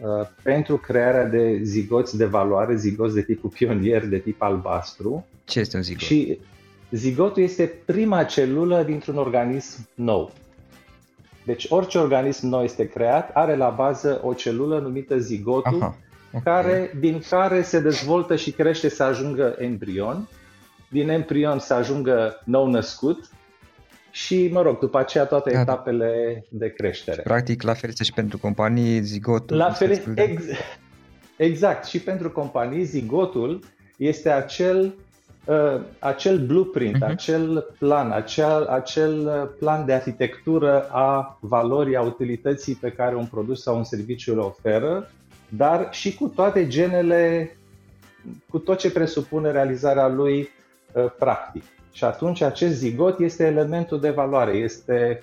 uh, 0.00 0.26
pentru 0.42 0.76
crearea 0.76 1.24
de 1.24 1.60
zigoți 1.62 2.16
de 2.16 2.24
valoare, 2.24 2.76
zigoți 2.76 3.14
de 3.14 3.22
tipul 3.22 3.50
pionier, 3.50 4.06
de 4.06 4.18
tip 4.18 4.42
albastru. 4.42 5.26
Ce 5.44 5.60
este 5.60 5.76
un 5.76 5.82
zigot? 5.82 6.02
Și 6.02 6.38
zigotul 6.90 7.42
este 7.42 7.72
prima 7.84 8.24
celulă 8.24 8.82
dintr-un 8.82 9.16
organism 9.16 9.88
nou. 9.94 10.32
Deci 11.44 11.66
orice 11.68 11.98
organism 11.98 12.46
nou 12.46 12.62
este 12.62 12.88
creat 12.88 13.30
are 13.34 13.56
la 13.56 13.68
bază 13.68 14.20
o 14.24 14.32
celulă 14.32 14.78
numită 14.78 15.18
zigotul, 15.18 15.80
Aha 15.80 15.96
okay. 16.32 16.62
care, 16.62 16.90
din 17.00 17.22
care 17.28 17.62
se 17.62 17.80
dezvoltă 17.80 18.36
și 18.36 18.50
crește 18.50 18.88
să 18.88 19.02
ajungă 19.02 19.54
embrion, 19.58 20.28
din 20.88 21.08
embrion 21.08 21.58
să 21.58 21.74
ajungă 21.74 22.40
nou 22.44 22.66
născut 22.66 23.30
și, 24.10 24.48
mă 24.52 24.62
rog, 24.62 24.78
după 24.78 24.98
aceea 24.98 25.24
toate 25.24 25.52
da, 25.52 25.60
etapele 25.60 26.44
de 26.48 26.68
creștere. 26.68 27.22
Practic, 27.22 27.62
la 27.62 27.74
fel 27.74 27.90
și 28.02 28.12
pentru 28.12 28.38
companii, 28.38 29.02
zigotul... 29.02 29.56
La 29.56 29.70
fel, 29.70 29.90
ex, 30.14 30.42
exact, 31.36 31.84
și 31.84 31.98
pentru 31.98 32.30
companii, 32.30 32.84
zigotul 32.84 33.60
este 33.96 34.30
acel 34.30 34.94
uh, 35.44 35.80
acel 35.98 36.46
blueprint, 36.46 36.96
uh-huh. 36.96 37.08
acel 37.08 37.74
plan, 37.78 38.10
acel, 38.10 38.66
acel 38.66 39.46
plan 39.58 39.86
de 39.86 39.92
arhitectură 39.92 40.88
a 40.90 41.38
valorii, 41.40 41.96
a 41.96 42.02
utilității 42.02 42.74
pe 42.74 42.90
care 42.90 43.14
un 43.14 43.26
produs 43.26 43.62
sau 43.62 43.76
un 43.76 43.84
serviciu 43.84 44.32
îl 44.32 44.38
oferă 44.38 45.10
dar 45.56 45.88
și 45.90 46.14
cu 46.14 46.28
toate 46.28 46.66
genele, 46.66 47.50
cu 48.50 48.58
tot 48.58 48.78
ce 48.78 48.92
presupune 48.92 49.50
realizarea 49.50 50.08
lui 50.08 50.48
uh, 50.92 51.10
practic. 51.18 51.64
Și 51.92 52.04
atunci 52.04 52.40
acest 52.40 52.76
zigot 52.76 53.18
este 53.18 53.44
elementul 53.44 54.00
de 54.00 54.10
valoare, 54.10 54.52
este, 54.52 55.20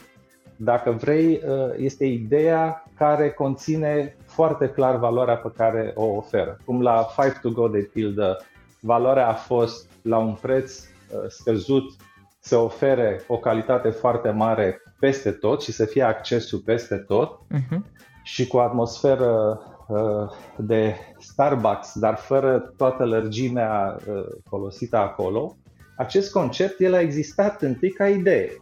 dacă 0.56 0.92
vrei, 0.92 1.42
uh, 1.48 1.74
este 1.78 2.06
ideea 2.06 2.84
care 2.96 3.30
conține 3.30 4.16
foarte 4.26 4.70
clar 4.70 4.96
valoarea 4.96 5.36
pe 5.36 5.52
care 5.56 5.92
o 5.96 6.06
oferă. 6.06 6.58
Cum 6.66 6.82
la 6.82 7.08
Five 7.16 7.38
to 7.42 7.50
Go 7.50 7.68
de 7.68 7.90
pildă, 7.94 8.46
valoarea 8.80 9.28
a 9.28 9.34
fost 9.34 9.90
la 10.02 10.18
un 10.18 10.34
preț 10.42 10.80
uh, 10.80 11.20
scăzut 11.28 11.92
să 12.40 12.58
ofere 12.58 13.24
o 13.28 13.38
calitate 13.38 13.90
foarte 13.90 14.30
mare 14.30 14.82
peste 15.00 15.32
tot 15.32 15.62
și 15.62 15.72
să 15.72 15.86
fie 15.86 16.04
accesul 16.04 16.60
peste 16.60 16.96
tot 16.96 17.40
uh-huh. 17.40 17.80
și 18.24 18.48
cu 18.48 18.58
o 18.58 18.62
atmosferă 18.62 19.60
Uh, 19.60 19.79
de 20.56 20.96
Starbucks, 21.20 22.00
dar 22.00 22.16
fără 22.16 22.74
toată 22.78 23.06
lărgimea 23.06 23.98
uh, 24.08 24.26
folosită 24.50 24.98
acolo, 24.98 25.58
acest 25.98 26.32
concept 26.32 26.80
el 26.80 26.94
a 26.94 27.00
existat 27.00 27.62
întâi 27.62 27.90
ca 27.92 28.08
idee 28.08 28.62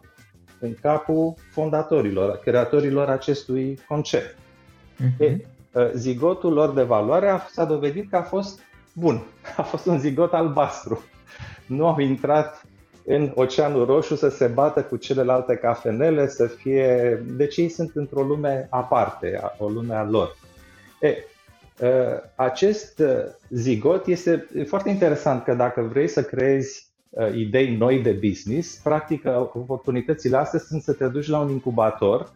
în 0.60 0.76
capul 0.82 1.34
fondatorilor, 1.52 2.38
creatorilor 2.38 3.10
acestui 3.10 3.80
concept. 3.88 4.36
Uh-huh. 4.36 5.20
E, 5.20 5.38
uh, 5.74 5.92
zigotul 5.94 6.54
lor 6.54 6.74
de 6.74 6.84
valoare 6.84 7.42
s-a 7.50 7.66
dovedit 7.66 8.10
că 8.10 8.16
a 8.16 8.22
fost 8.22 8.60
bun, 8.94 9.22
a 9.58 9.62
fost 9.62 9.86
un 9.86 10.00
zigot 10.00 10.34
albastru. 10.34 11.04
Nu 11.68 11.88
au 11.88 12.00
intrat 12.00 12.66
în 13.06 13.32
Oceanul 13.36 13.86
Roșu 13.86 14.16
să 14.16 14.30
se 14.30 14.48
bată 14.48 14.84
cu 14.84 14.96
celelalte 14.96 15.56
cafenele, 15.56 16.28
să 16.28 16.48
fie... 16.48 17.24
Deci 17.26 17.58
ei 17.58 17.70
sunt 17.70 17.92
într-o 17.94 18.22
lume 18.22 18.68
aparte, 18.70 19.42
o 19.58 19.68
lume 19.68 19.96
a 19.96 20.04
lor. 20.04 20.36
E, 21.02 21.24
acest 22.36 23.02
zigot 23.50 24.08
este 24.08 24.48
foarte 24.68 24.90
interesant 24.90 25.44
că 25.44 25.54
dacă 25.54 25.82
vrei 25.82 26.08
să 26.08 26.24
creezi 26.24 26.86
idei 27.36 27.76
noi 27.76 28.02
de 28.02 28.12
business, 28.12 28.76
practic 28.84 29.24
oportunitățile 29.54 30.38
astea 30.38 30.60
sunt 30.60 30.82
să 30.82 30.94
te 30.94 31.08
duci 31.08 31.28
la 31.28 31.40
un 31.40 31.50
incubator 31.50 32.32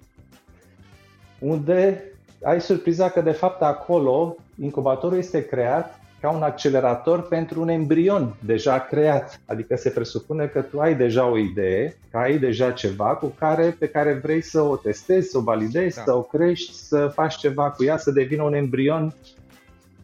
unde 1.40 2.04
ai 2.44 2.62
surpriza 2.62 3.10
că 3.10 3.22
de 3.22 3.32
fapt 3.32 3.62
acolo 3.62 4.36
incubatorul 4.60 5.18
este 5.18 5.46
creat 5.46 6.00
ca 6.22 6.30
un 6.30 6.44
accelerator 6.44 7.28
pentru 7.28 7.62
un 7.62 7.70
embrion 7.70 8.36
deja 8.40 8.80
creat. 8.80 9.42
Adică 9.46 9.76
se 9.76 9.90
presupune 9.90 10.46
că 10.46 10.62
tu 10.62 10.80
ai 10.80 10.96
deja 10.96 11.26
o 11.26 11.38
idee, 11.38 11.98
că 12.12 12.18
ai 12.18 12.38
deja 12.38 12.72
ceva 12.72 13.16
cu 13.16 13.26
care, 13.26 13.76
pe 13.80 13.88
care 13.88 14.14
vrei 14.14 14.42
să 14.42 14.62
o 14.62 14.76
testezi, 14.76 15.30
să 15.30 15.38
o 15.38 15.42
validezi, 15.42 15.96
da. 15.96 16.04
să 16.04 16.16
o 16.16 16.22
crești, 16.22 16.74
să 16.74 17.08
faci 17.08 17.36
ceva 17.36 17.72
cu 17.72 17.84
ea, 17.84 17.98
să 17.98 18.12
devină 18.12 18.44
un 18.44 18.54
embrion 18.54 19.16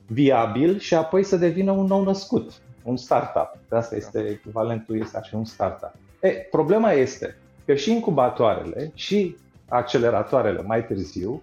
viabil 0.07 0.79
și 0.79 0.93
apoi 0.93 1.23
să 1.23 1.37
devină 1.37 1.71
un 1.71 1.85
nou 1.85 2.03
născut, 2.03 2.51
un 2.83 2.97
startup. 2.97 3.57
Asta 3.69 3.95
este 3.95 4.19
echivalentul, 4.19 4.99
este 4.99 5.17
așa 5.17 5.37
un 5.37 5.45
startup. 5.45 5.93
E, 6.19 6.29
problema 6.29 6.91
este 6.91 7.37
că 7.65 7.75
și 7.75 7.91
incubatoarele 7.91 8.91
și 8.93 9.35
acceleratoarele 9.67 10.61
mai 10.61 10.85
târziu 10.85 11.41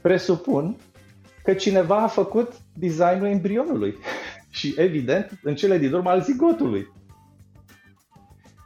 presupun 0.00 0.76
că 1.48 1.54
cineva 1.54 1.96
a 1.96 2.06
făcut 2.06 2.52
designul 2.74 3.26
embrionului 3.26 3.96
și, 4.58 4.74
evident, 4.76 5.40
în 5.42 5.54
cele 5.54 5.78
din 5.78 5.92
urmă 5.92 6.10
al 6.10 6.22
zigotului. 6.22 6.92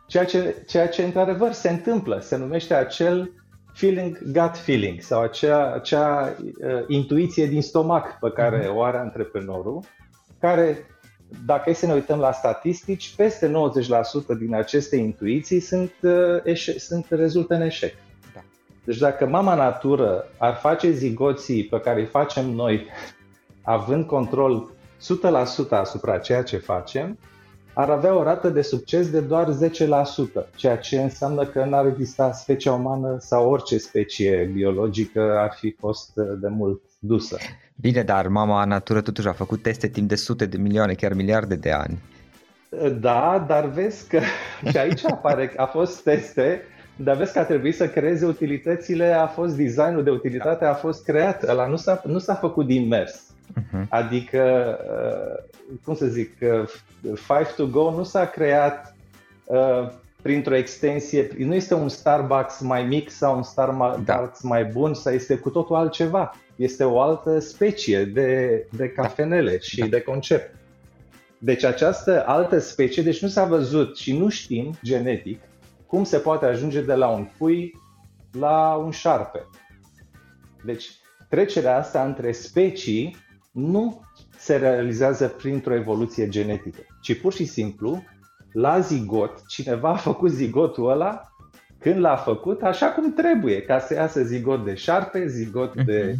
Ceea 0.06 0.24
ce, 0.24 0.64
ceea 0.66 0.88
ce 0.88 1.02
într-adevăr 1.02 1.52
se 1.52 1.68
întâmplă, 1.68 2.18
se 2.20 2.36
numește 2.36 2.74
acel 2.74 3.32
feeling 3.72 4.18
gut 4.32 4.56
feeling 4.56 5.00
sau 5.00 5.20
acea, 5.20 5.72
acea 5.72 6.36
uh, 6.38 6.84
intuiție 6.88 7.46
din 7.46 7.62
stomac 7.62 8.18
pe 8.20 8.30
care 8.30 8.66
mhm. 8.66 8.76
o 8.76 8.82
are 8.82 8.98
antreprenorul, 8.98 9.82
care, 10.40 10.86
dacă 11.46 11.70
e 11.70 11.72
să 11.72 11.86
ne 11.86 11.92
uităm 11.92 12.18
la 12.18 12.32
statistici, 12.32 13.14
peste 13.16 13.52
90% 14.34 14.38
din 14.38 14.54
aceste 14.54 14.96
intuiții 14.96 15.60
sunt, 15.60 15.92
uh, 16.00 16.12
eșe- 16.44 16.78
sunt 16.78 17.06
rezultă 17.08 17.54
în 17.54 17.62
eșec. 17.62 17.94
Da. 18.84 18.92
Deci 18.92 18.98
dacă 18.98 19.26
mama 19.26 19.54
natură 19.54 20.24
ar 20.38 20.54
face 20.54 20.90
zigoții 20.90 21.64
pe 21.64 21.80
care 21.80 22.00
îi 22.00 22.06
facem 22.06 22.50
noi, 22.50 22.86
având 23.62 24.06
control 24.06 24.70
100% 25.66 25.68
asupra 25.70 26.18
ceea 26.18 26.42
ce 26.42 26.56
facem, 26.56 27.18
ar 27.74 27.90
avea 27.90 28.14
o 28.16 28.22
rată 28.22 28.48
de 28.48 28.62
succes 28.62 29.10
de 29.10 29.20
doar 29.20 29.48
10%, 30.44 30.54
ceea 30.56 30.76
ce 30.76 31.00
înseamnă 31.00 31.44
că 31.44 31.64
n-ar 31.64 31.86
exista 31.86 32.32
specia 32.32 32.72
umană 32.72 33.16
sau 33.20 33.50
orice 33.50 33.78
specie 33.78 34.50
biologică 34.52 35.38
ar 35.38 35.52
fi 35.58 35.76
fost 35.78 36.14
de 36.14 36.48
mult 36.48 36.82
dusă. 36.98 37.36
Bine, 37.74 38.02
dar 38.02 38.28
mama 38.28 38.64
natură 38.64 39.00
totuși 39.00 39.28
a 39.28 39.32
făcut 39.32 39.62
teste 39.62 39.88
timp 39.88 40.08
de 40.08 40.14
sute 40.14 40.46
de 40.46 40.56
milioane, 40.56 40.94
chiar 40.94 41.12
miliarde 41.12 41.54
de 41.54 41.70
ani. 41.70 41.98
Da, 43.00 43.44
dar 43.48 43.68
vezi 43.68 44.08
că 44.08 44.20
și 44.70 44.76
aici 44.76 45.04
apare, 45.04 45.52
a 45.56 45.64
fost 45.64 46.02
teste, 46.02 46.62
dar 46.96 47.16
vezi 47.16 47.32
că 47.32 47.38
a 47.38 47.44
trebuit 47.44 47.76
să 47.76 47.88
creeze 47.88 48.26
utilitățile, 48.26 49.12
a 49.12 49.26
fost 49.26 49.56
designul 49.56 50.02
de 50.02 50.10
utilitate, 50.10 50.64
a 50.64 50.74
fost 50.74 51.04
creat, 51.04 51.48
ăla 51.48 51.66
nu 51.66 51.76
s-a, 51.76 52.02
nu 52.04 52.18
s-a 52.18 52.34
făcut 52.34 52.66
din 52.66 52.88
mers. 52.88 53.32
Uh-huh. 53.60 53.88
Adică, 53.88 54.76
uh, 54.90 55.76
cum 55.84 55.94
să 55.94 56.06
zic, 56.06 56.30
uh, 56.40 56.68
Five 57.14 57.48
to 57.56 57.66
Go 57.66 57.94
nu 57.96 58.02
s-a 58.02 58.26
creat 58.26 58.96
uh, 59.44 59.88
printr-o 60.22 60.54
extensie, 60.54 61.28
nu 61.38 61.54
este 61.54 61.74
un 61.74 61.88
Starbucks 61.88 62.60
mai 62.60 62.84
mic 62.84 63.10
sau 63.10 63.36
un 63.36 63.42
Starbucks 63.42 64.04
da. 64.04 64.30
mai 64.42 64.64
bun, 64.64 64.94
sau 64.94 65.12
este 65.12 65.36
cu 65.36 65.50
totul 65.50 65.76
altceva. 65.76 66.34
Este 66.56 66.84
o 66.84 67.00
altă 67.00 67.38
specie 67.38 68.04
de, 68.04 68.66
de 68.70 68.88
cafenele 68.88 69.58
și 69.58 69.80
da. 69.80 69.86
de 69.86 70.00
concept. 70.00 70.54
Deci 71.38 71.64
această 71.64 72.24
altă 72.26 72.58
specie, 72.58 73.02
deci 73.02 73.22
nu 73.22 73.28
s-a 73.28 73.44
văzut 73.44 73.96
și 73.96 74.18
nu 74.18 74.28
știm 74.28 74.74
genetic 74.82 75.40
cum 75.92 76.04
se 76.04 76.18
poate 76.18 76.44
ajunge 76.44 76.82
de 76.82 76.94
la 76.94 77.08
un 77.08 77.28
pui 77.38 77.72
la 78.38 78.74
un 78.74 78.90
șarpe. 78.90 79.46
Deci 80.64 80.90
trecerea 81.28 81.76
asta 81.76 82.04
între 82.04 82.32
specii 82.32 83.16
nu 83.50 84.02
se 84.36 84.56
realizează 84.56 85.28
printr-o 85.28 85.74
evoluție 85.74 86.28
genetică, 86.28 86.80
ci 87.00 87.20
pur 87.20 87.32
și 87.32 87.44
simplu, 87.44 88.04
la 88.52 88.80
zigot, 88.80 89.46
cineva 89.46 89.88
a 89.88 89.96
făcut 89.96 90.30
zigotul 90.30 90.90
ăla 90.90 91.32
când 91.78 91.98
l-a 91.98 92.16
făcut 92.16 92.62
așa 92.62 92.86
cum 92.86 93.12
trebuie, 93.12 93.62
ca 93.62 93.78
să 93.78 93.94
iasă 93.94 94.22
zigot 94.22 94.64
de 94.64 94.74
șarpe, 94.74 95.26
zigot 95.26 95.84
de 95.84 96.14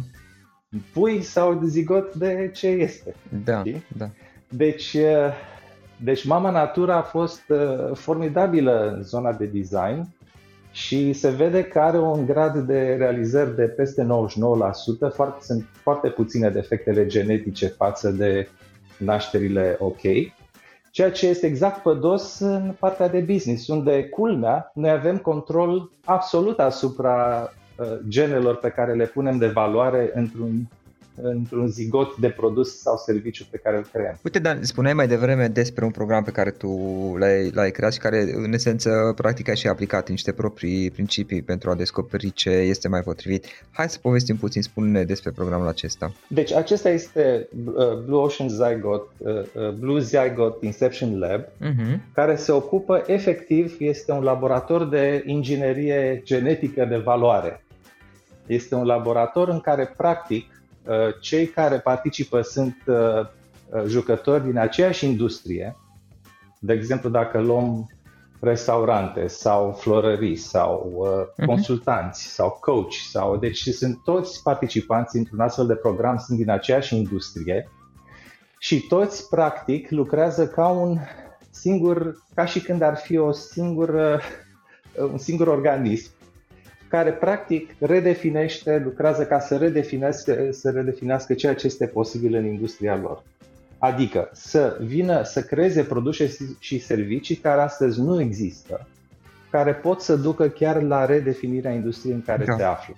mhm. 0.69 0.83
pui 0.93 1.21
sau 1.21 1.53
de 1.53 1.65
zigot 1.67 2.15
de 2.15 2.51
ce 2.53 2.67
este. 2.67 3.15
Da, 3.43 3.63
da. 3.97 4.09
Deci, 4.49 4.93
eh, 4.93 5.33
deci 5.97 6.25
mama 6.25 6.49
natura 6.49 6.95
a 6.95 7.01
fost 7.01 7.49
eh, 7.49 7.95
formidabilă 7.95 8.93
în 8.95 9.03
zona 9.03 9.33
de 9.33 9.45
design 9.45 10.07
și 10.71 11.13
se 11.13 11.29
vede 11.29 11.63
că 11.63 11.79
are 11.79 11.99
un 11.99 12.25
grad 12.25 12.57
de 12.57 12.95
realizări 12.97 13.55
de 13.55 13.63
peste 13.63 14.07
99%, 15.09 15.13
foarte, 15.13 15.43
sunt 15.43 15.65
foarte 15.81 16.09
puține 16.09 16.49
defectele 16.49 17.05
genetice 17.05 17.67
față 17.67 18.09
de 18.09 18.47
nașterile 18.97 19.75
ok, 19.79 20.01
ceea 20.91 21.11
ce 21.11 21.27
este 21.27 21.45
exact 21.45 21.81
pădos 21.81 22.39
în 22.39 22.75
partea 22.79 23.07
de 23.07 23.19
business, 23.19 23.67
unde 23.67 24.03
culmea, 24.03 24.71
noi 24.73 24.89
avem 24.89 25.17
control 25.17 25.91
absolut 26.03 26.59
asupra 26.59 27.49
uh, 27.77 27.85
genelor 28.07 28.55
pe 28.55 28.69
care 28.69 28.93
le 28.93 29.05
punem 29.05 29.37
de 29.37 29.47
valoare 29.47 30.11
într-un 30.13 30.67
într-un 31.21 31.67
zigot 31.67 32.17
de 32.17 32.29
produs 32.29 32.79
sau 32.79 32.97
serviciu 32.97 33.45
pe 33.49 33.57
care 33.57 33.77
îl 33.77 33.85
creăm. 33.91 34.19
Uite, 34.23 34.39
Dan, 34.39 34.63
spuneai 34.63 34.93
mai 34.93 35.07
devreme 35.07 35.47
despre 35.47 35.85
un 35.85 35.91
program 35.91 36.23
pe 36.23 36.31
care 36.31 36.51
tu 36.51 36.69
l-ai, 37.19 37.49
l-ai 37.53 37.71
creat 37.71 37.93
și 37.93 37.99
care, 37.99 38.31
în 38.35 38.53
esență, 38.53 39.13
practic 39.15 39.49
ai 39.49 39.55
și 39.55 39.67
aplicat 39.67 40.09
niște 40.09 40.31
proprii 40.31 40.91
principii 40.91 41.41
pentru 41.41 41.69
a 41.69 41.75
descoperi 41.75 42.31
ce 42.31 42.49
este 42.49 42.87
mai 42.87 43.01
potrivit. 43.01 43.45
Hai 43.71 43.89
să 43.89 43.97
povestim 44.01 44.35
puțin, 44.35 44.61
spune 44.61 45.03
despre 45.03 45.31
programul 45.31 45.67
acesta. 45.67 46.13
Deci, 46.27 46.53
acesta 46.53 46.89
este 46.89 47.47
uh, 47.65 47.97
Blue 48.05 48.21
Ocean 48.21 48.49
Zygote, 48.49 49.07
uh, 49.17 49.31
uh, 49.53 49.69
Blue 49.69 49.99
Zygote 49.99 50.65
Inception 50.65 51.19
Lab, 51.19 51.41
uh-huh. 51.41 52.13
care 52.13 52.35
se 52.35 52.51
ocupă, 52.51 53.03
efectiv, 53.05 53.75
este 53.79 54.11
un 54.11 54.23
laborator 54.23 54.87
de 54.87 55.23
inginerie 55.25 56.21
genetică 56.23 56.85
de 56.85 56.97
valoare. 56.97 57.63
Este 58.45 58.75
un 58.75 58.85
laborator 58.85 59.49
în 59.49 59.59
care, 59.59 59.93
practic, 59.97 60.45
Uh, 60.45 60.62
cei 61.19 61.47
care 61.47 61.79
participă 61.79 62.41
sunt 62.41 62.77
uh, 62.85 62.95
uh, 63.69 63.83
jucători 63.87 64.43
din 64.43 64.57
aceeași 64.57 65.05
industrie. 65.05 65.77
De 66.59 66.73
exemplu, 66.73 67.09
dacă 67.09 67.39
luăm 67.39 67.89
restaurante 68.39 69.27
sau 69.27 69.71
florării 69.71 70.35
sau 70.35 70.93
uh, 70.95 71.45
consultanți 71.45 72.23
sau 72.23 72.57
coach 72.61 72.93
sau 73.11 73.37
deci 73.37 73.69
sunt 73.69 74.03
toți 74.03 74.43
participanți 74.43 75.17
într-un 75.17 75.39
astfel 75.39 75.65
de 75.65 75.75
program 75.75 76.17
sunt 76.17 76.37
din 76.37 76.49
aceeași 76.49 76.95
industrie 76.95 77.69
și 78.59 78.79
toți 78.79 79.29
practic 79.29 79.89
lucrează 79.89 80.47
ca 80.47 80.67
un 80.67 80.97
singur 81.49 82.23
ca 82.35 82.45
și 82.45 82.61
când 82.61 82.81
ar 82.81 82.97
fi 82.97 83.17
o 83.17 83.31
singură 83.31 84.21
un 85.11 85.17
singur 85.17 85.47
organism 85.47 86.11
care 86.93 87.11
practic 87.11 87.75
redefinește, 87.79 88.81
lucrează 88.83 89.25
ca 89.25 89.39
să 89.39 89.57
redefinească, 89.57 90.47
să 90.51 90.69
redefinească 90.69 91.33
ceea 91.33 91.55
ce 91.55 91.65
este 91.65 91.87
posibil 91.87 92.35
în 92.35 92.45
industria 92.45 92.95
lor. 92.95 93.23
Adică 93.77 94.29
să 94.33 94.77
vină 94.81 95.23
să 95.23 95.41
creeze 95.41 95.83
produse 95.83 96.29
și 96.59 96.79
servicii 96.79 97.35
care 97.35 97.61
astăzi 97.61 98.01
nu 98.01 98.21
există, 98.21 98.87
care 99.49 99.73
pot 99.73 100.01
să 100.01 100.15
ducă 100.15 100.47
chiar 100.47 100.81
la 100.81 101.05
redefinirea 101.05 101.71
industriei 101.71 102.13
în 102.13 102.21
care 102.21 102.45
da. 102.45 102.55
se 102.55 102.63
află. 102.63 102.95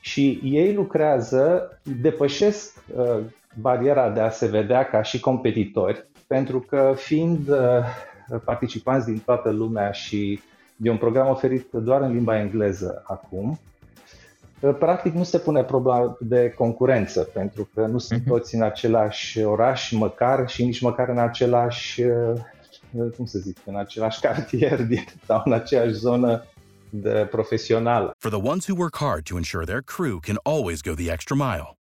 Și 0.00 0.40
ei 0.44 0.74
lucrează, 0.74 1.70
depășesc 2.00 2.76
uh, 2.96 3.18
bariera 3.60 4.10
de 4.10 4.20
a 4.20 4.30
se 4.30 4.46
vedea 4.46 4.84
ca 4.84 5.02
și 5.02 5.20
competitori, 5.20 6.06
pentru 6.26 6.60
că 6.60 6.92
fiind 6.96 7.48
uh, 7.48 8.38
participanți 8.44 9.06
din 9.06 9.18
toată 9.18 9.50
lumea 9.50 9.90
și 9.90 10.40
E 10.82 10.90
un 10.90 10.96
program 10.96 11.28
oferit 11.28 11.70
doar 11.72 12.02
în 12.02 12.12
limba 12.12 12.38
engleză 12.38 13.02
acum. 13.06 13.60
Practic 14.78 15.12
nu 15.12 15.22
se 15.22 15.38
pune 15.38 15.62
problema 15.64 16.16
de 16.20 16.52
concurență, 16.56 17.22
pentru 17.22 17.68
că 17.74 17.86
nu 17.86 17.98
sunt 17.98 18.20
mhm. 18.20 18.28
toți 18.28 18.54
în 18.54 18.62
același 18.62 19.42
oraș, 19.42 19.90
măcar 19.90 20.48
și 20.48 20.64
nici 20.64 20.80
măcar 20.80 21.08
în 21.08 21.18
același, 21.18 22.02
cum 23.16 23.24
să 23.24 23.38
zic, 23.38 23.56
în 23.64 23.76
același 23.76 24.20
cartier 24.20 24.86
sau 25.26 25.42
în 25.44 25.52
aceeași 25.52 25.92
zonă 25.92 26.44
de 26.90 27.26
profesională. 27.30 28.12
For 28.18 28.30
the 28.30 28.48
ones 28.48 28.66
who 28.66 28.76
work 28.78 28.96
hard 28.96 29.22
to 29.24 29.36
ensure 29.36 29.64
their 29.64 29.82
crew 29.82 30.18
can 30.20 30.38
always 30.42 30.80
go 30.80 30.94
the 30.94 31.10
extra 31.12 31.36
mile 31.36 31.76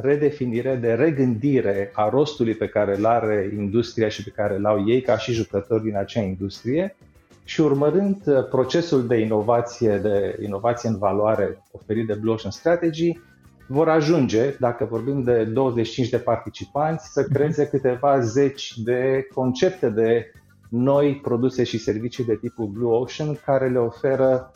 redefinire, 0.00 0.74
de 0.74 0.92
regândire 0.92 1.90
a 1.94 2.08
rostului 2.08 2.54
pe 2.54 2.68
care 2.68 2.96
îl 2.96 3.06
are 3.06 3.50
industria 3.56 4.08
și 4.08 4.24
pe 4.24 4.30
care 4.30 4.56
îl 4.56 4.66
au 4.66 4.88
ei 4.88 5.00
ca 5.00 5.18
și 5.18 5.32
jucători 5.32 5.82
din 5.82 5.96
acea 5.96 6.20
industrie 6.20 6.96
și 7.44 7.60
urmărând 7.60 8.16
uh, 8.26 8.48
procesul 8.48 9.06
de 9.06 9.16
inovație, 9.16 9.96
de 9.96 10.38
inovație 10.42 10.88
în 10.88 10.98
valoare 10.98 11.62
oferit 11.70 12.06
de 12.06 12.14
Blue 12.14 12.34
Ocean 12.34 12.50
Strategy, 12.50 13.18
vor 13.66 13.88
ajunge, 13.88 14.56
dacă 14.58 14.84
vorbim 14.84 15.22
de 15.22 15.44
25 15.44 16.08
de 16.08 16.18
participanți, 16.18 17.12
să 17.12 17.20
mhm. 17.20 17.32
creeze 17.32 17.66
câteva 17.66 18.20
zeci 18.20 18.78
de 18.84 19.26
concepte 19.34 19.88
de 19.88 20.32
noi 20.68 21.20
produse 21.22 21.64
și 21.64 21.78
servicii 21.78 22.24
de 22.24 22.36
tipul 22.36 22.66
Blue 22.66 22.96
Ocean 22.96 23.38
care 23.44 23.68
le 23.68 23.78
oferă 23.78 24.52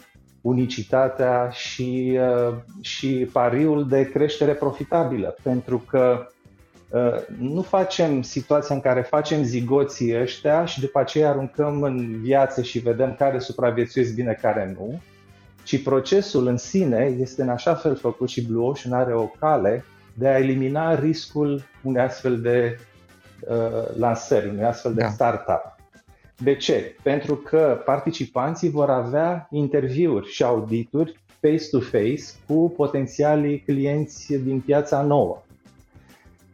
unicitatea 0.46 1.48
și, 1.48 2.18
uh, 2.20 2.54
și 2.80 3.28
pariul 3.32 3.88
de 3.88 4.10
creștere 4.10 4.52
profitabilă, 4.52 5.36
pentru 5.42 5.78
că 5.78 6.28
nu 7.38 7.62
facem 7.62 8.22
situația 8.22 8.74
în 8.74 8.80
care 8.80 9.00
facem 9.00 9.42
zigoții 9.42 10.20
ăștia 10.20 10.64
și 10.64 10.80
după 10.80 10.98
aceea 10.98 11.30
aruncăm 11.30 11.82
în 11.82 12.20
viață 12.20 12.62
și 12.62 12.78
vedem 12.78 13.14
care 13.18 13.38
supraviețuiesc 13.38 14.14
bine, 14.14 14.38
care 14.40 14.76
nu, 14.78 15.00
ci 15.62 15.82
procesul 15.82 16.46
în 16.46 16.56
sine 16.56 17.16
este 17.18 17.42
în 17.42 17.48
așa 17.48 17.74
fel 17.74 17.96
făcut 17.96 18.28
și 18.28 18.46
Blue 18.46 18.64
Ocean 18.64 18.92
are 18.92 19.14
o 19.14 19.26
cale 19.26 19.84
de 20.14 20.28
a 20.28 20.38
elimina 20.38 20.98
riscul 20.98 21.62
unei 21.82 22.02
astfel 22.02 22.40
de 22.40 22.78
uh, 23.40 23.96
lansări, 23.96 24.48
unei 24.48 24.64
astfel 24.64 24.94
de 24.94 25.00
da. 25.00 25.08
startup. 25.08 25.75
De 26.38 26.56
ce? 26.56 26.96
Pentru 27.02 27.34
că 27.34 27.82
participanții 27.84 28.70
vor 28.70 28.90
avea 28.90 29.48
interviuri 29.50 30.28
și 30.28 30.42
audituri 30.42 31.20
face-to-face 31.40 32.22
cu 32.46 32.72
potențialii 32.76 33.60
clienți 33.60 34.34
din 34.34 34.60
piața 34.60 35.02
nouă. 35.02 35.42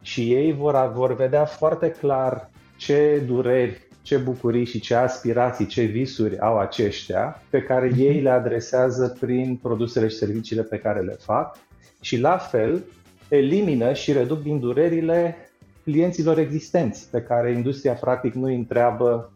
Și 0.03 0.33
ei 0.33 0.53
vor, 0.53 0.93
vor 0.95 1.15
vedea 1.15 1.45
foarte 1.45 1.91
clar 1.91 2.51
ce 2.77 3.23
dureri, 3.27 3.81
ce 4.03 4.17
bucurii 4.17 4.65
și 4.65 4.81
ce 4.81 4.95
aspirații, 4.95 5.67
ce 5.67 5.83
visuri 5.83 6.39
au 6.39 6.59
aceștia 6.59 7.43
pe 7.51 7.63
care 7.63 7.89
mhm. 7.89 8.01
ei 8.01 8.21
le 8.21 8.31
adresează 8.31 9.17
prin 9.21 9.59
produsele 9.63 10.09
și 10.09 10.17
serviciile 10.17 10.63
pe 10.63 10.79
care 10.79 11.01
le 11.01 11.17
fac 11.21 11.59
și 12.01 12.17
la 12.17 12.37
fel 12.37 12.85
elimină 13.29 13.93
și 13.93 14.13
reduc 14.13 14.43
din 14.43 14.61
durerile 14.61 15.37
clienților 15.83 16.39
existenți 16.39 17.11
pe 17.11 17.23
care 17.23 17.53
industria 17.53 17.93
practic 17.93 18.35
nu 18.35 18.45
îi 18.45 18.55
întreabă 18.55 19.33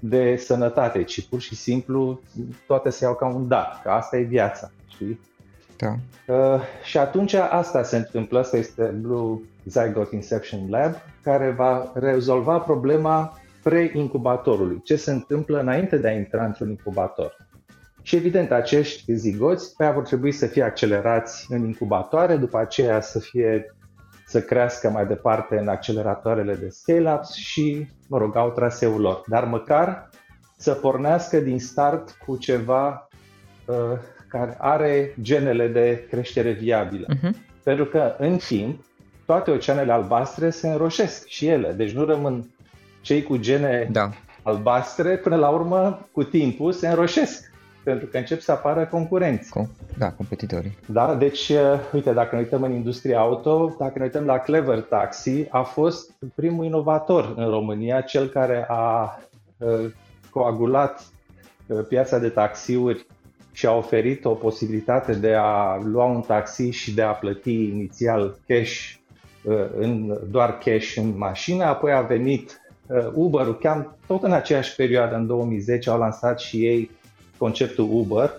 de 0.00 0.36
sănătate, 0.36 1.02
ci 1.02 1.28
pur 1.28 1.40
și 1.40 1.54
simplu 1.54 2.20
toate 2.66 2.90
se 2.90 3.04
iau 3.04 3.14
ca 3.14 3.26
un 3.26 3.48
dat, 3.48 3.82
că 3.82 3.90
asta 3.90 4.16
e 4.16 4.22
viața, 4.22 4.70
știi? 4.88 5.20
Da. 5.76 5.94
Uh, 6.34 6.60
și 6.82 6.98
atunci 6.98 7.34
asta 7.34 7.82
se 7.82 7.96
întâmplă, 7.96 8.38
asta 8.38 8.56
este 8.56 8.82
Blue 8.82 9.38
Zygote 9.64 10.14
Inception 10.14 10.60
Lab, 10.68 10.94
care 11.22 11.50
va 11.50 11.92
rezolva 11.94 12.58
problema 12.58 13.38
pre-incubatorului, 13.62 14.80
ce 14.84 14.96
se 14.96 15.10
întâmplă 15.10 15.60
înainte 15.60 15.96
de 15.96 16.08
a 16.08 16.12
intra 16.12 16.44
într-un 16.44 16.68
incubator. 16.68 17.36
Și 18.02 18.16
evident, 18.16 18.50
acești 18.50 19.14
zigoți 19.14 19.76
pe 19.76 19.90
vor 19.94 20.02
trebui 20.02 20.32
să 20.32 20.46
fie 20.46 20.62
accelerați 20.62 21.46
în 21.48 21.64
incubatoare, 21.64 22.36
după 22.36 22.58
aceea 22.58 23.00
să 23.00 23.18
fie 23.18 23.74
să 24.30 24.40
crească 24.40 24.90
mai 24.90 25.06
departe 25.06 25.58
în 25.58 25.68
acceleratoarele 25.68 26.54
de 26.54 26.68
scale-ups 26.68 27.34
și, 27.34 27.88
mă 28.08 28.18
rog, 28.18 28.36
au 28.36 28.50
traseul 28.50 29.00
lor. 29.00 29.22
Dar 29.26 29.44
măcar 29.44 30.10
să 30.56 30.72
pornească 30.72 31.38
din 31.38 31.58
start 31.58 32.16
cu 32.26 32.36
ceva 32.36 33.08
uh, 33.64 33.76
care 34.28 34.56
are 34.58 35.14
genele 35.20 35.68
de 35.68 36.06
creștere 36.10 36.50
viabilă. 36.50 37.06
Uh-huh. 37.14 37.30
Pentru 37.62 37.84
că, 37.84 38.14
în 38.18 38.36
timp, 38.36 38.84
toate 39.26 39.50
oceanele 39.50 39.92
albastre 39.92 40.50
se 40.50 40.68
înroșesc 40.68 41.26
și 41.26 41.46
ele. 41.46 41.72
Deci 41.72 41.92
nu 41.92 42.04
rămân 42.04 42.54
cei 43.00 43.22
cu 43.22 43.36
gene 43.36 43.88
da. 43.92 44.10
albastre, 44.42 45.16
până 45.16 45.36
la 45.36 45.48
urmă, 45.48 46.08
cu 46.12 46.24
timpul, 46.24 46.72
se 46.72 46.88
înroșesc 46.88 47.49
pentru 47.82 48.06
că 48.06 48.18
încep 48.18 48.40
să 48.40 48.52
apară 48.52 48.86
concurenți. 48.86 49.50
Com- 49.50 49.96
da, 49.98 50.10
competitorii. 50.10 50.78
Da, 50.86 51.14
deci, 51.14 51.48
uh, 51.48 51.58
uite, 51.92 52.12
dacă 52.12 52.34
ne 52.34 52.40
uităm 52.40 52.62
în 52.62 52.72
industria 52.72 53.18
auto, 53.18 53.74
dacă 53.78 53.92
ne 53.96 54.04
uităm 54.04 54.24
la 54.24 54.38
Clever 54.38 54.80
Taxi, 54.80 55.46
a 55.50 55.62
fost 55.62 56.12
primul 56.34 56.64
inovator 56.64 57.34
în 57.36 57.48
România, 57.48 58.00
cel 58.00 58.28
care 58.28 58.66
a 58.68 59.18
uh, 59.58 59.90
coagulat 60.30 61.04
uh, 61.66 61.84
piața 61.88 62.18
de 62.18 62.28
taxiuri 62.28 63.06
și 63.52 63.66
a 63.66 63.76
oferit 63.76 64.24
o 64.24 64.30
posibilitate 64.30 65.12
de 65.12 65.34
a 65.34 65.80
lua 65.84 66.04
un 66.04 66.20
taxi 66.20 66.70
și 66.70 66.94
de 66.94 67.02
a 67.02 67.12
plăti 67.12 67.64
inițial 67.64 68.38
cash, 68.46 68.92
în, 69.76 70.18
doar 70.30 70.58
cash 70.58 70.96
în 70.96 71.14
mașină, 71.16 71.64
apoi 71.64 71.92
a 71.92 72.00
venit 72.00 72.60
Uber-ul, 73.14 73.58
chiar 73.58 73.94
tot 74.06 74.22
în 74.22 74.32
aceeași 74.32 74.76
perioadă, 74.76 75.14
în 75.14 75.26
2010, 75.26 75.90
au 75.90 75.98
lansat 75.98 76.40
și 76.40 76.56
ei 76.66 76.90
conceptul 77.40 77.88
Uber. 77.92 78.30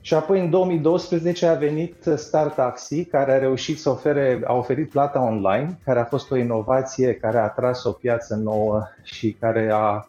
Și 0.00 0.14
apoi 0.14 0.40
în 0.40 0.50
2012 0.50 1.46
a 1.46 1.54
venit 1.54 1.94
Star 2.16 2.46
Taxi, 2.46 3.04
care 3.04 3.32
a 3.32 3.38
reușit 3.38 3.80
să 3.80 3.90
ofere, 3.90 4.40
a 4.44 4.52
oferit 4.52 4.90
plata 4.90 5.22
online, 5.22 5.78
care 5.84 5.98
a 6.00 6.04
fost 6.04 6.30
o 6.30 6.36
inovație 6.36 7.14
care 7.14 7.38
a 7.38 7.42
atras 7.42 7.84
o 7.84 7.92
piață 7.92 8.34
nouă 8.34 8.82
și 9.02 9.36
care 9.40 9.70
a, 9.72 10.08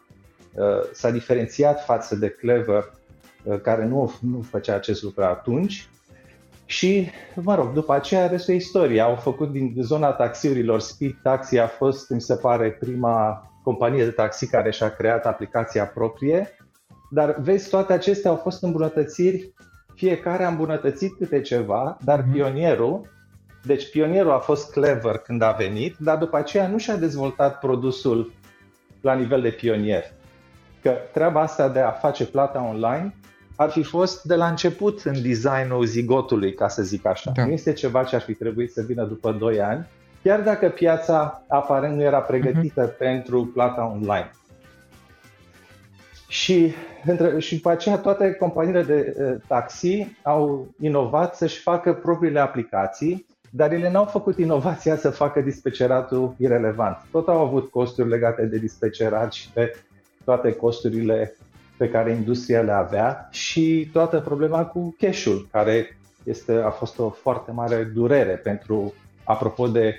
uh, 0.54 0.64
s-a 0.92 1.10
diferențiat 1.10 1.84
față 1.84 2.16
de 2.16 2.28
Clever, 2.28 2.92
uh, 3.42 3.60
care 3.60 3.84
nu, 3.84 4.12
nu 4.20 4.40
făcea 4.40 4.74
acest 4.74 5.02
lucru 5.02 5.22
atunci. 5.22 5.88
Și, 6.64 7.10
mă 7.34 7.54
rog, 7.54 7.72
după 7.72 7.94
aceea 7.94 8.26
restul 8.26 8.54
istorie. 8.54 9.00
Au 9.00 9.14
făcut 9.14 9.52
din 9.52 9.74
zona 9.80 10.10
taxiurilor, 10.10 10.80
Speed 10.80 11.16
Taxi 11.22 11.58
a 11.58 11.66
fost, 11.66 12.10
mi 12.10 12.20
se 12.20 12.34
pare, 12.34 12.70
prima 12.70 13.44
companie 13.62 14.04
de 14.04 14.10
taxi 14.10 14.46
care 14.46 14.70
și-a 14.70 14.90
creat 14.90 15.26
aplicația 15.26 15.86
proprie 15.86 16.54
dar 17.10 17.36
vezi, 17.40 17.68
toate 17.68 17.92
acestea 17.92 18.30
au 18.30 18.36
fost 18.36 18.62
îmbunătățiri, 18.62 19.52
fiecare 19.94 20.44
a 20.44 20.48
îmbunătățit 20.48 21.16
câte 21.16 21.40
ceva, 21.40 21.96
dar 22.04 22.22
mm-hmm. 22.22 22.32
pionierul, 22.32 23.08
deci 23.64 23.90
pionierul 23.90 24.30
a 24.30 24.38
fost 24.38 24.70
clever 24.70 25.16
când 25.16 25.42
a 25.42 25.50
venit, 25.50 25.96
dar 25.98 26.16
după 26.16 26.36
aceea 26.36 26.68
nu 26.68 26.78
și-a 26.78 26.96
dezvoltat 26.96 27.58
produsul 27.58 28.32
la 29.00 29.14
nivel 29.14 29.40
de 29.40 29.50
pionier. 29.50 30.04
Că 30.82 30.96
treaba 31.12 31.40
asta 31.40 31.68
de 31.68 31.80
a 31.80 31.90
face 31.90 32.26
plata 32.26 32.62
online 32.62 33.14
ar 33.56 33.70
fi 33.70 33.82
fost 33.82 34.22
de 34.22 34.34
la 34.34 34.48
început 34.48 35.02
în 35.04 35.22
designul 35.22 35.84
zigotului, 35.84 36.54
ca 36.54 36.68
să 36.68 36.82
zic 36.82 37.06
așa. 37.06 37.32
Da. 37.34 37.44
Nu 37.44 37.52
este 37.52 37.72
ceva 37.72 38.04
ce 38.04 38.14
ar 38.14 38.22
fi 38.22 38.34
trebuit 38.34 38.72
să 38.72 38.82
vină 38.86 39.04
după 39.04 39.32
2 39.32 39.60
ani, 39.60 39.86
chiar 40.22 40.40
dacă 40.40 40.68
piața 40.68 41.42
aparent 41.48 41.94
nu 41.94 42.02
era 42.02 42.18
pregătită 42.20 42.92
mm-hmm. 42.92 42.98
pentru 42.98 43.50
plata 43.54 43.86
online. 43.94 44.30
Și, 46.30 46.72
între, 47.04 47.38
și 47.38 47.54
după 47.54 47.70
aceea 47.70 47.98
toate 47.98 48.32
companiile 48.32 48.82
de 48.82 49.16
uh, 49.18 49.40
taxi 49.46 50.06
au 50.22 50.68
inovat 50.80 51.36
să-și 51.36 51.60
facă 51.60 51.94
propriile 51.94 52.40
aplicații, 52.40 53.26
dar 53.50 53.72
ele 53.72 53.90
n-au 53.90 54.04
făcut 54.04 54.38
inovația 54.38 54.96
să 54.96 55.10
facă 55.10 55.40
dispeceratul 55.40 56.34
irelevant. 56.38 56.96
Tot 57.10 57.28
au 57.28 57.38
avut 57.38 57.70
costuri 57.70 58.08
legate 58.08 58.46
de 58.46 58.58
dispecerat 58.58 59.32
și 59.32 59.52
de 59.52 59.72
toate 60.24 60.52
costurile 60.52 61.36
pe 61.76 61.88
care 61.88 62.10
industria 62.12 62.60
le 62.60 62.72
avea 62.72 63.28
și 63.30 63.88
toată 63.92 64.20
problema 64.20 64.64
cu 64.64 64.94
cash-ul, 64.98 65.48
care 65.50 65.98
este, 66.24 66.52
a 66.52 66.70
fost 66.70 66.98
o 66.98 67.10
foarte 67.10 67.52
mare 67.52 67.82
durere 67.94 68.36
pentru, 68.36 68.94
apropo 69.24 69.68
de 69.68 69.94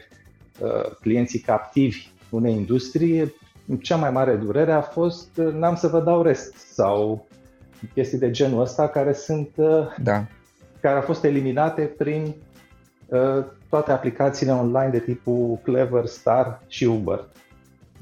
uh, 0.59 0.95
clienții 1.01 1.39
captivi 1.39 2.07
unei 2.29 2.53
industrie, 2.53 3.33
cea 3.81 3.95
mai 3.95 4.11
mare 4.11 4.35
durere 4.35 4.71
a 4.71 4.81
fost 4.81 5.37
n-am 5.37 5.75
să 5.75 5.87
vă 5.87 6.01
dau 6.01 6.21
rest 6.21 6.53
sau 6.55 7.27
chestii 7.93 8.17
de 8.17 8.31
genul 8.31 8.61
ăsta 8.61 8.87
care 8.87 9.13
sunt 9.13 9.49
da. 9.97 10.25
care 10.81 10.95
au 10.95 11.01
fost 11.01 11.23
eliminate 11.23 11.81
prin 11.81 12.35
uh, 13.07 13.43
toate 13.69 13.91
aplicațiile 13.91 14.51
online 14.51 14.89
de 14.89 14.99
tipul 14.99 15.59
Clever, 15.63 16.05
Star 16.05 16.61
și 16.67 16.85
Uber. 16.85 17.25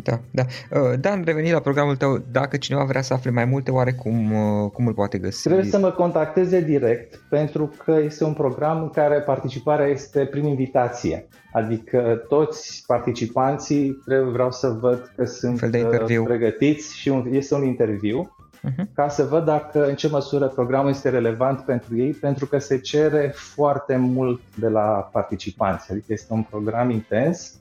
Da, 0.04 0.20
da. 0.32 0.46
Uh, 0.72 1.00
Dan, 1.00 1.24
reveni 1.26 1.52
la 1.52 1.60
programul 1.60 1.96
tău. 1.96 2.22
Dacă 2.32 2.58
cineva 2.58 2.84
vrea 2.84 3.02
să 3.02 3.14
afle 3.14 3.32
mai 3.32 3.46
multe, 3.46 3.72
oare 3.72 3.94
cum, 3.94 4.32
uh, 4.32 4.72
cum 4.72 4.88
îl 4.88 4.94
poate 4.94 5.18
găsi? 5.18 5.44
Trebuie 5.44 5.66
să 5.66 5.80
mă 5.80 5.92
contacteze 5.92 6.62
direct, 6.62 7.22
pentru 7.30 7.74
că 7.84 8.00
este 8.04 8.24
un 8.24 8.34
program 8.34 8.82
în 8.82 8.90
care 8.90 9.20
participarea 9.20 9.86
este 9.86 10.26
prin 10.26 10.46
invitație. 10.46 11.28
Adică 11.54 12.24
toți 12.28 12.84
participanții 12.88 13.92
trebuie, 14.06 14.32
vreau 14.32 14.52
să 14.52 14.68
văd 14.68 15.12
că 15.16 15.26
sunt 15.26 15.60
fel 15.60 15.70
de 15.70 15.78
interviu. 15.78 16.22
Uh, 16.22 16.28
pregătiți 16.28 16.98
și 16.98 17.10
un, 17.10 17.28
este 17.32 17.56
un 17.56 17.64
interviu 17.64 18.36
uh-huh. 18.68 18.94
ca 18.94 19.10
să 19.10 19.24
văd 19.24 19.46
dacă 19.46 19.88
în 19.88 19.96
ce 19.96 20.08
măsură 20.08 20.48
programul 20.48 20.90
este 20.90 21.10
relevant 21.10 21.60
pentru 21.60 21.98
ei, 21.98 22.12
pentru 22.12 22.46
că 22.46 22.58
se 22.58 22.80
cere 22.80 23.32
foarte 23.36 23.96
mult 23.96 24.42
de 24.56 24.68
la 24.68 25.10
participanți. 25.12 25.92
Adică 25.92 26.14
este 26.14 26.34
un 26.34 26.44
program 26.44 26.90
intens 26.90 27.60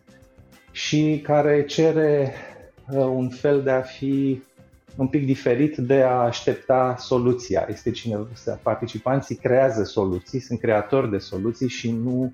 și 0.78 1.20
care 1.22 1.64
cere 1.64 2.32
uh, 2.90 2.98
un 2.98 3.28
fel 3.28 3.62
de 3.62 3.70
a 3.70 3.80
fi 3.80 4.42
un 4.96 5.06
pic 5.06 5.24
diferit 5.24 5.76
de 5.76 6.02
a 6.02 6.12
aștepta 6.12 6.96
soluția. 6.98 7.66
Este 7.70 7.90
cine, 7.90 8.18
participanții 8.62 9.36
creează 9.36 9.84
soluții, 9.84 10.40
sunt 10.40 10.60
creatori 10.60 11.10
de 11.10 11.18
soluții 11.18 11.68
și 11.68 11.90
nu 11.90 12.32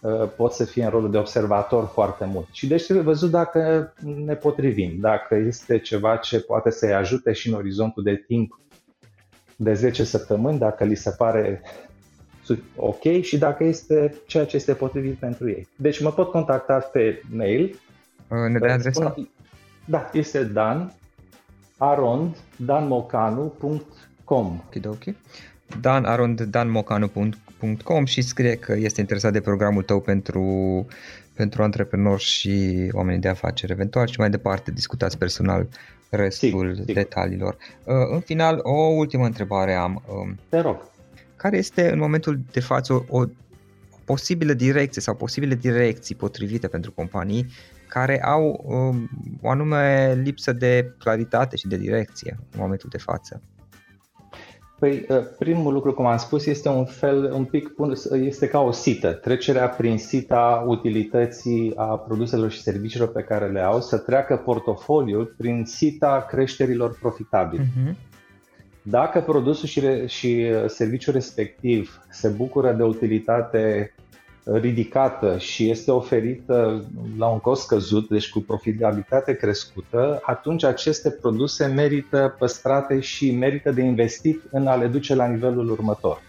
uh, 0.00 0.28
pot 0.36 0.52
să 0.52 0.64
fie 0.64 0.84
în 0.84 0.90
rolul 0.90 1.10
de 1.10 1.18
observator 1.18 1.90
foarte 1.92 2.24
mult. 2.24 2.46
Și 2.52 2.66
deci 2.66 2.84
trebuie 2.84 3.04
văzut 3.04 3.30
dacă 3.30 3.92
ne 4.24 4.34
potrivim, 4.34 4.96
dacă 5.00 5.34
este 5.34 5.78
ceva 5.78 6.16
ce 6.16 6.40
poate 6.40 6.70
să-i 6.70 6.94
ajute 6.94 7.32
și 7.32 7.48
în 7.48 7.54
orizontul 7.54 8.02
de 8.02 8.24
timp 8.26 8.60
de 9.56 9.72
10 9.72 10.04
săptămâni, 10.04 10.58
dacă 10.58 10.84
li 10.84 10.94
se 10.94 11.10
pare 11.10 11.62
ok 12.76 13.20
și 13.20 13.38
dacă 13.38 13.64
este 13.64 14.14
ceea 14.26 14.46
ce 14.46 14.56
este 14.56 14.74
potrivit 14.74 15.18
pentru 15.18 15.48
ei. 15.48 15.68
Deci 15.76 16.00
mă 16.00 16.12
pot 16.12 16.30
contacta 16.30 16.78
pe 16.78 17.22
mail. 17.30 17.80
Ne 18.28 18.58
dai 18.58 18.72
adresa? 18.72 19.14
Da, 19.84 20.10
este 20.12 20.44
dan 20.44 20.92
arond 21.76 22.36
danmocanu.com 22.56 24.60
Ok, 24.66 24.86
ok. 24.86 25.14
Dan 25.80 26.04
arond 26.04 26.40
danmocanu.com 26.40 28.04
și 28.04 28.22
scrie 28.22 28.56
că 28.56 28.72
este 28.72 29.00
interesat 29.00 29.32
de 29.32 29.40
programul 29.40 29.82
tău 29.82 30.00
pentru 30.00 30.86
pentru 31.34 31.62
antreprenori 31.62 32.22
și 32.22 32.88
oamenii 32.92 33.20
de 33.20 33.28
afaceri 33.28 33.72
eventual 33.72 34.06
și 34.06 34.20
mai 34.20 34.30
departe 34.30 34.70
discutați 34.70 35.18
personal 35.18 35.66
restul 36.10 36.48
sigur, 36.48 36.74
sigur. 36.74 36.92
detaliilor. 36.92 37.56
Uh, 37.84 37.94
în 38.12 38.20
final, 38.20 38.60
o 38.62 38.72
ultimă 38.72 39.24
întrebare 39.24 39.74
am. 39.74 40.02
Um, 40.08 40.38
Te 40.48 40.60
rog. 40.60 40.76
Care 41.38 41.56
este 41.56 41.92
în 41.92 41.98
momentul 41.98 42.40
de 42.52 42.60
față 42.60 42.92
o, 42.92 43.18
o 43.18 43.24
posibilă 44.04 44.52
direcție 44.52 45.02
sau 45.02 45.14
posibile 45.14 45.54
direcții 45.54 46.14
potrivite 46.14 46.68
pentru 46.68 46.92
companii 46.92 47.46
care 47.88 48.22
au 48.22 48.64
um, 48.64 49.08
o 49.42 49.50
anume 49.50 50.14
lipsă 50.22 50.52
de 50.52 50.94
claritate 50.98 51.56
și 51.56 51.66
de 51.66 51.76
direcție 51.76 52.38
în 52.52 52.60
momentul 52.60 52.88
de 52.92 52.98
față? 52.98 53.42
Păi, 54.78 55.06
uh, 55.08 55.16
primul 55.38 55.72
lucru, 55.72 55.92
cum 55.92 56.06
am 56.06 56.16
spus, 56.16 56.46
este 56.46 56.68
un 56.68 56.84
fel, 56.84 57.32
un 57.32 57.44
pic, 57.44 57.70
este 58.12 58.48
ca 58.48 58.60
o 58.60 58.72
sită. 58.72 59.12
Trecerea 59.12 59.68
prin 59.68 59.98
sita 59.98 60.64
utilității 60.66 61.72
a 61.76 61.84
produselor 61.84 62.50
și 62.50 62.62
serviciilor 62.62 63.08
pe 63.08 63.22
care 63.22 63.50
le 63.50 63.60
au, 63.60 63.80
să 63.80 63.98
treacă 63.98 64.36
portofoliul 64.36 65.34
prin 65.36 65.64
sita 65.64 66.26
creșterilor 66.28 66.98
profitabile. 66.98 67.64
Uh-huh. 67.64 67.94
Dacă 68.90 69.20
produsul 69.20 69.68
și, 69.68 70.06
și 70.06 70.46
uh, 70.50 70.64
serviciul 70.66 71.12
respectiv 71.12 72.00
se 72.10 72.28
bucură 72.28 72.72
de 72.72 72.82
utilitate 72.82 73.92
ridicată 74.44 75.38
și 75.38 75.70
este 75.70 75.90
oferită 75.90 76.84
la 77.18 77.26
un 77.26 77.38
cost 77.38 77.62
scăzut, 77.62 78.08
deci 78.08 78.30
cu 78.30 78.40
profitabilitate 78.40 79.32
crescută, 79.36 80.20
atunci 80.22 80.64
aceste 80.64 81.10
produse 81.10 81.66
merită 81.66 82.36
păstrate 82.38 83.00
și 83.00 83.30
merită 83.30 83.70
de 83.70 83.82
investit 83.82 84.42
în 84.50 84.66
a 84.66 84.74
le 84.74 84.86
duce 84.86 85.14
la 85.14 85.26
nivelul 85.26 85.70
următor. 85.70 86.22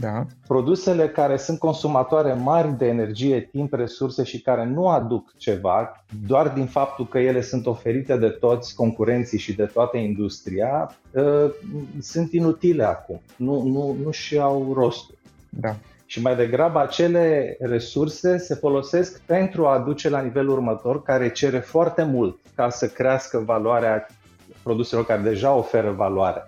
Da. 0.00 0.26
Produsele 0.46 1.08
care 1.08 1.36
sunt 1.36 1.58
consumatoare 1.58 2.32
mari 2.32 2.78
de 2.78 2.86
energie, 2.86 3.40
timp, 3.40 3.72
resurse 3.72 4.24
și 4.24 4.40
care 4.40 4.64
nu 4.64 4.88
aduc 4.88 5.32
ceva, 5.36 6.04
doar 6.26 6.48
din 6.48 6.66
faptul 6.66 7.06
că 7.06 7.18
ele 7.18 7.40
sunt 7.40 7.66
oferite 7.66 8.16
de 8.16 8.28
toți 8.28 8.74
concurenții 8.74 9.38
și 9.38 9.54
de 9.54 9.64
toată 9.64 9.96
industria, 9.96 10.96
ă, 11.16 11.50
sunt 12.00 12.32
inutile 12.32 12.84
acum. 12.84 13.20
Nu, 13.36 13.62
nu, 13.62 13.96
nu 14.04 14.10
și 14.10 14.38
au 14.38 14.72
rostul. 14.74 15.14
Da 15.48 15.76
și 16.06 16.20
mai 16.20 16.36
degrabă 16.36 16.80
acele 16.80 17.56
resurse 17.60 18.38
se 18.38 18.54
folosesc 18.54 19.20
pentru 19.20 19.66
a 19.66 19.72
aduce 19.72 20.08
la 20.08 20.20
nivelul 20.20 20.52
următor, 20.52 21.02
care 21.02 21.32
cere 21.32 21.58
foarte 21.58 22.02
mult 22.02 22.38
ca 22.54 22.70
să 22.70 22.88
crească 22.88 23.38
valoarea 23.38 24.06
produselor 24.62 25.06
care 25.06 25.22
deja 25.22 25.52
oferă 25.52 25.90
valoare. 25.90 26.44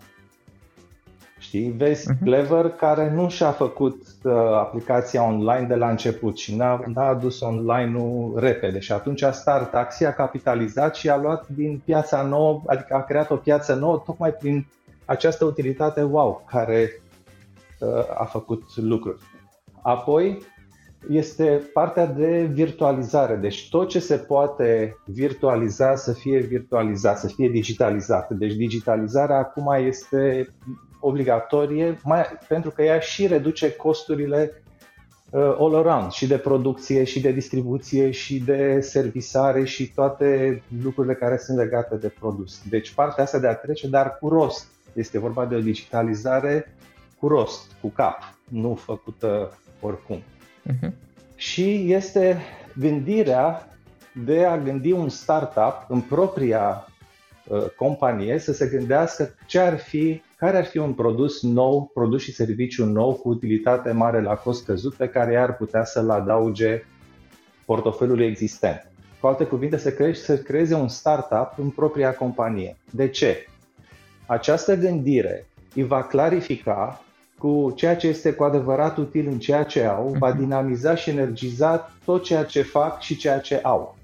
Știi, 1.57 1.71
vezi 1.71 2.13
uh-huh. 2.13 2.19
Clever 2.25 2.69
care 2.69 3.11
nu 3.11 3.29
și-a 3.29 3.51
făcut 3.51 4.03
uh, 4.23 4.33
aplicația 4.35 5.23
online 5.23 5.67
de 5.67 5.75
la 5.75 5.91
început 5.91 6.39
și 6.39 6.57
n-a, 6.57 6.83
n-a 6.95 7.09
adus 7.09 7.41
online-ul 7.41 8.39
repede 8.39 8.79
și 8.79 8.93
atunci 8.93 9.25
Star 9.31 9.65
Taxi 9.65 10.05
a 10.05 10.13
capitalizat 10.13 10.95
și 10.95 11.11
a 11.11 11.17
luat 11.17 11.49
din 11.49 11.83
piața 11.85 12.23
nouă, 12.23 12.63
adică 12.67 12.95
a 12.95 13.03
creat 13.03 13.31
o 13.31 13.37
piață 13.37 13.75
nouă 13.75 14.03
tocmai 14.07 14.33
prin 14.33 14.67
această 15.05 15.45
utilitate 15.45 16.03
wow 16.03 16.45
care 16.51 17.03
uh, 17.81 18.21
a 18.21 18.25
făcut 18.25 18.63
lucruri. 18.77 19.19
Apoi 19.83 20.39
este 21.09 21.71
partea 21.73 22.07
de 22.07 22.49
virtualizare, 22.53 23.35
deci 23.35 23.69
tot 23.71 23.89
ce 23.89 23.99
se 23.99 24.17
poate 24.17 24.97
virtualiza 25.05 25.95
să 25.95 26.13
fie 26.13 26.39
virtualizat, 26.39 27.19
să 27.19 27.27
fie 27.27 27.49
digitalizat. 27.49 28.31
Deci 28.31 28.55
digitalizarea 28.55 29.39
acum 29.39 29.75
este 29.87 30.49
obligatorie 31.07 31.99
mai, 32.03 32.23
pentru 32.49 32.71
că 32.71 32.83
ea 32.83 32.99
și 32.99 33.27
reduce 33.27 33.73
costurile 33.73 34.63
uh, 35.31 35.41
all 35.59 35.75
around, 35.75 36.11
și 36.11 36.27
de 36.27 36.39
producție, 36.39 37.05
și 37.05 37.21
de 37.21 37.31
distribuție, 37.31 38.11
și 38.11 38.39
de 38.39 38.81
servisare, 38.81 39.65
și 39.65 39.93
toate 39.95 40.63
lucrurile 40.83 41.15
care 41.15 41.37
sunt 41.37 41.59
legate 41.59 41.97
de 41.97 42.09
produs. 42.09 42.63
Deci 42.69 42.93
partea 42.93 43.25
asta 43.25 43.39
de 43.39 43.47
a 43.47 43.55
trece, 43.55 43.89
dar 43.89 44.19
cu 44.21 44.29
rost. 44.29 44.67
Este 44.93 45.19
vorba 45.19 45.47
de 45.47 45.55
o 45.55 45.61
digitalizare 45.61 46.75
cu 47.19 47.29
rost, 47.29 47.71
cu 47.81 47.89
cap, 47.89 48.19
nu 48.49 48.75
făcută 48.75 49.59
oricum. 49.81 50.23
Uh-huh. 50.71 50.91
Și 51.35 51.93
este 51.93 52.39
gândirea 52.79 53.69
de 54.25 54.45
a 54.45 54.59
gândi 54.59 54.93
un 54.93 55.09
startup 55.09 55.85
în 55.89 56.01
propria 56.01 56.87
uh, 57.49 57.65
companie 57.77 58.39
să 58.39 58.53
se 58.53 58.67
gândească 58.67 59.35
ce 59.47 59.59
ar 59.59 59.79
fi, 59.79 60.23
care 60.37 60.57
ar 60.57 60.65
fi 60.65 60.79
un 60.79 60.93
produs 60.93 61.43
nou, 61.43 61.91
produs 61.95 62.23
și 62.23 62.33
serviciu 62.33 62.85
nou 62.85 63.15
cu 63.15 63.29
utilitate 63.29 63.91
mare 63.91 64.23
la 64.23 64.35
cost 64.35 64.63
scăzut 64.63 64.95
pe 64.95 65.09
care 65.09 65.37
ar 65.37 65.57
putea 65.57 65.85
să-l 65.85 66.11
adauge 66.11 66.85
portofoliului 67.65 68.27
existent. 68.27 68.91
Cu 69.21 69.27
alte 69.27 69.45
cuvinte, 69.45 69.77
să, 69.77 69.93
crește, 69.93 70.25
să 70.25 70.39
creeze 70.39 70.75
un 70.75 70.89
startup 70.89 71.53
în 71.57 71.71
propria 71.71 72.15
companie. 72.15 72.77
De 72.91 73.09
ce? 73.09 73.47
Această 74.27 74.77
gândire 74.77 75.47
îi 75.75 75.83
va 75.83 76.03
clarifica 76.03 77.01
cu 77.39 77.73
ceea 77.77 77.97
ce 77.97 78.07
este 78.07 78.33
cu 78.33 78.45
adevărat 78.45 78.97
util 78.97 79.27
în 79.27 79.39
ceea 79.39 79.63
ce 79.63 79.85
au, 79.85 80.17
va 80.19 80.29
mhm. 80.29 80.39
dinamiza 80.39 80.95
și 80.95 81.11
energiza 81.11 81.93
tot 82.05 82.23
ceea 82.23 82.45
ce 82.45 82.63
fac 82.63 83.01
și 83.01 83.17
ceea 83.17 83.39
ce 83.39 83.61
au. 83.63 83.96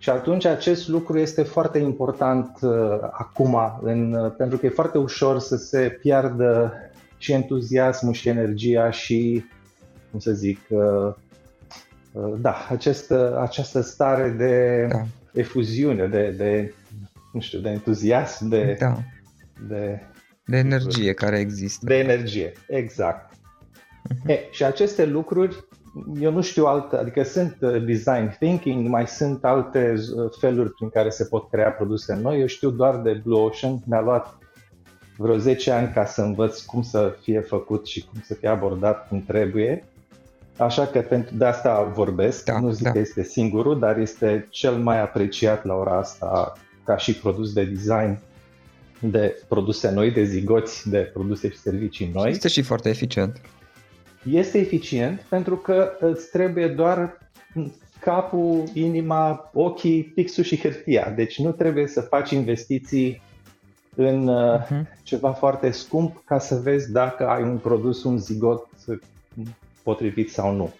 Și 0.00 0.10
atunci 0.10 0.44
acest 0.44 0.88
lucru 0.88 1.18
este 1.18 1.42
foarte 1.42 1.78
important 1.78 2.58
uh, 2.60 2.98
acum, 3.10 3.58
în, 3.82 4.12
uh, 4.12 4.32
pentru 4.36 4.58
că 4.58 4.66
e 4.66 4.70
foarte 4.70 4.98
ușor 4.98 5.38
să 5.38 5.56
se 5.56 5.98
piardă 6.00 6.72
și 7.18 7.32
entuziasmul 7.32 8.12
și 8.12 8.28
energia 8.28 8.90
și, 8.90 9.44
cum 10.10 10.20
să 10.20 10.32
zic, 10.32 10.58
uh, 10.68 11.14
uh, 12.12 12.34
da, 12.40 12.66
acest, 12.68 13.12
această 13.40 13.80
stare 13.80 14.28
de 14.30 14.86
da. 14.90 15.02
efuziune, 15.32 16.06
de, 16.06 16.34
de, 16.36 16.74
nu 17.32 17.40
știu, 17.40 17.58
de 17.58 17.68
entuziasm, 17.68 18.48
de, 18.48 18.76
da. 18.78 18.96
de 19.68 20.00
de 20.50 20.56
energie 20.56 21.12
care 21.12 21.38
există. 21.38 21.86
De 21.86 21.94
energie, 21.98 22.52
exact. 22.68 23.34
Uh-huh. 23.34 24.26
E, 24.26 24.38
și 24.50 24.64
aceste 24.64 25.04
lucruri, 25.04 25.64
eu 26.20 26.32
nu 26.32 26.40
știu 26.40 26.64
alte, 26.64 26.96
adică 26.96 27.22
sunt 27.22 27.56
uh, 27.60 27.84
design 27.84 28.36
thinking, 28.38 28.88
mai 28.88 29.06
sunt 29.06 29.44
alte 29.44 29.94
uh, 29.94 30.30
feluri 30.40 30.72
prin 30.72 30.88
care 30.88 31.10
se 31.10 31.24
pot 31.24 31.50
crea 31.50 31.70
produse 31.70 32.18
noi. 32.22 32.40
Eu 32.40 32.46
știu 32.46 32.70
doar 32.70 32.96
de 32.96 33.20
Blue 33.24 33.40
Ocean, 33.40 33.78
mi-a 33.86 34.00
luat 34.00 34.38
vreo 35.16 35.36
10 35.36 35.70
ani 35.70 35.92
ca 35.92 36.04
să 36.04 36.22
învăț 36.22 36.60
cum 36.60 36.82
să 36.82 37.16
fie 37.20 37.40
făcut 37.40 37.86
și 37.86 38.04
cum 38.04 38.20
să 38.24 38.34
fie 38.34 38.48
abordat 38.48 39.08
cum 39.08 39.24
trebuie. 39.26 39.84
Așa 40.56 40.86
că 40.86 41.00
pentru 41.00 41.36
de 41.36 41.44
asta 41.44 41.82
vorbesc, 41.94 42.44
da, 42.44 42.60
nu 42.60 42.70
zic 42.70 42.84
da. 42.84 42.90
că 42.90 42.98
este 42.98 43.22
singurul, 43.22 43.78
dar 43.78 43.98
este 43.98 44.46
cel 44.50 44.74
mai 44.74 45.00
apreciat 45.00 45.64
la 45.64 45.74
ora 45.74 45.98
asta 45.98 46.52
ca 46.84 46.96
și 46.96 47.14
produs 47.14 47.52
de 47.52 47.64
design 47.64 48.18
de 49.00 49.42
produse 49.48 49.90
noi, 49.90 50.10
de 50.10 50.24
zigoți 50.24 50.90
de 50.90 50.98
produse 50.98 51.50
și 51.50 51.58
servicii 51.58 52.10
noi. 52.14 52.30
Este 52.30 52.48
și 52.48 52.62
foarte 52.62 52.88
eficient. 52.88 53.40
Este 54.24 54.58
eficient 54.58 55.20
pentru 55.20 55.56
că 55.56 55.92
îți 56.00 56.30
trebuie 56.30 56.68
doar 56.68 57.18
capul, 58.00 58.64
inima, 58.72 59.50
ochii, 59.52 60.02
pixul 60.02 60.44
și 60.44 60.60
hârtia. 60.60 61.12
Deci 61.16 61.38
nu 61.38 61.52
trebuie 61.52 61.86
să 61.86 62.00
faci 62.00 62.30
investiții 62.30 63.22
în 63.94 64.30
uh-huh. 64.30 65.02
ceva 65.02 65.32
foarte 65.32 65.70
scump 65.70 66.22
ca 66.24 66.38
să 66.38 66.54
vezi 66.54 66.92
dacă 66.92 67.28
ai 67.28 67.42
un 67.42 67.58
produs, 67.58 68.04
un 68.04 68.18
zigot 68.18 68.68
potrivit 69.82 70.30
sau 70.30 70.54
nu. 70.54 70.74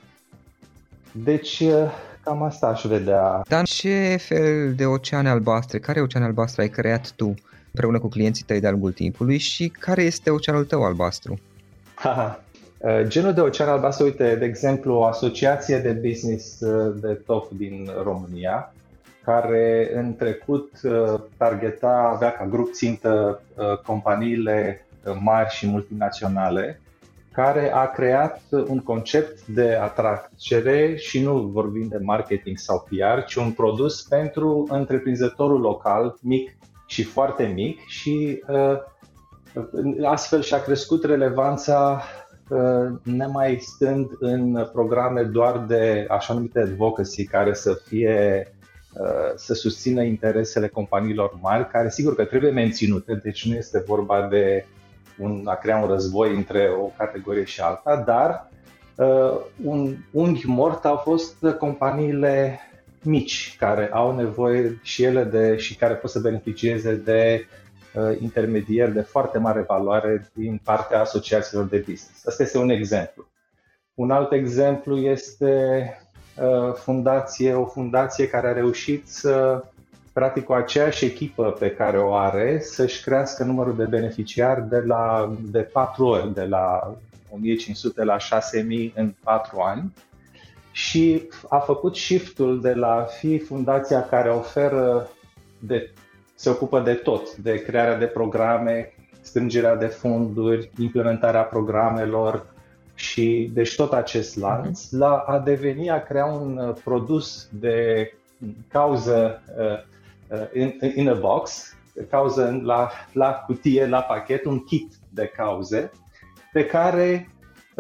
Deci 1.13 1.61
uh, 1.61 1.91
cam 2.23 2.43
asta 2.43 2.67
aș 2.67 2.85
vedea. 2.85 3.43
Dar 3.49 3.67
ce 3.67 4.17
fel 4.19 4.75
de 4.75 4.87
oceane 4.87 5.29
albastre, 5.29 5.79
care 5.79 6.01
oceane 6.01 6.25
albastre 6.25 6.63
ai 6.63 6.69
creat 6.69 7.11
tu? 7.11 7.35
împreună 7.73 7.99
cu 7.99 8.09
clienții 8.09 8.45
tăi 8.45 8.61
de-a 8.61 8.71
lungul 8.71 8.93
timpului 8.93 9.39
și 9.39 9.69
care 9.69 10.03
este 10.03 10.31
oceanul 10.31 10.65
tău 10.65 10.85
albastru? 10.85 11.39
Ha, 11.95 12.11
uh, 12.43 12.50
Genul 13.03 13.33
de 13.33 13.41
ocean 13.41 13.69
albastru, 13.69 14.05
uite, 14.05 14.37
de 14.37 14.45
exemplu, 14.45 14.95
o 14.95 15.05
asociație 15.05 15.79
de 15.79 15.93
business 16.09 16.61
uh, 16.61 16.95
de 17.01 17.13
top 17.27 17.51
din 17.51 17.91
România, 18.03 18.75
care 19.25 19.91
în 19.95 20.17
trecut 20.17 20.71
uh, 20.83 21.21
targeta, 21.37 22.11
avea 22.15 22.33
ca 22.33 22.47
grup 22.47 22.73
țintă 22.73 23.43
companiile 23.87 24.87
mari 25.19 25.51
și 25.51 25.67
multinaționale, 25.67 26.81
care 27.33 27.73
a 27.73 27.87
creat 27.87 28.41
un 28.67 28.79
concept 28.79 29.47
de 29.47 29.75
atracere 29.75 30.97
și 30.97 31.23
nu 31.23 31.39
vorbim 31.39 31.89
de 31.89 31.99
marketing 32.03 32.59
sau 32.59 32.89
PR, 32.89 33.25
ci 33.27 33.35
un 33.35 33.51
produs 33.51 34.03
pentru 34.03 34.67
întreprinzătorul 34.71 35.61
local, 35.61 36.17
mic 36.21 36.57
și 36.87 37.03
foarte 37.03 37.45
mic 37.45 37.87
și 37.87 38.43
uh, 38.49 38.79
astfel 40.05 40.43
și-a 40.43 40.63
crescut 40.63 41.05
relevanța 41.05 42.03
uh, 42.51 42.99
nemai 43.03 43.59
stând 43.61 44.09
în 44.19 44.69
programe 44.73 45.23
doar 45.23 45.65
de 45.69 46.07
așa 46.09 46.35
numite 46.35 46.61
advocacy 46.61 47.25
care 47.25 47.55
să 47.55 47.81
fie 47.87 48.49
uh, 48.93 49.33
să 49.37 49.55
susțină 49.55 50.03
interesele 50.03 50.69
companiilor 50.69 51.39
mari, 51.41 51.69
care 51.69 51.91
sigur 51.91 52.15
că 52.15 52.25
trebuie 52.25 52.51
menținute, 52.51 53.15
deci 53.23 53.47
nu 53.47 53.55
este 53.55 53.83
vorba 53.87 54.29
de 54.31 54.67
un, 55.19 55.43
a 55.47 55.55
crea 55.55 55.77
un 55.77 55.89
război 55.89 56.35
între 56.37 56.69
o 56.81 56.85
categorie 56.97 57.45
și 57.45 57.61
alta, 57.61 58.03
dar 58.07 58.49
un 59.65 59.97
unghi 60.11 60.47
mort 60.47 60.85
au 60.85 60.97
fost 60.97 61.37
companiile 61.59 62.61
mici 63.03 63.57
care 63.59 63.89
au 63.93 64.17
nevoie 64.17 64.81
și 64.83 65.03
ele 65.03 65.25
de 65.25 65.57
și 65.57 65.77
care 65.77 65.95
pot 65.95 66.11
să 66.11 66.21
beneficieze 66.21 66.95
de 66.95 67.45
uh, 67.45 67.60
intermediari 68.21 68.93
de 68.93 69.01
foarte 69.01 69.39
mare 69.39 69.65
valoare 69.69 70.31
din 70.35 70.61
partea 70.65 71.01
asociațiilor 71.01 71.65
de 71.65 71.77
business. 71.77 72.27
Asta 72.27 72.43
este 72.43 72.59
un 72.59 72.71
exemplu. 72.71 73.27
Un 73.95 74.11
alt 74.11 74.33
exemplu 74.33 74.99
este 74.99 75.85
uh, 76.37 76.75
fundație, 76.75 77.55
o 77.55 77.65
fundație 77.65 78.29
care 78.29 78.49
a 78.49 78.53
reușit 78.53 79.09
să 79.09 79.65
practic 80.13 80.45
cu 80.45 80.53
aceeași 80.53 81.05
echipă 81.05 81.51
pe 81.59 81.71
care 81.71 81.99
o 81.99 82.15
are 82.15 82.61
să-și 82.61 83.03
crească 83.03 83.45
numărul 83.45 83.77
de 83.77 83.85
beneficiari 83.85 84.69
de 84.69 84.79
la 84.79 85.35
de 85.43 85.61
4 85.61 86.05
ori, 86.05 86.35
de 86.35 86.45
la 86.45 86.97
1500 87.31 88.05
la 88.05 88.19
6000 88.19 88.93
în 88.97 89.15
4 89.23 89.61
ani 89.61 89.93
și 90.73 91.29
a 91.49 91.59
făcut 91.59 91.97
shiftul 91.97 92.61
de 92.61 92.73
la 92.73 93.07
fi 93.19 93.39
fundația 93.39 94.03
care 94.07 94.31
oferă 94.31 95.11
de, 95.59 95.91
se 96.41 96.51
ocupă 96.51 96.81
de 96.81 96.95
tot, 96.95 97.37
de 97.37 97.63
crearea 97.63 97.99
de 97.99 98.07
programe, 98.07 98.93
strângerea 99.21 99.77
de 99.77 99.87
fonduri, 99.87 100.71
implementarea 100.79 101.43
programelor 101.43 102.47
și 102.95 103.51
deci 103.53 103.75
tot 103.75 103.93
acest 103.93 104.39
lanț, 104.39 104.91
mhm. 104.91 105.01
la 105.01 105.25
a 105.27 105.39
deveni, 105.39 105.91
a 105.91 106.03
crea 106.03 106.25
un 106.25 106.57
uh, 106.57 106.75
produs 106.85 107.49
de 107.53 108.13
cauză 108.69 109.43
uh, 109.59 110.39
uh, 110.39 110.47
in, 110.55 110.93
in 110.95 111.09
a 111.09 111.15
box, 111.15 111.77
cauză 112.11 112.61
la, 112.63 112.91
la 113.13 113.33
cutie, 113.47 113.87
la 113.87 114.01
pachet, 114.01 114.45
un 114.45 114.65
kit 114.65 114.93
de 115.09 115.27
cauze 115.37 115.91
pe 116.53 116.67
care 116.67 117.31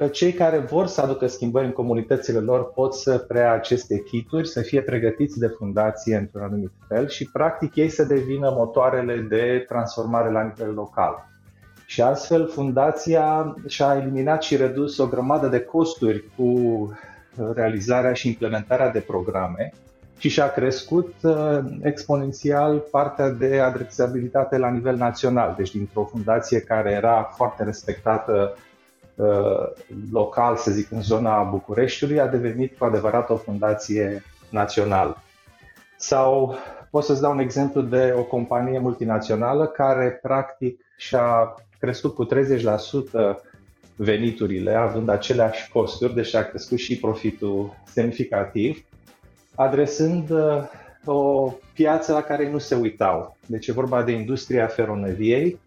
cei 0.09 0.32
care 0.32 0.59
vor 0.59 0.86
să 0.86 1.01
aducă 1.01 1.26
schimbări 1.26 1.66
în 1.66 1.72
comunitățile 1.72 2.38
lor 2.38 2.72
pot 2.72 2.94
să 2.94 3.18
preia 3.18 3.53
aceste 3.53 4.03
kituri, 4.03 4.48
să 4.48 4.61
fie 4.61 4.82
pregătiți 4.82 5.38
de 5.38 5.46
fundație 5.46 6.16
într-un 6.16 6.42
anumit 6.42 6.72
fel 6.88 7.09
și 7.09 7.30
practic 7.32 7.74
ei 7.74 7.88
să 7.88 8.05
devină 8.05 8.51
motoarele 8.57 9.26
de 9.28 9.64
transformare 9.68 10.30
la 10.30 10.42
nivel 10.42 10.74
local. 10.74 11.28
Și 11.86 12.03
astfel 12.03 12.48
fundația 12.48 13.55
și-a 13.66 13.96
eliminat 14.01 14.42
și 14.42 14.57
redus 14.57 14.98
o 14.98 15.07
grămadă 15.07 15.46
de 15.48 15.61
costuri 15.61 16.24
cu 16.36 16.55
realizarea 17.55 18.12
și 18.12 18.28
implementarea 18.28 18.90
de 18.90 19.01
programe 19.01 19.72
și 20.18 20.28
și-a 20.28 20.51
crescut 20.51 21.14
uh, 21.22 21.59
exponențial 21.82 22.78
partea 22.90 23.30
de 23.30 23.59
adresabilitate 23.59 24.59
la 24.59 24.70
nivel 24.70 24.96
național. 24.96 25.55
Deci 25.57 25.70
dintr-o 25.70 26.05
fundație 26.05 26.61
care 26.61 26.90
era 26.90 27.22
foarte 27.36 27.64
respectată 27.64 28.55
Uh, 28.55 28.69
local, 30.12 30.56
să 30.56 30.70
zic, 30.70 30.90
în 30.90 31.02
zona 31.02 31.42
Bucureștiului, 31.42 32.20
a 32.20 32.26
devenit 32.26 32.78
cu 32.78 32.84
adevărat 32.84 33.30
o 33.30 33.36
fundație 33.36 34.22
națională. 34.50 35.22
Sau 35.96 36.54
pot 36.90 37.04
să-ți 37.04 37.20
dau 37.20 37.32
un 37.32 37.38
exemplu 37.38 37.80
de 37.80 38.14
o 38.16 38.22
companie 38.22 38.78
multinațională 38.78 39.66
care 39.66 40.18
practic 40.22 40.80
și-a 40.96 41.54
crescut 41.78 42.14
cu 42.14 42.26
30% 42.26 42.30
veniturile, 43.96 44.74
având 44.74 45.08
aceleași 45.08 45.70
costuri, 45.70 46.14
deci 46.14 46.34
a 46.34 46.42
crescut 46.42 46.78
și 46.78 46.98
profitul 46.98 47.74
semnificativ, 47.84 48.84
adresând 49.54 50.30
uh, 50.30 50.62
o 51.04 51.52
piață 51.74 52.12
la 52.12 52.22
care 52.22 52.50
nu 52.50 52.58
se 52.58 52.74
uitau. 52.74 53.36
Deci 53.46 53.66
e 53.66 53.72
vorba 53.72 54.02
de 54.02 54.12
industria 54.12 54.66
feroneriei, 54.66 55.58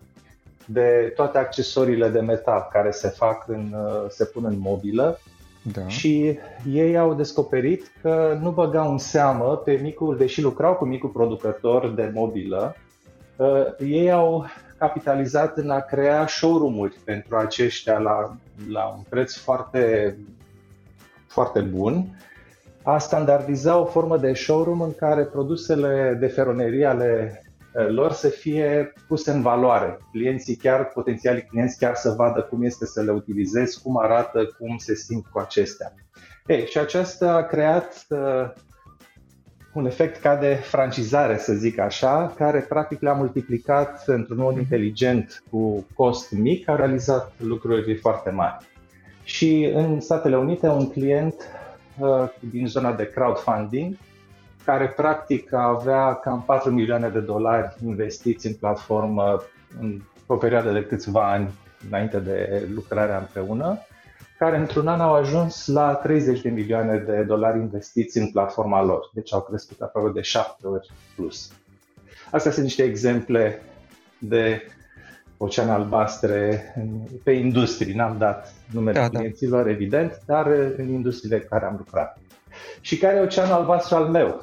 de 0.66 1.14
toate 1.16 1.38
accesoriile 1.38 2.09
de 2.09 2.20
metal 2.20 2.68
care 2.72 2.91
se 2.91 3.07
fac 3.07 3.47
în, 3.47 3.74
uh, 3.74 4.05
se 4.09 4.26
pun 4.26 4.45
în 4.45 4.59
mobilă 4.59 5.20
da. 5.61 5.88
și 5.88 6.39
ei 6.72 6.97
au 6.97 7.14
descoperit 7.14 7.91
că 8.01 8.38
nu 8.41 8.51
băgau 8.51 8.91
în 8.91 8.97
seamă 8.97 9.55
pe 9.66 9.80
micul, 9.82 10.18
deși 10.18 10.41
lucrau 10.41 10.74
cu 10.74 10.86
micul 10.86 11.09
producător 11.09 11.89
de 11.89 12.11
mobilă, 12.14 12.76
uh, 13.36 13.66
ei 13.80 14.11
au 14.11 14.45
capitalizat 14.78 15.57
în 15.57 15.70
a 15.70 15.80
crea 15.80 16.28
showroom-uri 16.28 16.95
pentru 17.05 17.36
aceștia 17.36 17.97
la, 17.97 18.36
la 18.70 18.93
un 18.97 19.03
preț 19.09 19.36
foarte, 19.36 20.16
foarte 21.28 21.59
bun, 21.59 22.22
a 22.82 22.97
standardiza 22.97 23.78
o 23.78 23.86
formă 23.86 24.18
de 24.18 24.34
showroom 24.34 24.82
în 24.82 24.95
care 24.95 25.24
produsele 25.24 26.18
de 26.20 26.28
feronerie 26.28 26.86
ale 26.86 27.38
Eh, 27.38 27.43
lor 27.74 28.12
să 28.12 28.30
fie 28.30 28.94
puse 29.08 29.32
în 29.32 29.42
valoare. 29.42 29.98
Clienții 30.12 30.56
chiar, 30.56 30.86
potențialii 30.86 31.42
clienți 31.50 31.78
chiar 31.78 31.96
să 31.96 32.14
vadă 32.18 32.42
cum 32.42 32.64
este 32.64 32.86
să 32.86 33.02
le 33.02 33.12
utilizezi, 33.12 33.82
cum 33.82 33.98
arată, 33.98 34.56
cum 34.60 34.78
se 34.78 34.96
simt 34.96 35.26
cu 35.26 35.40
acestea. 35.40 35.94
Ei, 36.48 36.66
și 36.66 36.78
aceasta 36.78 37.34
a 37.34 37.44
creat 37.44 38.06
uh, 38.10 38.52
un 39.74 39.86
efect 39.86 40.22
ca 40.22 40.36
de 40.36 40.54
francizare, 40.54 41.38
să 41.38 41.54
zic 41.54 41.80
așa, 41.80 42.34
care 42.38 42.60
practic 42.60 43.02
le-a 43.02 43.14
multiplicat 43.14 44.04
într-un 44.06 44.38
mod 44.38 44.58
inteligent 44.58 45.44
cu 45.50 45.86
cost 45.96 46.32
mic, 46.32 46.70
a 46.70 46.76
realizat 46.76 47.34
lucruri 47.38 47.96
foarte 47.96 48.30
mari. 48.30 48.66
Și 49.24 49.72
în 49.74 50.00
Statele 50.00 50.38
Unite, 50.38 50.68
un 50.68 50.90
client 50.90 51.36
uh, 52.00 52.30
din 52.40 52.68
zona 52.68 52.94
de 52.94 53.10
crowdfunding 53.10 53.96
care 54.66 54.88
practic 54.88 55.53
avea 55.53 56.14
cam 56.14 56.43
4 56.45 56.72
milioane 56.72 57.09
de 57.09 57.20
dolari 57.20 57.76
investiți 57.86 58.47
în 58.47 58.53
platformă 58.53 59.43
în 59.80 60.01
o 60.26 60.36
perioadă 60.36 60.72
de 60.72 60.86
câțiva 60.86 61.32
ani 61.32 61.49
înainte 61.88 62.20
de 62.20 62.68
lucrarea 62.74 63.18
împreună, 63.18 63.80
care 64.38 64.57
într-un 64.57 64.88
an 64.88 64.99
au 64.99 65.14
ajuns 65.14 65.68
la 65.68 65.93
30 65.93 66.41
de 66.41 66.49
milioane 66.49 66.97
de 66.97 67.24
dolari 67.24 67.59
investiți 67.59 68.18
în 68.18 68.32
platforma 68.32 68.84
lor. 68.84 69.09
Deci 69.14 69.34
au 69.34 69.41
crescut 69.41 69.82
aproape 69.82 70.09
de 70.14 70.22
7 70.22 70.68
ori 70.68 70.91
plus. 71.16 71.51
Astea 72.32 72.51
sunt 72.51 72.64
niște 72.64 72.84
exemple 72.84 73.61
de 74.20 74.61
ocean 75.38 75.70
albastre 75.70 76.64
pe 77.24 77.32
industrie. 77.32 77.95
N-am 77.95 78.18
dat 78.18 78.53
numele 78.72 78.99
da, 78.99 79.07
da. 79.07 79.18
clienților, 79.18 79.64
da. 79.64 79.70
evident, 79.70 80.22
dar 80.26 80.47
în 80.78 80.88
industriile 80.89 81.39
care 81.39 81.66
am 81.66 81.76
lucrat. 81.78 82.18
Și 82.82 82.97
care 82.97 83.16
e 83.18 83.20
oceanul 83.20 83.53
albastru 83.53 83.95
al 83.95 84.05
meu? 84.05 84.41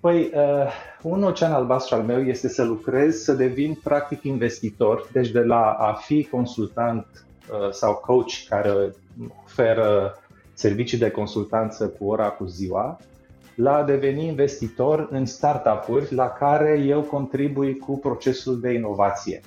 Păi, 0.00 0.30
uh, 0.34 0.70
un 1.02 1.22
ocean 1.22 1.52
albastru 1.52 1.94
al 1.94 2.02
meu 2.02 2.22
este 2.22 2.48
să 2.48 2.64
lucrez, 2.64 3.22
să 3.22 3.32
devin 3.32 3.78
practic 3.82 4.22
investitor, 4.22 5.08
deci 5.12 5.28
de 5.28 5.40
la 5.40 5.70
a 5.70 5.92
fi 5.92 6.28
consultant 6.30 7.06
uh, 7.50 7.70
sau 7.70 7.94
coach 7.94 8.32
care 8.48 8.94
oferă 9.44 10.18
servicii 10.54 10.98
de 10.98 11.10
consultanță 11.10 11.88
cu 11.88 12.06
ora 12.06 12.28
cu 12.28 12.44
ziua, 12.44 12.98
la 13.54 13.76
a 13.76 13.82
deveni 13.82 14.26
investitor 14.26 15.08
în 15.10 15.26
startup-uri 15.26 16.14
la 16.14 16.28
care 16.28 16.78
eu 16.78 17.02
contribui 17.02 17.78
cu 17.78 17.98
procesul 17.98 18.60
de 18.60 18.72
inovație. 18.72 19.40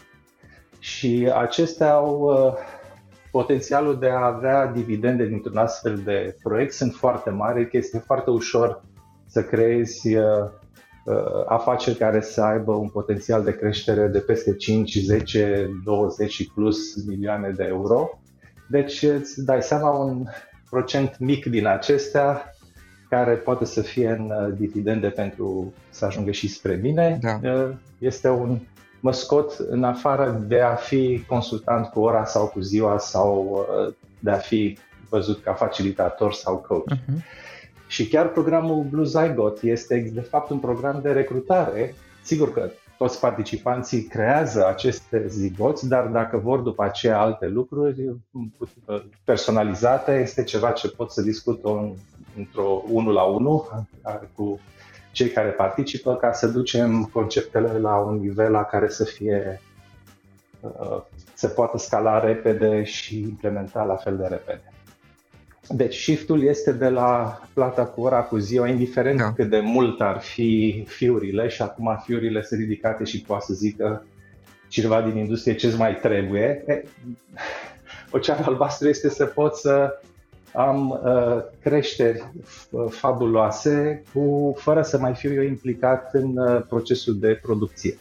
Și 0.79 1.31
acestea 1.35 1.93
au 1.93 2.19
uh, 2.19 2.53
potențialul 3.31 3.99
de 3.99 4.09
a 4.09 4.25
avea 4.25 4.65
dividende 4.65 5.25
dintr-un 5.25 5.57
astfel 5.57 6.01
de 6.05 6.35
proiect 6.43 6.73
sunt 6.73 6.93
foarte 6.93 7.29
mari, 7.29 7.69
că 7.69 7.77
este 7.77 7.97
foarte 7.97 8.29
ușor 8.29 8.81
să 9.27 9.43
creezi 9.43 10.15
uh, 10.15 10.23
uh, 11.05 11.15
afaceri 11.47 11.97
care 11.97 12.21
să 12.21 12.41
aibă 12.41 12.71
un 12.71 12.89
potențial 12.89 13.43
de 13.43 13.55
creștere 13.55 14.07
de 14.07 14.19
peste 14.19 14.55
5, 14.55 14.97
10, 14.97 15.69
20 15.83 16.31
și 16.31 16.51
plus 16.55 17.05
milioane 17.05 17.49
de 17.49 17.63
euro. 17.63 18.19
Deci 18.69 19.03
îți 19.03 19.45
dai 19.45 19.61
seama 19.61 19.89
un 19.89 20.25
procent 20.69 21.19
mic 21.19 21.45
din 21.45 21.67
acestea 21.67 22.53
care 23.09 23.33
poate 23.33 23.65
să 23.65 23.81
fie 23.81 24.09
în 24.09 24.31
uh, 24.31 24.53
dividende 24.57 25.07
pentru 25.07 25.73
să 25.89 26.05
ajungă 26.05 26.31
și 26.31 26.47
spre 26.47 26.75
mine, 26.75 27.19
da. 27.21 27.39
este 27.99 28.29
un 28.29 28.59
mă 28.99 29.11
scot 29.11 29.57
în 29.69 29.83
afară 29.83 30.43
de 30.47 30.59
a 30.59 30.75
fi 30.75 31.23
consultant 31.27 31.87
cu 31.87 31.99
ora 31.99 32.25
sau 32.25 32.47
cu 32.47 32.59
ziua 32.59 32.97
sau 32.97 33.65
uh, 33.87 33.93
de 34.19 34.31
a 34.31 34.37
fi 34.37 34.77
văzut 35.09 35.43
ca 35.43 35.53
facilitator 35.53 36.33
sau 36.33 36.57
coach. 36.67 36.93
Uh-huh. 36.93 37.37
Și 37.87 38.07
chiar 38.07 38.27
programul 38.27 38.83
Blue 38.83 39.05
Zygote 39.05 39.67
este 39.67 40.11
de 40.13 40.21
fapt 40.21 40.49
un 40.49 40.59
program 40.59 40.99
de 41.01 41.11
recrutare. 41.11 41.95
Sigur 42.23 42.53
că 42.53 42.69
toți 42.97 43.19
participanții 43.19 44.03
creează 44.03 44.67
aceste 44.67 45.27
zigoți, 45.27 45.87
dar 45.87 46.05
dacă 46.05 46.37
vor 46.37 46.59
după 46.59 46.83
aceea 46.83 47.19
alte 47.19 47.47
lucruri 47.47 48.15
personalizate, 49.23 50.19
este 50.21 50.43
ceva 50.43 50.71
ce 50.71 50.89
pot 50.89 51.11
să 51.11 51.21
discut 51.21 51.63
într-o 52.37 52.83
unul 52.91 53.13
la 53.13 53.23
unul 53.23 53.87
cu 54.35 54.59
cei 55.11 55.29
care 55.29 55.49
participă 55.49 56.15
ca 56.15 56.31
să 56.31 56.47
ducem 56.47 57.09
conceptele 57.13 57.77
la 57.77 57.95
un 57.95 58.19
nivel 58.19 58.51
la 58.51 58.63
care 58.63 58.89
să 58.89 59.03
fie 59.03 59.61
uh, 60.59 61.01
se 61.33 61.47
poată 61.47 61.77
scala 61.77 62.19
repede 62.19 62.83
și 62.83 63.19
implementa 63.19 63.83
la 63.83 63.95
fel 63.95 64.17
de 64.17 64.27
repede. 64.27 64.73
Deci 65.67 65.95
shiftul 65.95 66.43
este 66.43 66.71
de 66.71 66.89
la 66.89 67.41
plata 67.53 67.85
cu 67.85 68.01
ora 68.01 68.21
cu 68.21 68.37
ziua, 68.37 68.67
indiferent 68.67 69.17
da. 69.17 69.33
cât 69.33 69.49
de 69.49 69.59
mult 69.59 70.01
ar 70.01 70.19
fi 70.19 70.83
fiurile 70.87 71.47
și 71.47 71.61
acum 71.61 72.01
fiurile 72.05 72.41
sunt 72.41 72.59
ridicate 72.59 73.03
și 73.03 73.21
poate 73.21 73.45
să 73.45 73.53
zică 73.53 74.05
cineva 74.67 75.01
din 75.01 75.17
industrie 75.17 75.55
ce 75.55 75.75
mai 75.77 75.95
trebuie. 75.95 76.63
E, 76.67 76.83
oceanul 78.11 78.43
albastru 78.45 78.87
este 78.87 79.09
să 79.09 79.25
poți 79.25 79.61
să 79.61 80.01
am 80.53 80.89
uh, 80.89 81.43
creșteri 81.61 82.31
fabuloase 82.89 84.03
cu, 84.13 84.53
fără 84.57 84.81
să 84.81 84.97
mai 84.97 85.13
fiu 85.13 85.33
eu 85.33 85.43
implicat 85.43 86.13
în 86.13 86.37
uh, 86.37 86.61
procesul 86.67 87.19
de 87.19 87.39
producție. 87.41 87.97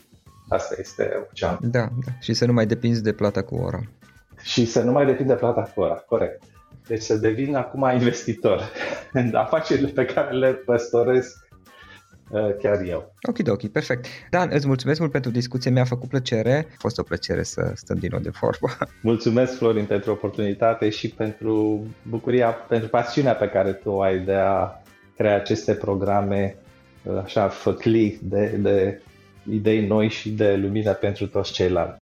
Asta 0.49 0.74
este 0.78 1.26
ce 1.32 1.44
am. 1.44 1.59
Da, 1.62 1.80
da, 1.80 2.12
și 2.20 2.32
să 2.32 2.46
nu 2.46 2.53
mai 2.53 2.66
depinzi 2.66 3.03
de 3.03 3.12
plata 3.12 3.42
cu 3.42 3.55
ora. 3.55 3.80
Și 4.42 4.64
să 4.64 4.82
nu 4.82 4.92
mai 4.92 5.07
depinde 5.07 5.32
de 5.32 5.38
plata 5.38 5.62
cu 5.74 5.80
ora, 5.80 5.94
corect. 5.94 6.42
Deci 6.86 7.03
să 7.03 7.16
devin 7.16 7.57
acum 7.57 7.90
investitor 7.92 8.62
în 9.12 9.34
afacerile 9.34 9.88
pe 9.88 10.05
care 10.05 10.36
le 10.36 10.53
păstoresc 10.53 11.36
uh, 11.42 11.47
chiar 12.62 12.83
eu. 12.87 13.14
Ok, 13.29 13.39
ok, 13.49 13.66
perfect. 13.66 14.07
Dan, 14.31 14.49
îți 14.53 14.66
mulțumesc 14.66 15.01
mult 15.01 15.12
pentru 15.12 15.31
discuție, 15.31 15.70
mi-a 15.70 15.85
făcut 15.85 16.09
plăcere. 16.09 16.66
A 16.70 16.74
fost 16.79 16.99
o 16.99 17.03
plăcere 17.03 17.43
să 17.43 17.72
stăm 17.74 17.97
din 17.97 18.09
nou 18.12 18.20
de 18.20 18.31
vorbă. 18.41 18.68
Mulțumesc, 19.03 19.57
Florin, 19.57 19.85
pentru 19.85 20.11
oportunitate 20.11 20.89
și 20.89 21.09
pentru 21.09 21.87
bucuria, 22.03 22.51
pentru 22.51 22.89
pasiunea 22.89 23.35
pe 23.35 23.49
care 23.49 23.72
tu 23.72 24.01
ai 24.01 24.18
de 24.18 24.35
a 24.35 24.83
crea 25.16 25.35
aceste 25.35 25.74
programe 25.74 26.57
uh, 27.03 27.20
așa 27.22 27.49
făcli 27.49 28.18
de, 28.22 28.47
de 28.47 29.03
idei 29.51 29.87
noi 29.87 30.09
și 30.09 30.31
de 30.31 30.57
lumină 30.57 30.93
pentru 30.93 31.26
toți 31.26 31.53
ceilalți. 31.53 32.07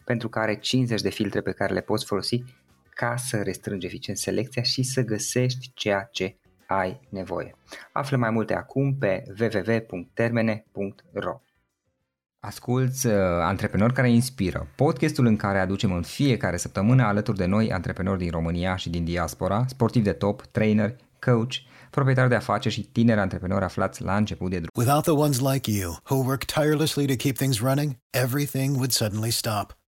pentru 0.11 0.29
că 0.29 0.39
are 0.39 0.55
50 0.55 1.01
de 1.01 1.09
filtre 1.09 1.41
pe 1.41 1.51
care 1.51 1.73
le 1.73 1.81
poți 1.81 2.05
folosi 2.05 2.43
ca 2.89 3.15
să 3.17 3.37
restrângi 3.37 3.85
eficient 3.85 4.17
selecția 4.17 4.61
și 4.61 4.83
să 4.83 5.01
găsești 5.01 5.71
ceea 5.73 6.09
ce 6.11 6.37
ai 6.67 6.99
nevoie. 7.09 7.55
Află 7.91 8.17
mai 8.17 8.29
multe 8.29 8.55
acum 8.55 8.95
pe 8.95 9.23
www.termene.ro 9.39 11.41
Asculți 12.39 13.07
uh, 13.07 13.13
Antreprenori 13.41 13.93
care 13.93 14.09
inspiră, 14.09 14.67
podcastul 14.75 15.25
în 15.25 15.35
care 15.35 15.59
aducem 15.59 15.91
în 15.91 16.01
fiecare 16.01 16.57
săptămână 16.57 17.03
alături 17.03 17.37
de 17.37 17.45
noi 17.45 17.71
antreprenori 17.71 18.19
din 18.19 18.31
România 18.31 18.75
și 18.75 18.89
din 18.89 19.03
diaspora, 19.03 19.65
sportivi 19.67 20.05
de 20.05 20.13
top, 20.13 20.41
trainer, 20.41 20.95
coach, 21.19 21.53
proprietari 21.89 22.29
de 22.29 22.35
afaceri 22.35 22.73
și 22.73 22.81
tineri 22.81 23.19
antreprenori 23.19 23.63
aflați 23.63 24.01
la 24.01 24.15
început 24.15 24.49
de 24.49 24.59
drum. 24.59 24.69
Without 24.75 25.03
the 25.03 25.11
ones 25.11 25.39
like 25.39 25.71
you, 25.71 25.97
who 26.09 26.15
work 26.15 26.43
tirelessly 26.43 27.05
to 27.05 27.15
keep 27.15 27.37
things 27.37 27.59
running, 27.59 27.95
everything 28.09 28.75
would 28.75 28.91
suddenly 28.91 29.31
stop. 29.31 29.79